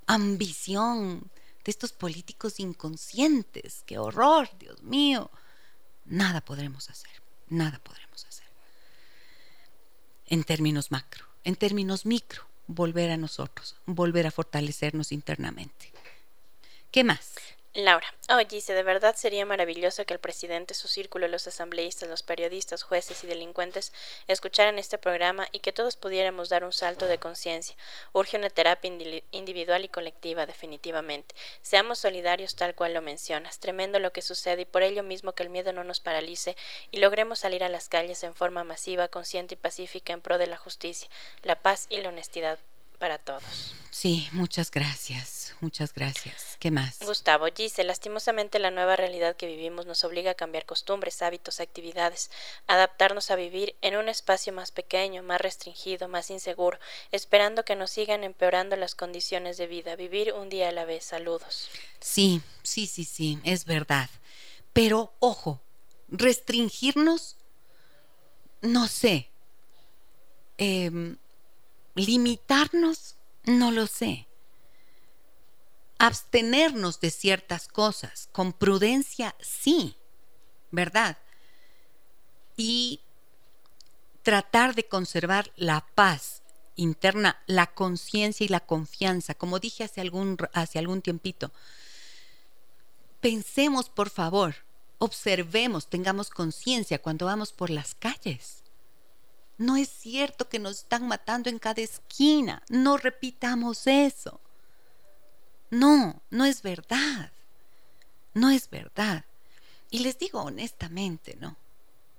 ambición 0.07 1.29
de 1.65 1.71
estos 1.71 1.91
políticos 1.91 2.61
inconscientes, 2.61 3.83
qué 3.85 3.97
horror, 3.97 4.49
Dios 4.59 4.81
mío, 4.81 5.29
nada 6.05 6.39
podremos 6.39 6.89
hacer, 6.89 7.11
nada 7.49 7.79
podremos 7.79 8.25
hacer. 8.25 8.47
En 10.25 10.45
términos 10.45 10.89
macro, 10.89 11.25
en 11.43 11.57
términos 11.57 12.05
micro, 12.05 12.43
volver 12.67 13.11
a 13.11 13.17
nosotros, 13.17 13.75
volver 13.85 14.25
a 14.25 14.31
fortalecernos 14.31 15.11
internamente. 15.11 15.91
¿Qué 16.91 17.03
más? 17.03 17.33
Laura, 17.75 18.11
oye, 18.29 18.45
dice, 18.45 18.73
de 18.73 18.81
verdad 18.81 19.15
sería 19.15 19.45
maravilloso 19.45 20.03
que 20.03 20.15
el 20.15 20.19
presidente, 20.19 20.73
su 20.73 20.87
círculo, 20.87 21.27
los 21.27 21.45
asambleístas, 21.45 22.09
los 22.09 22.23
periodistas, 22.23 22.81
jueces 22.81 23.23
y 23.23 23.27
delincuentes 23.27 23.93
escucharan 24.27 24.79
este 24.79 24.97
programa 24.97 25.47
y 25.51 25.59
que 25.59 25.71
todos 25.71 25.95
pudiéramos 25.95 26.49
dar 26.49 26.63
un 26.63 26.73
salto 26.73 27.05
de 27.05 27.19
conciencia. 27.19 27.75
Urge 28.11 28.37
una 28.37 28.49
terapia 28.49 28.91
individual 29.29 29.85
y 29.85 29.87
colectiva, 29.87 30.47
definitivamente. 30.47 31.35
Seamos 31.61 31.99
solidarios 31.99 32.55
tal 32.55 32.73
cual 32.73 32.95
lo 32.95 33.03
mencionas. 33.03 33.59
Tremendo 33.59 33.99
lo 33.99 34.11
que 34.13 34.23
sucede 34.23 34.63
y 34.63 34.65
por 34.65 34.81
ello 34.81 35.03
mismo 35.03 35.33
que 35.33 35.43
el 35.43 35.49
miedo 35.49 35.71
no 35.71 35.83
nos 35.83 35.99
paralice 35.99 36.57
y 36.89 36.97
logremos 36.97 37.37
salir 37.37 37.63
a 37.63 37.69
las 37.69 37.87
calles 37.87 38.23
en 38.23 38.33
forma 38.33 38.63
masiva, 38.63 39.09
consciente 39.09 39.53
y 39.53 39.57
pacífica 39.57 40.11
en 40.13 40.21
pro 40.21 40.39
de 40.39 40.47
la 40.47 40.57
justicia, 40.57 41.07
la 41.43 41.61
paz 41.61 41.85
y 41.89 42.01
la 42.01 42.09
honestidad 42.09 42.57
para 42.99 43.17
todos. 43.17 43.73
Sí, 43.89 44.29
muchas 44.33 44.69
gracias, 44.69 45.55
muchas 45.61 45.93
gracias. 45.93 46.57
¿Qué 46.59 46.69
más? 46.69 46.99
Gustavo 46.99 47.49
dice, 47.49 47.83
lastimosamente 47.83 48.59
la 48.59 48.69
nueva 48.69 48.95
realidad 48.95 49.35
que 49.35 49.47
vivimos 49.47 49.87
nos 49.87 50.03
obliga 50.03 50.31
a 50.31 50.35
cambiar 50.35 50.65
costumbres, 50.65 51.21
hábitos, 51.21 51.59
actividades, 51.59 52.29
adaptarnos 52.67 53.31
a 53.31 53.35
vivir 53.35 53.75
en 53.81 53.97
un 53.97 54.07
espacio 54.07 54.53
más 54.53 54.71
pequeño, 54.71 55.23
más 55.23 55.41
restringido, 55.41 56.07
más 56.07 56.29
inseguro, 56.29 56.77
esperando 57.11 57.65
que 57.65 57.75
nos 57.75 57.89
sigan 57.91 58.23
empeorando 58.23 58.75
las 58.75 58.93
condiciones 58.93 59.57
de 59.57 59.67
vida, 59.67 59.95
vivir 59.95 60.33
un 60.33 60.49
día 60.49 60.69
a 60.69 60.73
la 60.73 60.85
vez. 60.85 61.05
Saludos. 61.05 61.69
Sí, 61.99 62.41
sí, 62.61 62.85
sí, 62.85 63.05
sí, 63.05 63.39
es 63.43 63.65
verdad. 63.65 64.09
Pero 64.71 65.13
ojo, 65.19 65.61
restringirnos, 66.09 67.37
no 68.61 68.87
sé. 68.87 69.29
Eh, 70.57 71.15
Limitarnos, 71.99 73.15
no 73.45 73.71
lo 73.71 73.87
sé. 73.87 74.27
Abstenernos 75.97 76.99
de 77.01 77.11
ciertas 77.11 77.67
cosas, 77.67 78.29
con 78.31 78.53
prudencia, 78.53 79.35
sí, 79.41 79.97
¿verdad? 80.71 81.17
Y 82.55 83.01
tratar 84.23 84.75
de 84.75 84.87
conservar 84.87 85.51
la 85.55 85.85
paz 85.95 86.41
interna, 86.75 87.41
la 87.47 87.67
conciencia 87.67 88.45
y 88.45 88.47
la 88.47 88.61
confianza, 88.61 89.35
como 89.35 89.59
dije 89.59 89.83
hace 89.83 89.99
algún, 89.99 90.37
hace 90.53 90.79
algún 90.79 91.01
tiempito. 91.01 91.51
Pensemos, 93.19 93.89
por 93.89 94.09
favor, 94.09 94.55
observemos, 94.99 95.89
tengamos 95.89 96.29
conciencia 96.29 97.01
cuando 97.01 97.25
vamos 97.25 97.51
por 97.51 97.69
las 97.69 97.95
calles. 97.95 98.58
No 99.59 99.75
es 99.75 99.89
cierto 99.89 100.47
que 100.47 100.57
nos 100.57 100.77
están 100.77 101.05
matando 101.05 101.49
en 101.49 101.59
cada 101.59 101.81
esquina. 101.81 102.63
No 102.69 102.95
repitamos 102.95 103.87
eso. 103.87 104.39
No, 105.69 106.21
no 106.29 106.45
es 106.45 106.61
verdad. 106.61 107.33
No 108.33 108.51
es 108.51 108.69
verdad. 108.69 109.25
Y 109.91 109.99
les 109.99 110.17
digo 110.17 110.41
honestamente, 110.41 111.35
¿no? 111.41 111.57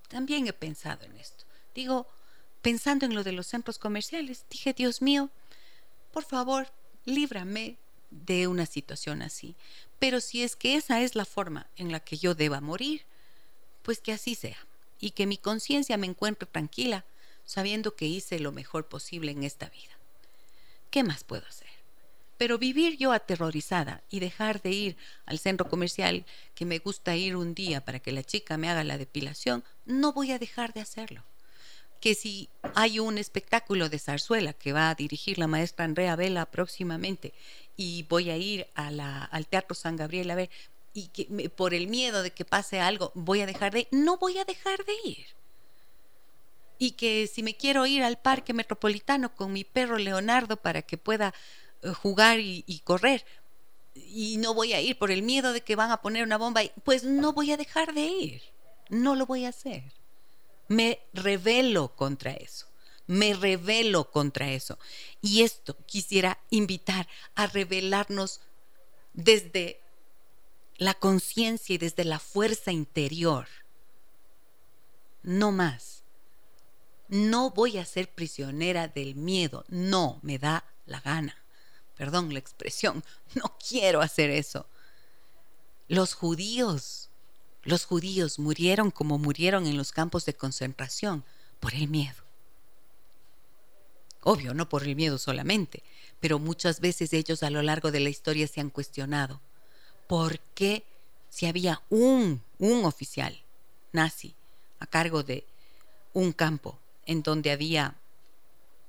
También 0.09 0.49
he 0.49 0.53
pensado 0.53 1.07
en 1.07 1.17
esto. 1.17 1.47
Digo, 1.75 2.07
pensando 2.61 3.07
en 3.07 3.15
lo 3.15 3.25
de 3.25 3.33
los 3.33 3.47
centros 3.47 3.79
comerciales, 3.79 4.45
dije, 4.51 4.75
Dios 4.75 5.01
mío, 5.01 5.31
por 6.13 6.25
favor, 6.25 6.71
líbrame 7.07 7.79
de 8.11 8.49
una 8.49 8.67
situación 8.67 9.23
así. 9.23 9.57
Pero 9.99 10.21
si 10.21 10.43
es 10.43 10.57
que 10.57 10.77
esa 10.77 11.01
es 11.01 11.15
la 11.15 11.25
forma 11.25 11.69
en 11.77 11.91
la 11.91 12.01
que 12.01 12.19
yo 12.19 12.35
deba 12.35 12.61
morir, 12.61 13.07
pues 13.83 13.99
que 13.99 14.13
así 14.13 14.35
sea. 14.35 14.59
Y 14.99 15.13
que 15.13 15.27
mi 15.27 15.39
conciencia 15.39 15.97
me 15.97 16.07
encuentre 16.07 16.47
tranquila 16.47 17.07
sabiendo 17.45 17.97
que 17.97 18.07
hice 18.07 18.39
lo 18.39 18.53
mejor 18.53 18.87
posible 18.87 19.33
en 19.33 19.45
esta 19.45 19.69
vida. 19.69 19.99
¿Qué 20.91 21.05
más 21.05 21.25
puedo 21.25 21.47
hacer? 21.47 21.69
Pero 22.37 22.59
vivir 22.59 22.97
yo 22.97 23.13
aterrorizada 23.13 24.03
y 24.09 24.21
dejar 24.21 24.63
de 24.63 24.71
ir 24.71 24.97
al 25.27 25.39
centro 25.39 25.69
comercial 25.69 26.25
que 26.55 26.65
me 26.65 26.79
gusta 26.79 27.15
ir 27.15 27.37
un 27.37 27.55
día 27.55 27.85
para 27.85 28.01
que 28.01 28.13
la 28.13 28.25
chica 28.25 28.57
me 28.57 28.71
haga 28.71 28.83
la 28.83 28.99
depilación, 28.99 29.63
no 29.85 30.13
voy 30.13 30.33
a 30.33 30.39
dejar 30.39 30.73
de 30.73 30.81
hacerlo. 30.81 31.23
Que 32.01 32.15
si 32.15 32.49
hay 32.75 32.99
un 32.99 33.19
espectáculo 33.19 33.91
de 33.91 33.99
zarzuela 33.99 34.55
que 34.55 34.73
va 34.73 34.89
a 34.89 34.95
dirigir 34.95 35.39
la 35.39 35.49
maestra 35.49 35.85
Andrea 35.85 36.17
Vela 36.17 36.47
próximamente 36.47 37.35
y 37.77 38.05
voy 38.09 38.31
a 38.31 38.39
ir 38.39 38.67
al 38.75 39.47
Teatro 39.47 39.75
San 39.75 39.97
Gabriel 39.97 40.31
a 40.31 40.35
ver, 40.35 40.51
y 40.95 41.09
que 41.09 41.51
por 41.51 41.75
el 41.75 41.89
miedo 41.89 42.23
de 42.23 42.31
que 42.31 42.45
pase 42.45 42.81
algo 42.81 43.13
voy 43.15 43.43
a 43.43 43.47
dejar 43.47 43.73
de 43.73 43.81
ir, 43.81 43.89
no 43.93 44.17
voy 44.17 44.39
a 44.39 44.45
dejar 44.45 44.85
de 44.85 44.95
ir. 45.05 45.27
Y 46.81 46.93
que 46.93 47.29
si 47.29 47.43
me 47.43 47.57
quiero 47.57 47.85
ir 47.85 48.03
al 48.03 48.19
parque 48.19 48.55
metropolitano 48.55 49.35
con 49.35 49.53
mi 49.53 49.65
perro 49.65 49.99
Leonardo 49.99 50.57
para 50.57 50.81
que 50.81 50.97
pueda 50.97 51.35
eh, 51.83 51.91
jugar 51.91 52.41
y, 52.41 52.83
correr, 52.85 53.25
y 53.95 54.39
no 54.39 54.55
voy 54.55 54.73
a 54.73 54.81
ir 54.81 54.99
por 54.99 55.11
el 55.11 55.23
miedo 55.23 55.53
de 55.53 55.61
que 55.61 55.77
van 55.77 55.91
a 55.91 56.01
poner 56.01 56.25
una 56.25 56.39
bomba, 56.39 56.63
pues 56.83 57.05
no 57.05 57.35
voy 57.35 57.53
a 57.53 57.59
dejar 57.59 57.93
de 57.93 58.07
ir, 58.07 58.43
no 58.89 59.15
lo 59.15 59.27
voy 59.27 59.45
a 59.45 59.51
hacer. 59.51 59.93
Me 60.69 61.01
rebelo 61.13 61.95
contra 61.95 62.33
eso, 62.33 62.67
me 63.07 63.35
rebelo 63.35 64.11
contra 64.11 64.51
eso. 64.51 64.79
Y 65.21 65.43
esto 65.43 65.77
quisiera 65.85 66.39
invitar 66.49 67.07
a 67.35 67.47
rebelarnos 67.47 68.41
desde 69.13 69.81
la 70.79 70.95
conciencia 70.95 71.75
y 71.75 71.79
desde 71.79 72.05
la 72.05 72.19
fuerza 72.19 72.73
interior. 72.73 73.47
No 75.23 75.53
más. 75.53 76.00
No 77.11 77.51
voy 77.51 77.77
a 77.77 77.85
ser 77.85 78.09
prisionera 78.09 78.87
del 78.87 79.17
miedo. 79.17 79.65
No 79.69 80.21
me 80.23 80.39
da 80.39 80.65
la 80.87 81.01
gana. 81.01 81.37
Perdón 81.97 82.33
la 82.33 82.39
expresión. 82.39 83.05
No 83.35 83.57
quiero 83.69 84.01
hacer 84.01 84.31
eso. 84.31 84.67
Los 85.89 86.15
judíos, 86.15 87.11
los 87.65 87.85
judíos 87.85 88.39
murieron 88.39 88.93
como 88.93 89.19
murieron 89.19 89.67
en 89.67 89.77
los 89.77 89.91
campos 89.91 90.25
de 90.25 90.35
concentración 90.35 91.25
por 91.59 91.75
el 91.75 91.89
miedo. 91.89 92.23
Obvio, 94.23 94.55
no 94.55 94.69
por 94.69 94.85
el 94.85 94.95
miedo 94.95 95.19
solamente, 95.19 95.83
pero 96.21 96.39
muchas 96.39 96.81
veces 96.81 97.13
ellos 97.13 97.43
a 97.43 97.51
lo 97.51 97.63
largo 97.63 97.91
de 97.91 98.01
la 98.01 98.09
historia 98.09 98.47
se 98.47 98.61
han 98.61 98.71
cuestionado 98.71 99.41
por 100.07 100.39
qué 100.55 100.85
si 101.29 101.47
había 101.47 101.83
un, 101.89 102.43
un 102.59 102.85
oficial 102.85 103.43
nazi 103.93 104.35
a 104.79 104.87
cargo 104.87 105.23
de 105.23 105.45
un 106.13 106.33
campo 106.33 106.79
en 107.07 107.23
donde 107.23 107.51
había 107.51 107.97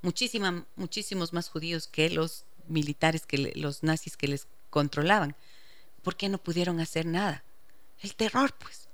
muchísima, 0.02 0.66
muchísimos 0.76 1.34
más 1.34 1.50
judíos 1.50 1.88
que 1.88 2.10
los 2.10 2.46
militares, 2.68 3.26
que 3.26 3.54
los 3.56 3.84
nazis 3.84 4.18
que 4.18 4.28
les 4.28 4.48
controlaban. 4.70 5.36
¿Por 6.04 6.16
qué 6.16 6.30
no 6.30 6.38
pudieron 6.38 6.80
hacer 6.80 7.06
nada? 7.06 7.44
El 8.00 8.16
terror, 8.16 8.56
pues, 8.58 8.90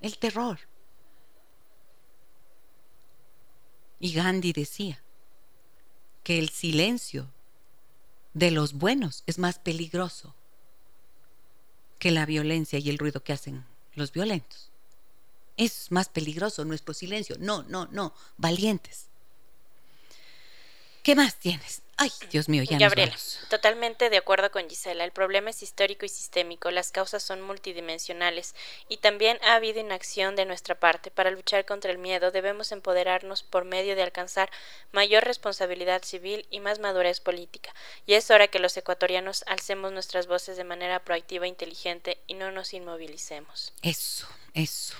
el 0.00 0.18
terror. 0.18 0.58
Y 3.98 4.12
Gandhi 4.12 4.52
decía 4.52 5.02
que 6.22 6.38
el 6.38 6.48
silencio 6.48 7.32
de 8.34 8.50
los 8.50 8.74
buenos 8.74 9.22
es 9.26 9.38
más 9.38 9.58
peligroso 9.58 10.34
que 11.98 12.10
la 12.10 12.26
violencia 12.26 12.78
y 12.78 12.90
el 12.90 12.98
ruido 12.98 13.22
que 13.22 13.32
hacen 13.32 13.64
los 13.94 14.12
violentos. 14.12 14.70
Es 15.56 15.90
más 15.90 16.08
peligroso 16.08 16.64
nuestro 16.64 16.94
silencio. 16.94 17.36
No, 17.38 17.62
no, 17.64 17.86
no. 17.90 18.14
Valientes. 18.36 19.06
¿Qué 21.02 21.14
más 21.14 21.36
tienes? 21.36 21.82
Ay, 21.98 22.12
Dios 22.30 22.48
mío, 22.50 22.62
ya 22.62 22.76
Gabriela, 22.76 23.16
totalmente 23.48 24.10
de 24.10 24.18
acuerdo 24.18 24.50
con 24.50 24.68
Gisela. 24.68 25.02
El 25.02 25.12
problema 25.12 25.48
es 25.48 25.62
histórico 25.62 26.04
y 26.04 26.10
sistémico. 26.10 26.70
Las 26.70 26.92
causas 26.92 27.22
son 27.22 27.40
multidimensionales 27.40 28.54
y 28.90 28.98
también 28.98 29.38
ha 29.42 29.54
habido 29.54 29.80
inacción 29.80 30.36
de 30.36 30.44
nuestra 30.44 30.78
parte. 30.78 31.10
Para 31.10 31.30
luchar 31.30 31.64
contra 31.64 31.90
el 31.90 31.96
miedo 31.96 32.32
debemos 32.32 32.70
empoderarnos 32.70 33.42
por 33.42 33.64
medio 33.64 33.96
de 33.96 34.02
alcanzar 34.02 34.50
mayor 34.92 35.24
responsabilidad 35.24 36.02
civil 36.02 36.46
y 36.50 36.60
más 36.60 36.80
madurez 36.80 37.20
política. 37.20 37.74
Y 38.04 38.12
es 38.12 38.30
hora 38.30 38.48
que 38.48 38.58
los 38.58 38.76
ecuatorianos 38.76 39.42
alcemos 39.46 39.92
nuestras 39.92 40.26
voces 40.26 40.58
de 40.58 40.64
manera 40.64 41.02
proactiva 41.02 41.46
e 41.46 41.48
inteligente 41.48 42.18
y 42.26 42.34
no 42.34 42.50
nos 42.50 42.74
inmovilicemos. 42.74 43.72
Eso, 43.80 44.26
eso. 44.52 44.94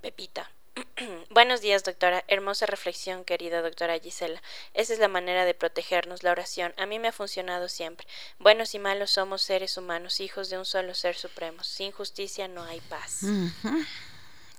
Pepita, 0.00 0.50
Buenos 1.30 1.60
días, 1.60 1.84
doctora. 1.84 2.24
Hermosa 2.28 2.66
reflexión, 2.66 3.24
querida 3.24 3.62
doctora 3.62 3.98
Gisela. 3.98 4.42
Esa 4.74 4.92
es 4.92 4.98
la 4.98 5.08
manera 5.08 5.44
de 5.44 5.54
protegernos, 5.54 6.22
la 6.22 6.32
oración. 6.32 6.74
A 6.76 6.86
mí 6.86 6.98
me 6.98 7.08
ha 7.08 7.12
funcionado 7.12 7.68
siempre. 7.68 8.06
Buenos 8.38 8.74
y 8.74 8.78
malos 8.78 9.10
somos 9.10 9.42
seres 9.42 9.76
humanos, 9.76 10.20
hijos 10.20 10.50
de 10.50 10.58
un 10.58 10.66
solo 10.66 10.94
ser 10.94 11.16
supremo. 11.16 11.62
Sin 11.64 11.92
justicia 11.92 12.48
no 12.48 12.62
hay 12.62 12.80
paz. 12.80 13.22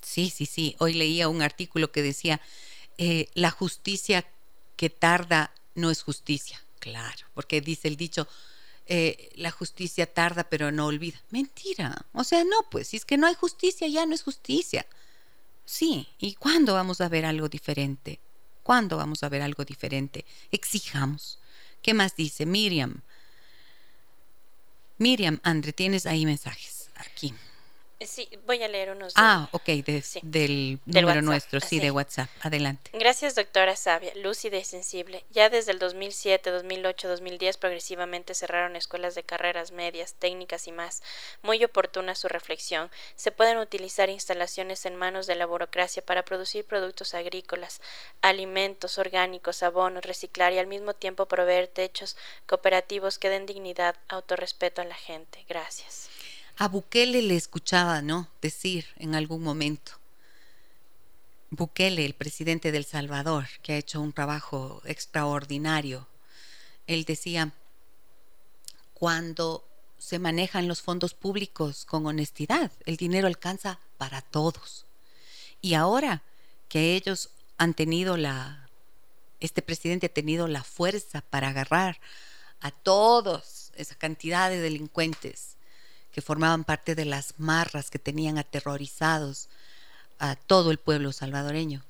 Sí, 0.02 0.30
sí, 0.30 0.46
sí. 0.46 0.76
Hoy 0.80 0.94
leía 0.94 1.30
un 1.30 1.42
artículo 1.42 1.92
que 1.92 2.02
decía, 2.02 2.42
eh, 2.98 3.30
la 3.34 3.52
justicia 3.52 4.26
que 4.76 4.90
tarda 4.90 5.52
no 5.76 5.92
es 5.92 6.02
justicia. 6.02 6.64
Claro, 6.80 7.28
porque 7.34 7.62
dice 7.62 7.88
el 7.88 7.98
dicho, 7.98 8.28
eh, 8.86 9.32
la 9.36 9.52
justicia 9.52 10.12
tarda 10.12 10.46
pero 10.46 10.72
no 10.72 10.86
olvida. 10.88 11.22
Mentira. 11.30 12.06
O 12.14 12.24
sea, 12.24 12.44
no, 12.44 12.58
pues 12.72 12.88
si 12.88 12.98
es 12.98 13.06
que 13.06 13.18
no 13.18 13.28
hay 13.28 13.36
justicia, 13.36 13.88
ya 13.88 14.06
no 14.06 14.16
es 14.16 14.24
justicia. 14.24 14.88
Sí, 15.68 16.08
¿y 16.18 16.36
cuándo 16.36 16.76
vamos 16.76 17.02
a 17.02 17.10
ver 17.10 17.26
algo 17.26 17.50
diferente? 17.50 18.22
¿Cuándo 18.64 18.96
vamos 18.96 19.22
a 19.22 19.30
ver 19.30 19.42
algo 19.42 19.66
diferente? 19.66 20.24
Exijamos. 20.50 21.40
¿Qué 21.82 21.94
más 21.94 22.16
dice 22.16 22.46
Miriam? 22.46 23.02
Miriam, 24.98 25.42
Andre, 25.44 25.74
tienes 25.74 26.06
ahí 26.06 26.26
mensajes. 26.26 26.90
Aquí. 26.96 27.34
Sí, 28.00 28.30
voy 28.46 28.62
a 28.62 28.68
leer 28.68 28.92
unos. 28.92 29.14
Ah, 29.16 29.50
ok, 29.52 29.66
del, 30.22 30.80
número 30.86 31.24
nuestro, 31.24 31.60
sí, 31.60 31.80
de 31.80 31.90
WhatsApp. 31.90 32.30
Adelante. 32.42 32.92
Gracias, 32.94 33.34
doctora 33.34 33.76
Sabia, 33.76 34.14
lúcida 34.16 34.58
y 34.58 34.64
sensible. 34.64 35.26
Ya 35.32 35.50
desde 35.50 35.72
el 35.72 35.80
2007, 35.80 36.52
2008, 36.52 37.08
2010 37.08 37.58
progresivamente 37.58 38.36
cerraron 38.36 38.76
escuelas 38.76 39.16
de 39.16 39.24
carreras 39.24 39.72
medias, 39.72 40.14
técnicas 40.14 40.68
y 40.68 40.72
más. 40.72 41.02
Muy 41.42 41.64
oportuna 41.64 42.14
su 42.14 42.28
reflexión. 42.28 42.92
Se 43.16 43.32
pueden 43.32 43.58
utilizar 43.58 44.12
instalaciones 44.12 44.86
en 44.86 44.96
manos 44.96 45.26
de 45.26 45.36
la 45.36 45.48
burocracia 45.48 46.06
para 46.06 46.24
producir 46.24 46.66
productos 46.66 47.16
agrícolas, 47.16 47.82
alimentos 48.22 49.00
orgánicos, 49.00 49.64
abonos, 49.64 50.06
reciclar 50.06 50.54
y 50.54 50.60
al 50.60 50.68
mismo 50.68 50.94
tiempo 50.94 51.26
proveer 51.26 51.68
techos 51.68 52.16
cooperativos 52.46 53.18
que 53.18 53.30
den 53.30 53.48
dignidad, 53.48 53.96
autorrespeto 54.08 54.84
a 54.84 54.86
la 54.86 54.96
gente. 54.96 55.44
Gracias. 55.50 56.10
A 56.60 56.70
Bukele 56.70 57.22
le 57.22 57.36
escuchaba, 57.36 58.02
¿no? 58.02 58.30
Decir 58.42 58.88
en 58.96 59.14
algún 59.14 59.44
momento. 59.44 59.92
Bukele, 61.52 62.04
el 62.04 62.16
presidente 62.16 62.72
del 62.72 62.84
Salvador, 62.84 63.46
que 63.62 63.74
ha 63.74 63.78
hecho 63.78 64.02
un 64.02 64.12
trabajo 64.12 64.82
extraordinario, 64.86 66.08
él 66.88 67.06
decía, 67.06 67.54
cuando 68.96 69.68
se 70.00 70.18
manejan 70.18 70.68
los 70.68 70.82
fondos 70.82 71.14
públicos 71.14 71.86
con 71.86 72.08
honestidad, 72.08 72.72
el 72.88 72.98
dinero 72.98 73.28
alcanza 73.28 73.80
para 74.00 74.24
todos. 74.24 74.88
Y 75.62 75.76
ahora 75.76 76.24
que 76.70 76.96
ellos 76.96 77.30
han 77.60 77.76
tenido 77.76 78.18
la, 78.18 78.68
este 79.40 79.62
presidente 79.62 80.08
ha 80.08 80.14
tenido 80.14 80.48
la 80.48 80.64
fuerza 80.64 81.22
para 81.22 81.50
agarrar 81.50 82.00
a 82.62 82.72
todos 82.72 83.72
esa 83.76 83.94
cantidad 83.94 84.50
de 84.50 84.60
delincuentes 84.60 85.57
que 86.18 86.24
formaban 86.24 86.64
parte 86.64 86.96
de 86.96 87.06
las 87.06 87.36
marras 87.38 87.92
que 87.92 88.00
tenían 88.00 88.40
aterrorizados 88.40 89.50
a 90.18 90.36
todo 90.36 90.72
el 90.72 90.80
pueblo 90.80 91.14
salvadoreño. 91.14 91.84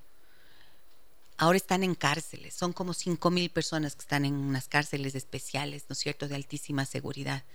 Ahora 1.38 1.56
están 1.56 1.82
en 1.82 1.95
cárceles, 1.95 2.54
son 2.54 2.74
como 2.74 2.94
cinco 2.94 3.32
mil 3.32 3.49
personas 3.49 3.95
que 3.95 4.02
están 4.02 4.26
en 4.26 4.34
unas 4.34 4.68
cárceles 4.68 5.16
especiales, 5.16 5.86
¿no 5.88 5.94
es 5.94 5.99
cierto?, 5.99 6.28
de 6.28 6.36
altísima 6.36 6.84
seguridad. 6.84 7.45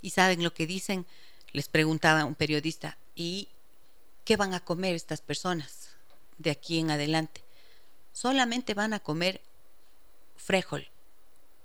Y 0.00 0.10
saben 0.10 0.44
lo 0.44 0.54
que 0.54 0.68
dicen, 0.68 1.06
les 1.50 1.66
preguntaba 1.66 2.24
un 2.24 2.36
periodista, 2.36 2.96
¿y 3.16 3.48
qué 4.24 4.36
van 4.36 4.54
a 4.54 4.60
comer 4.60 4.94
estas 4.94 5.22
personas 5.22 5.88
de 6.38 6.52
aquí 6.52 6.78
en 6.78 6.92
adelante? 6.92 7.42
Solamente 8.12 8.74
van 8.74 8.92
a 8.94 9.00
comer 9.00 9.40
frijol 10.36 10.88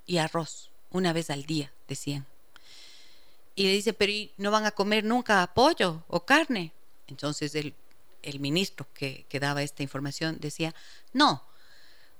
y 0.04 0.18
arroz 0.18 0.72
una 0.90 1.12
vez 1.12 1.30
al 1.30 1.44
día, 1.44 1.72
decían 1.86 2.26
y 3.58 3.64
le 3.64 3.72
dice, 3.72 3.92
pero 3.92 4.12
no 4.36 4.52
van 4.52 4.66
a 4.66 4.70
comer 4.70 5.02
nunca 5.02 5.44
pollo 5.52 6.04
o 6.06 6.24
carne? 6.24 6.72
Entonces 7.08 7.56
el, 7.56 7.74
el 8.22 8.38
ministro 8.38 8.86
que, 8.94 9.26
que 9.28 9.40
daba 9.40 9.64
esta 9.64 9.82
información 9.82 10.36
decía, 10.38 10.76
no, 11.12 11.42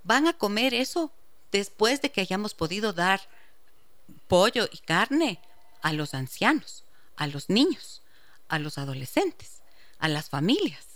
van 0.02 0.27
a 0.27 0.32
comer 0.32 0.74
eso 0.74 1.12
después 1.52 2.02
de 2.02 2.10
que 2.10 2.23
hayamos 2.23 2.55
podido 2.55 2.93
dar 2.93 3.20
pollo 4.27 4.69
y 4.73 4.78
carne 4.78 5.40
a 5.81 5.93
los 5.93 6.12
ancianos, 6.12 6.82
a 7.15 7.28
los 7.28 7.48
niños, 7.48 8.02
a 8.48 8.59
los 8.59 8.77
adolescentes, 8.77 9.62
a 10.01 10.09
las 10.09 10.31
familias, 10.31 10.86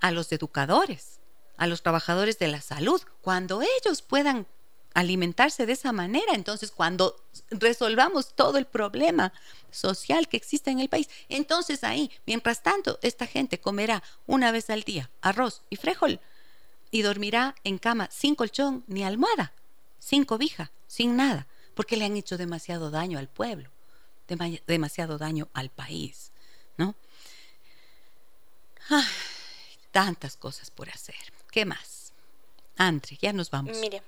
a 0.00 0.10
los 0.10 0.32
educadores, 0.32 1.18
a 1.56 1.66
los 1.66 1.80
trabajadores 1.80 2.38
de 2.38 2.48
la 2.48 2.60
salud. 2.60 3.00
Cuando 3.22 3.62
ellos 3.62 4.02
puedan 4.02 4.46
alimentarse 4.94 5.66
de 5.66 5.72
esa 5.72 5.92
manera, 5.92 6.34
entonces 6.34 6.70
cuando 6.70 7.16
resolvamos 7.50 8.34
todo 8.34 8.58
el 8.58 8.66
problema 8.66 9.32
social 9.70 10.28
que 10.28 10.36
existe 10.36 10.70
en 10.70 10.80
el 10.80 10.88
país, 10.88 11.08
entonces 11.28 11.84
ahí, 11.84 12.10
mientras 12.26 12.62
tanto, 12.62 12.98
esta 13.02 13.26
gente 13.26 13.60
comerá 13.60 14.02
una 14.26 14.50
vez 14.52 14.70
al 14.70 14.82
día 14.82 15.10
arroz 15.20 15.62
y 15.70 15.76
frijol 15.76 16.20
y 16.90 17.02
dormirá 17.02 17.54
en 17.64 17.78
cama 17.78 18.08
sin 18.10 18.34
colchón 18.34 18.84
ni 18.88 19.04
almohada, 19.04 19.52
sin 19.98 20.24
cobija, 20.24 20.72
sin 20.86 21.16
nada, 21.16 21.46
porque 21.74 21.96
le 21.96 22.04
han 22.04 22.16
hecho 22.16 22.36
demasiado 22.36 22.90
daño 22.90 23.18
al 23.18 23.28
pueblo, 23.28 23.70
demasiado 24.66 25.18
daño 25.18 25.48
al 25.52 25.70
país, 25.70 26.32
¿no? 26.76 26.94
tantas 29.90 30.36
cosas 30.36 30.70
por 30.70 30.88
hacer. 30.88 31.16
¿Qué 31.50 31.64
más? 31.64 32.12
Andre, 32.76 33.18
ya 33.20 33.32
nos 33.32 33.50
vamos. 33.50 33.76
Mire, 33.78 34.02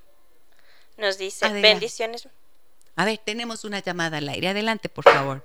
nos 1.03 1.19
dice 1.19 1.47
bendiciones. 1.51 2.29
A 2.97 3.05
ver, 3.05 3.19
tenemos 3.19 3.65
una 3.65 3.81
llamada 3.81 4.19
al 4.19 4.29
aire. 4.29 4.49
Adelante, 4.49 4.89
por 4.89 5.05
favor. 5.05 5.45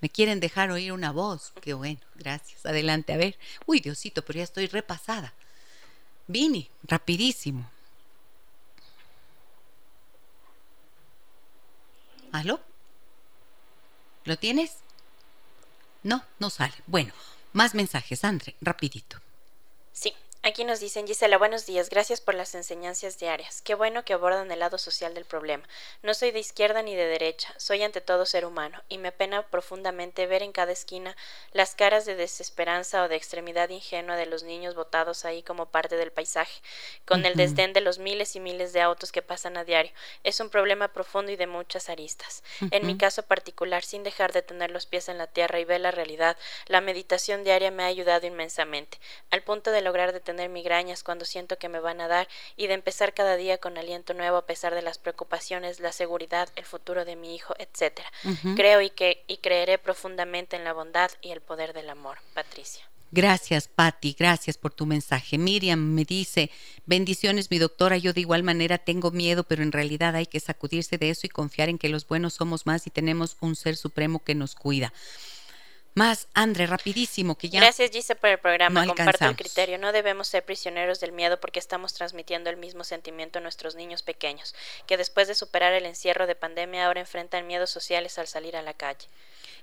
Me 0.00 0.08
quieren 0.08 0.38
dejar 0.38 0.70
oír 0.70 0.92
una 0.92 1.10
voz. 1.10 1.52
Qué 1.60 1.74
bueno, 1.74 2.00
gracias. 2.14 2.64
Adelante, 2.64 3.12
a 3.12 3.16
ver. 3.16 3.36
Uy, 3.66 3.80
Diosito, 3.80 4.22
pero 4.24 4.36
ya 4.36 4.44
estoy 4.44 4.66
repasada. 4.68 5.32
Vini, 6.28 6.70
rapidísimo. 6.84 7.68
¿Aló? 12.30 12.60
¿Lo 14.24 14.36
tienes? 14.36 14.76
No, 16.02 16.24
no 16.38 16.50
sale. 16.50 16.74
Bueno, 16.86 17.12
más 17.54 17.74
mensajes, 17.74 18.22
Andre, 18.24 18.54
rapidito. 18.60 19.18
Sí, 19.92 20.14
Aquí 20.44 20.64
nos 20.64 20.78
dicen, 20.78 21.04
Gisela, 21.08 21.36
buenos 21.36 21.66
días, 21.66 21.90
gracias 21.90 22.20
por 22.20 22.32
las 22.32 22.54
enseñanzas 22.54 23.18
diarias. 23.18 23.60
Qué 23.60 23.74
bueno 23.74 24.04
que 24.04 24.12
abordan 24.12 24.52
el 24.52 24.60
lado 24.60 24.78
social 24.78 25.12
del 25.12 25.24
problema. 25.24 25.68
No 26.02 26.14
soy 26.14 26.30
de 26.30 26.38
izquierda 26.38 26.80
ni 26.80 26.94
de 26.94 27.06
derecha, 27.06 27.52
soy 27.56 27.82
ante 27.82 28.00
todo 28.00 28.24
ser 28.24 28.46
humano, 28.46 28.80
y 28.88 28.98
me 28.98 29.08
apena 29.08 29.42
profundamente 29.42 30.28
ver 30.28 30.44
en 30.44 30.52
cada 30.52 30.70
esquina 30.70 31.16
las 31.52 31.74
caras 31.74 32.06
de 32.06 32.14
desesperanza 32.14 33.02
o 33.02 33.08
de 33.08 33.16
extremidad 33.16 33.68
ingenua 33.70 34.14
de 34.14 34.26
los 34.26 34.44
niños 34.44 34.76
botados 34.76 35.24
ahí 35.24 35.42
como 35.42 35.66
parte 35.66 35.96
del 35.96 36.12
paisaje, 36.12 36.62
con 37.04 37.26
el 37.26 37.34
desdén 37.34 37.72
de 37.72 37.80
los 37.80 37.98
miles 37.98 38.36
y 38.36 38.40
miles 38.40 38.72
de 38.72 38.80
autos 38.80 39.10
que 39.10 39.22
pasan 39.22 39.56
a 39.56 39.64
diario. 39.64 39.92
Es 40.22 40.38
un 40.38 40.50
problema 40.50 40.92
profundo 40.92 41.32
y 41.32 41.36
de 41.36 41.48
muchas 41.48 41.88
aristas. 41.88 42.44
En 42.70 42.86
mi 42.86 42.96
caso 42.96 43.24
particular, 43.24 43.82
sin 43.82 44.04
dejar 44.04 44.32
de 44.32 44.42
tener 44.42 44.70
los 44.70 44.86
pies 44.86 45.08
en 45.08 45.18
la 45.18 45.26
tierra 45.26 45.58
y 45.58 45.64
ver 45.64 45.80
la 45.80 45.90
realidad, 45.90 46.36
la 46.66 46.80
meditación 46.80 47.42
diaria 47.42 47.72
me 47.72 47.82
ha 47.82 47.86
ayudado 47.86 48.24
inmensamente, 48.24 49.00
al 49.30 49.42
punto 49.42 49.72
de 49.72 49.82
lograr 49.82 50.12
tener 50.38 50.50
migrañas 50.50 51.02
cuando 51.02 51.24
siento 51.24 51.58
que 51.58 51.68
me 51.68 51.80
van 51.80 52.00
a 52.00 52.06
dar 52.06 52.28
y 52.56 52.68
de 52.68 52.74
empezar 52.74 53.12
cada 53.12 53.36
día 53.36 53.58
con 53.58 53.76
aliento 53.76 54.14
nuevo 54.14 54.36
a 54.36 54.46
pesar 54.46 54.72
de 54.72 54.82
las 54.82 54.96
preocupaciones, 54.96 55.80
la 55.80 55.90
seguridad, 55.90 56.48
el 56.54 56.64
futuro 56.64 57.04
de 57.04 57.16
mi 57.16 57.34
hijo, 57.34 57.54
etc. 57.58 58.00
Creo 58.54 58.80
y, 58.80 58.90
que, 58.90 59.24
y 59.26 59.38
creeré 59.38 59.78
profundamente 59.78 60.54
en 60.54 60.62
la 60.62 60.72
bondad 60.72 61.10
y 61.22 61.32
el 61.32 61.40
poder 61.40 61.72
del 61.72 61.90
amor. 61.90 62.18
Patricia. 62.34 62.88
Gracias, 63.10 63.66
Patti, 63.66 64.14
gracias 64.16 64.58
por 64.58 64.72
tu 64.72 64.86
mensaje. 64.86 65.38
Miriam 65.38 65.80
me 65.80 66.04
dice, 66.04 66.50
bendiciones, 66.86 67.50
mi 67.50 67.58
doctora, 67.58 67.96
yo 67.96 68.12
de 68.12 68.20
igual 68.20 68.44
manera 68.44 68.78
tengo 68.78 69.10
miedo, 69.10 69.42
pero 69.42 69.64
en 69.64 69.72
realidad 69.72 70.14
hay 70.14 70.26
que 70.26 70.38
sacudirse 70.38 70.98
de 70.98 71.10
eso 71.10 71.26
y 71.26 71.30
confiar 71.30 71.68
en 71.68 71.78
que 71.78 71.88
los 71.88 72.06
buenos 72.06 72.34
somos 72.34 72.64
más 72.64 72.86
y 72.86 72.90
tenemos 72.90 73.36
un 73.40 73.56
ser 73.56 73.76
supremo 73.76 74.22
que 74.22 74.36
nos 74.36 74.54
cuida. 74.54 74.92
Más, 75.98 76.28
Andre, 76.32 76.68
rapidísimo, 76.68 77.34
que 77.34 77.48
ya. 77.48 77.58
Gracias, 77.58 77.90
Gise, 77.90 78.14
por 78.14 78.30
el 78.30 78.38
programa. 78.38 78.86
Comparto 78.86 79.24
el 79.24 79.34
criterio. 79.34 79.78
No 79.78 79.90
debemos 79.90 80.28
ser 80.28 80.44
prisioneros 80.44 81.00
del 81.00 81.10
miedo 81.10 81.40
porque 81.40 81.58
estamos 81.58 81.92
transmitiendo 81.92 82.50
el 82.50 82.56
mismo 82.56 82.84
sentimiento 82.84 83.40
a 83.40 83.42
nuestros 83.42 83.74
niños 83.74 84.04
pequeños, 84.04 84.54
que 84.86 84.96
después 84.96 85.26
de 85.26 85.34
superar 85.34 85.72
el 85.72 85.86
encierro 85.86 86.28
de 86.28 86.36
pandemia 86.36 86.86
ahora 86.86 87.00
enfrentan 87.00 87.48
miedos 87.48 87.70
sociales 87.70 88.16
al 88.16 88.28
salir 88.28 88.56
a 88.56 88.62
la 88.62 88.74
calle. 88.74 89.08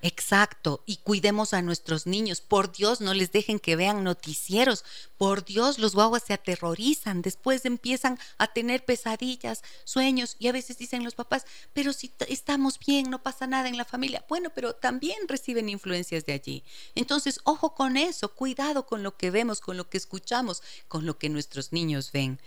Exacto, 0.01 0.84
y 0.85 0.97
cuidemos 0.97 1.53
a 1.53 1.61
nuestros 1.61 2.05
niños. 2.05 2.41
Por 2.41 2.72
Dios, 2.72 3.01
no 3.01 3.13
les 3.13 3.31
dejen 3.31 3.59
que 3.59 3.76
vean 3.76 4.03
noticieros. 4.03 4.84
Por 5.17 5.45
Dios, 5.45 5.80
los 5.80 5.95
guaguas 5.95 6.23
se 6.27 6.34
aterrorizan. 6.34 7.22
Después 7.22 7.65
empiezan 7.65 8.19
a 8.38 8.47
tener 8.47 8.85
pesadillas, 8.85 9.63
sueños, 9.84 10.35
y 10.39 10.47
a 10.47 10.51
veces 10.51 10.77
dicen 10.77 11.03
los 11.03 11.15
papás, 11.15 11.45
pero 11.73 11.93
si 11.93 12.11
estamos 12.27 12.80
bien, 12.80 13.09
no 13.09 13.23
pasa 13.23 13.47
nada 13.47 13.67
en 13.67 13.77
la 13.77 13.85
familia. 13.85 14.26
Bueno, 14.30 14.51
pero 14.53 14.73
también 14.73 15.17
reciben 15.27 15.69
influencias 15.69 16.26
de 16.26 16.34
allí. 16.34 16.63
Entonces, 16.93 17.39
ojo 17.43 17.73
con 17.73 17.97
eso, 17.97 18.34
cuidado 18.34 18.85
con 18.85 19.03
lo 19.03 19.17
que 19.17 19.31
vemos, 19.31 19.59
con 19.61 19.77
lo 19.77 19.89
que 19.89 19.97
escuchamos, 19.97 20.61
con 20.88 21.05
lo 21.05 21.17
que 21.17 21.30
nuestros 21.30 21.72
niños 21.72 22.11
ven. 22.11 22.39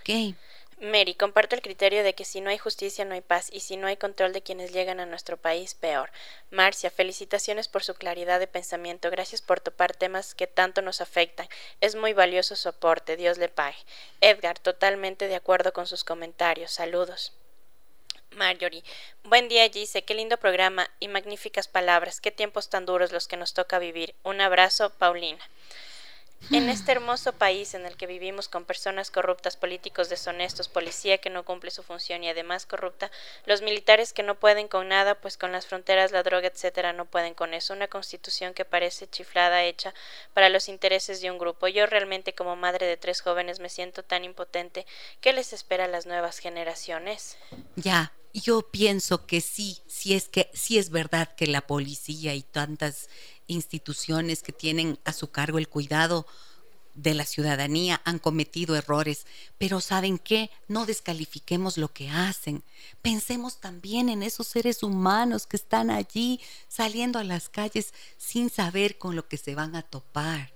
¿Ok? 0.00 0.36
Mary, 0.80 1.14
comparto 1.14 1.56
el 1.56 1.62
criterio 1.62 2.04
de 2.04 2.14
que 2.14 2.24
si 2.24 2.40
no 2.40 2.50
hay 2.50 2.58
justicia 2.58 3.04
no 3.04 3.14
hay 3.14 3.20
paz 3.20 3.48
y 3.52 3.60
si 3.60 3.76
no 3.76 3.88
hay 3.88 3.96
control 3.96 4.32
de 4.32 4.42
quienes 4.42 4.72
llegan 4.72 5.00
a 5.00 5.06
nuestro 5.06 5.36
país, 5.36 5.74
peor. 5.74 6.10
Marcia, 6.50 6.88
felicitaciones 6.90 7.66
por 7.66 7.82
su 7.82 7.94
claridad 7.94 8.38
de 8.38 8.46
pensamiento. 8.46 9.10
Gracias 9.10 9.42
por 9.42 9.58
topar 9.58 9.96
temas 9.96 10.36
que 10.36 10.46
tanto 10.46 10.80
nos 10.80 11.00
afectan. 11.00 11.48
Es 11.80 11.96
muy 11.96 12.12
valioso 12.12 12.54
su 12.54 12.68
aporte. 12.68 13.16
Dios 13.16 13.38
le 13.38 13.48
pague. 13.48 13.78
Edgar, 14.20 14.60
totalmente 14.60 15.26
de 15.26 15.34
acuerdo 15.34 15.72
con 15.72 15.88
sus 15.88 16.04
comentarios. 16.04 16.70
Saludos. 16.70 17.32
Marjorie, 18.30 18.84
buen 19.24 19.48
día 19.48 19.68
Gise, 19.68 20.02
qué 20.02 20.14
lindo 20.14 20.36
programa 20.36 20.88
y 21.00 21.08
magníficas 21.08 21.66
palabras, 21.66 22.20
qué 22.20 22.30
tiempos 22.30 22.68
tan 22.68 22.84
duros 22.86 23.10
los 23.10 23.26
que 23.26 23.36
nos 23.36 23.52
toca 23.52 23.80
vivir. 23.80 24.14
Un 24.22 24.40
abrazo, 24.40 24.90
Paulina. 24.90 25.42
En 26.50 26.70
este 26.70 26.92
hermoso 26.92 27.34
país 27.34 27.74
en 27.74 27.84
el 27.84 27.96
que 27.96 28.06
vivimos 28.06 28.48
con 28.48 28.64
personas 28.64 29.10
corruptas, 29.10 29.56
políticos 29.56 30.08
deshonestos, 30.08 30.68
policía 30.68 31.18
que 31.18 31.28
no 31.28 31.44
cumple 31.44 31.70
su 31.70 31.82
función 31.82 32.24
y 32.24 32.30
además 32.30 32.64
corrupta, 32.64 33.10
los 33.44 33.60
militares 33.60 34.12
que 34.14 34.22
no 34.22 34.34
pueden 34.36 34.66
con 34.66 34.88
nada, 34.88 35.16
pues 35.16 35.36
con 35.36 35.52
las 35.52 35.66
fronteras, 35.66 36.10
la 36.10 36.22
droga, 36.22 36.48
etcétera, 36.48 36.94
no 36.94 37.04
pueden 37.04 37.34
con 37.34 37.52
eso. 37.52 37.74
Una 37.74 37.88
constitución 37.88 38.54
que 38.54 38.64
parece 38.64 39.10
chiflada 39.10 39.64
hecha 39.64 39.92
para 40.32 40.48
los 40.48 40.68
intereses 40.68 41.20
de 41.20 41.30
un 41.30 41.38
grupo. 41.38 41.68
Yo 41.68 41.86
realmente 41.86 42.34
como 42.34 42.56
madre 42.56 42.86
de 42.86 42.96
tres 42.96 43.20
jóvenes 43.20 43.60
me 43.60 43.68
siento 43.68 44.02
tan 44.02 44.24
impotente. 44.24 44.86
¿Qué 45.20 45.34
les 45.34 45.52
espera 45.52 45.84
a 45.84 45.88
las 45.88 46.06
nuevas 46.06 46.38
generaciones? 46.38 47.36
Ya, 47.76 48.12
yo 48.34 48.62
pienso 48.62 49.26
que 49.26 49.40
sí, 49.40 49.78
sí 49.86 50.14
es 50.14 50.28
que 50.28 50.50
sí 50.54 50.78
es 50.78 50.90
verdad 50.90 51.34
que 51.34 51.46
la 51.46 51.66
policía 51.66 52.34
y 52.34 52.42
tantas 52.42 53.08
instituciones 53.46 54.42
que 54.42 54.52
tienen 54.52 54.98
a 55.04 55.12
su 55.12 55.30
cargo 55.30 55.58
el 55.58 55.68
cuidado 55.68 56.26
de 56.98 57.14
la 57.14 57.24
ciudadanía 57.24 58.00
han 58.04 58.18
cometido 58.18 58.74
errores, 58.74 59.26
pero 59.56 59.80
¿saben 59.80 60.18
qué? 60.18 60.50
No 60.66 60.84
descalifiquemos 60.84 61.78
lo 61.78 61.92
que 61.92 62.10
hacen. 62.10 62.64
Pensemos 63.02 63.60
también 63.60 64.08
en 64.08 64.22
esos 64.22 64.48
seres 64.48 64.82
humanos 64.82 65.46
que 65.46 65.56
están 65.56 65.90
allí 65.90 66.40
saliendo 66.68 67.18
a 67.18 67.24
las 67.24 67.48
calles 67.48 67.94
sin 68.16 68.50
saber 68.50 68.98
con 68.98 69.14
lo 69.14 69.28
que 69.28 69.36
se 69.36 69.54
van 69.54 69.76
a 69.76 69.82
topar. 69.82 70.52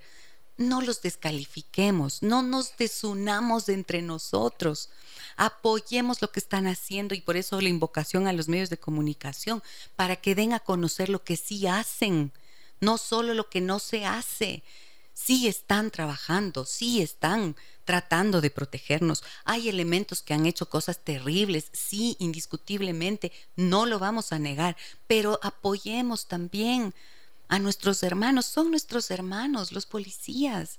No 0.57 0.81
los 0.82 1.01
descalifiquemos, 1.01 2.23
no 2.23 2.43
nos 2.43 2.77
desunamos 2.77 3.69
entre 3.69 4.03
nosotros. 4.03 4.90
Apoyemos 5.37 6.23
lo 6.23 6.31
que 6.31 6.41
están 6.41 6.67
haciendo 6.67 7.15
y 7.15 7.21
por 7.21 7.37
eso 7.37 7.61
la 7.61 7.69
invocación 7.69 8.27
a 8.27 8.33
los 8.33 8.49
medios 8.49 8.71
de 8.71 8.79
comunicación, 8.79 9.63
para 9.97 10.17
que 10.17 10.35
den 10.35 10.53
a 10.53 10.61
conocer 10.61 11.09
lo 11.09 11.25
que 11.25 11.37
sí 11.37 11.67
hacen 11.67 12.33
no 12.83 12.99
solo 12.99 13.33
lo 13.33 13.49
que 13.49 13.63
no 13.63 13.79
se 13.79 14.05
hace. 14.05 14.63
Sí 15.15 15.47
están 15.47 15.91
trabajando, 15.91 16.67
sí 16.67 17.01
están 17.01 17.57
tratando 17.85 18.41
de 18.41 18.51
protegernos. 18.51 19.23
Hay 19.45 19.69
elementos 19.69 20.21
que 20.21 20.35
han 20.35 20.47
hecho 20.47 20.69
cosas 20.69 20.99
terribles, 20.99 21.69
sí, 21.73 22.17
indiscutiblemente, 22.19 23.31
no 23.57 23.87
lo 23.87 23.99
vamos 23.99 24.33
a 24.33 24.39
negar, 24.39 24.77
pero 25.07 25.39
apoyemos 25.43 26.27
también 26.27 26.93
a 27.49 27.59
nuestros 27.61 28.03
hermanos, 28.03 28.47
son 28.47 28.71
nuestros 28.71 29.11
hermanos, 29.13 29.71
los 29.71 29.87
policías. 29.87 30.79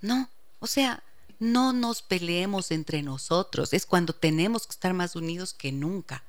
No, 0.00 0.30
o 0.58 0.66
sea, 0.66 1.02
no 1.42 1.72
nos 1.72 2.02
peleemos 2.02 2.70
entre 2.70 3.02
nosotros, 3.02 3.72
es 3.72 3.84
cuando 3.84 4.12
tenemos 4.12 4.64
que 4.64 4.70
estar 4.70 4.94
más 4.94 5.16
unidos 5.16 5.52
que 5.52 5.72
nunca. 5.72 6.22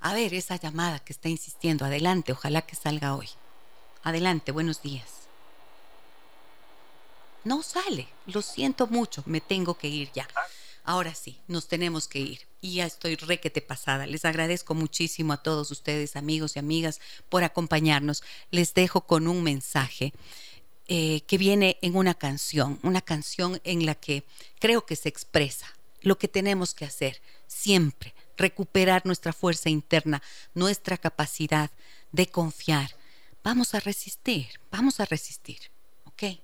A 0.00 0.14
ver, 0.14 0.32
esa 0.32 0.56
llamada 0.56 1.00
que 1.00 1.12
está 1.12 1.28
insistiendo, 1.28 1.84
adelante, 1.84 2.32
ojalá 2.32 2.62
que 2.62 2.74
salga 2.74 3.14
hoy. 3.14 3.28
Adelante, 4.02 4.52
buenos 4.52 4.80
días. 4.80 5.04
No 7.44 7.62
sale, 7.62 8.08
lo 8.24 8.40
siento 8.40 8.86
mucho, 8.86 9.22
me 9.26 9.42
tengo 9.42 9.76
que 9.76 9.88
ir 9.88 10.10
ya. 10.14 10.26
Ahora 10.82 11.14
sí, 11.14 11.38
nos 11.46 11.68
tenemos 11.68 12.08
que 12.08 12.20
ir. 12.20 12.40
Y 12.62 12.76
ya 12.76 12.86
estoy 12.86 13.16
requete 13.16 13.60
pasada. 13.60 14.06
Les 14.06 14.24
agradezco 14.24 14.74
muchísimo 14.74 15.34
a 15.34 15.42
todos 15.42 15.70
ustedes, 15.70 16.16
amigos 16.16 16.56
y 16.56 16.58
amigas, 16.58 17.02
por 17.28 17.44
acompañarnos. 17.44 18.22
Les 18.50 18.72
dejo 18.72 19.02
con 19.02 19.28
un 19.28 19.42
mensaje 19.42 20.14
eh, 20.88 21.22
que 21.26 21.38
viene 21.38 21.78
en 21.82 21.96
una 21.96 22.14
canción, 22.14 22.78
una 22.82 23.00
canción 23.00 23.60
en 23.64 23.86
la 23.86 23.94
que 23.94 24.24
creo 24.58 24.84
que 24.84 24.96
se 24.96 25.08
expresa 25.08 25.66
lo 26.02 26.18
que 26.18 26.28
tenemos 26.28 26.74
que 26.74 26.84
hacer 26.84 27.22
siempre, 27.46 28.14
recuperar 28.36 29.06
nuestra 29.06 29.32
fuerza 29.32 29.70
interna, 29.70 30.22
nuestra 30.54 30.98
capacidad 30.98 31.70
de 32.12 32.26
confiar, 32.26 32.90
vamos 33.42 33.74
a 33.74 33.80
resistir, 33.80 34.48
vamos 34.70 35.00
a 35.00 35.04
resistir, 35.04 35.58
¿ok? 36.04 36.40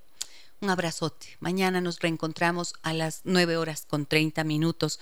Un 0.61 0.69
abrazote. 0.69 1.37
Mañana 1.39 1.81
nos 1.81 1.99
reencontramos 1.99 2.75
a 2.83 2.93
las 2.93 3.21
9 3.23 3.57
horas 3.57 3.85
con 3.87 4.05
30 4.05 4.43
minutos. 4.43 4.99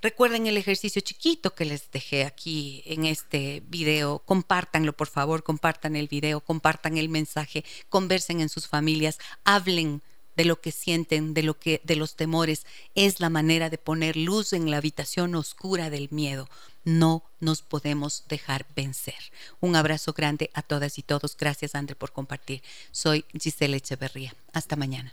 Recuerden 0.00 0.46
el 0.46 0.56
ejercicio 0.56 1.02
chiquito 1.02 1.56
que 1.56 1.64
les 1.64 1.90
dejé 1.90 2.24
aquí 2.24 2.84
en 2.86 3.04
este 3.04 3.64
video. 3.66 4.20
Compártanlo, 4.20 4.92
por 4.92 5.08
favor, 5.08 5.42
compartan 5.42 5.96
el 5.96 6.06
video, 6.06 6.40
compartan 6.40 6.96
el 6.98 7.08
mensaje, 7.08 7.64
conversen 7.88 8.40
en 8.40 8.48
sus 8.48 8.68
familias, 8.68 9.18
hablen 9.42 10.02
de 10.36 10.44
lo 10.44 10.60
que 10.60 10.70
sienten, 10.70 11.34
de 11.34 11.42
lo 11.42 11.58
que 11.58 11.80
de 11.82 11.96
los 11.96 12.14
temores, 12.14 12.64
es 12.94 13.18
la 13.18 13.28
manera 13.28 13.70
de 13.70 13.78
poner 13.78 14.16
luz 14.16 14.52
en 14.52 14.70
la 14.70 14.76
habitación 14.76 15.34
oscura 15.34 15.90
del 15.90 16.08
miedo. 16.12 16.48
No 16.84 17.24
nos 17.40 17.62
podemos 17.62 18.22
dejar 18.28 18.66
vencer. 18.76 19.18
Un 19.58 19.74
abrazo 19.74 20.12
grande 20.12 20.52
a 20.54 20.62
todas 20.62 20.96
y 20.98 21.02
todos. 21.02 21.36
Gracias, 21.36 21.74
André, 21.74 21.96
por 21.96 22.12
compartir. 22.12 22.62
Soy 22.92 23.24
Giselle 23.36 23.78
Echeverría. 23.78 24.32
Hasta 24.52 24.76
mañana. 24.76 25.12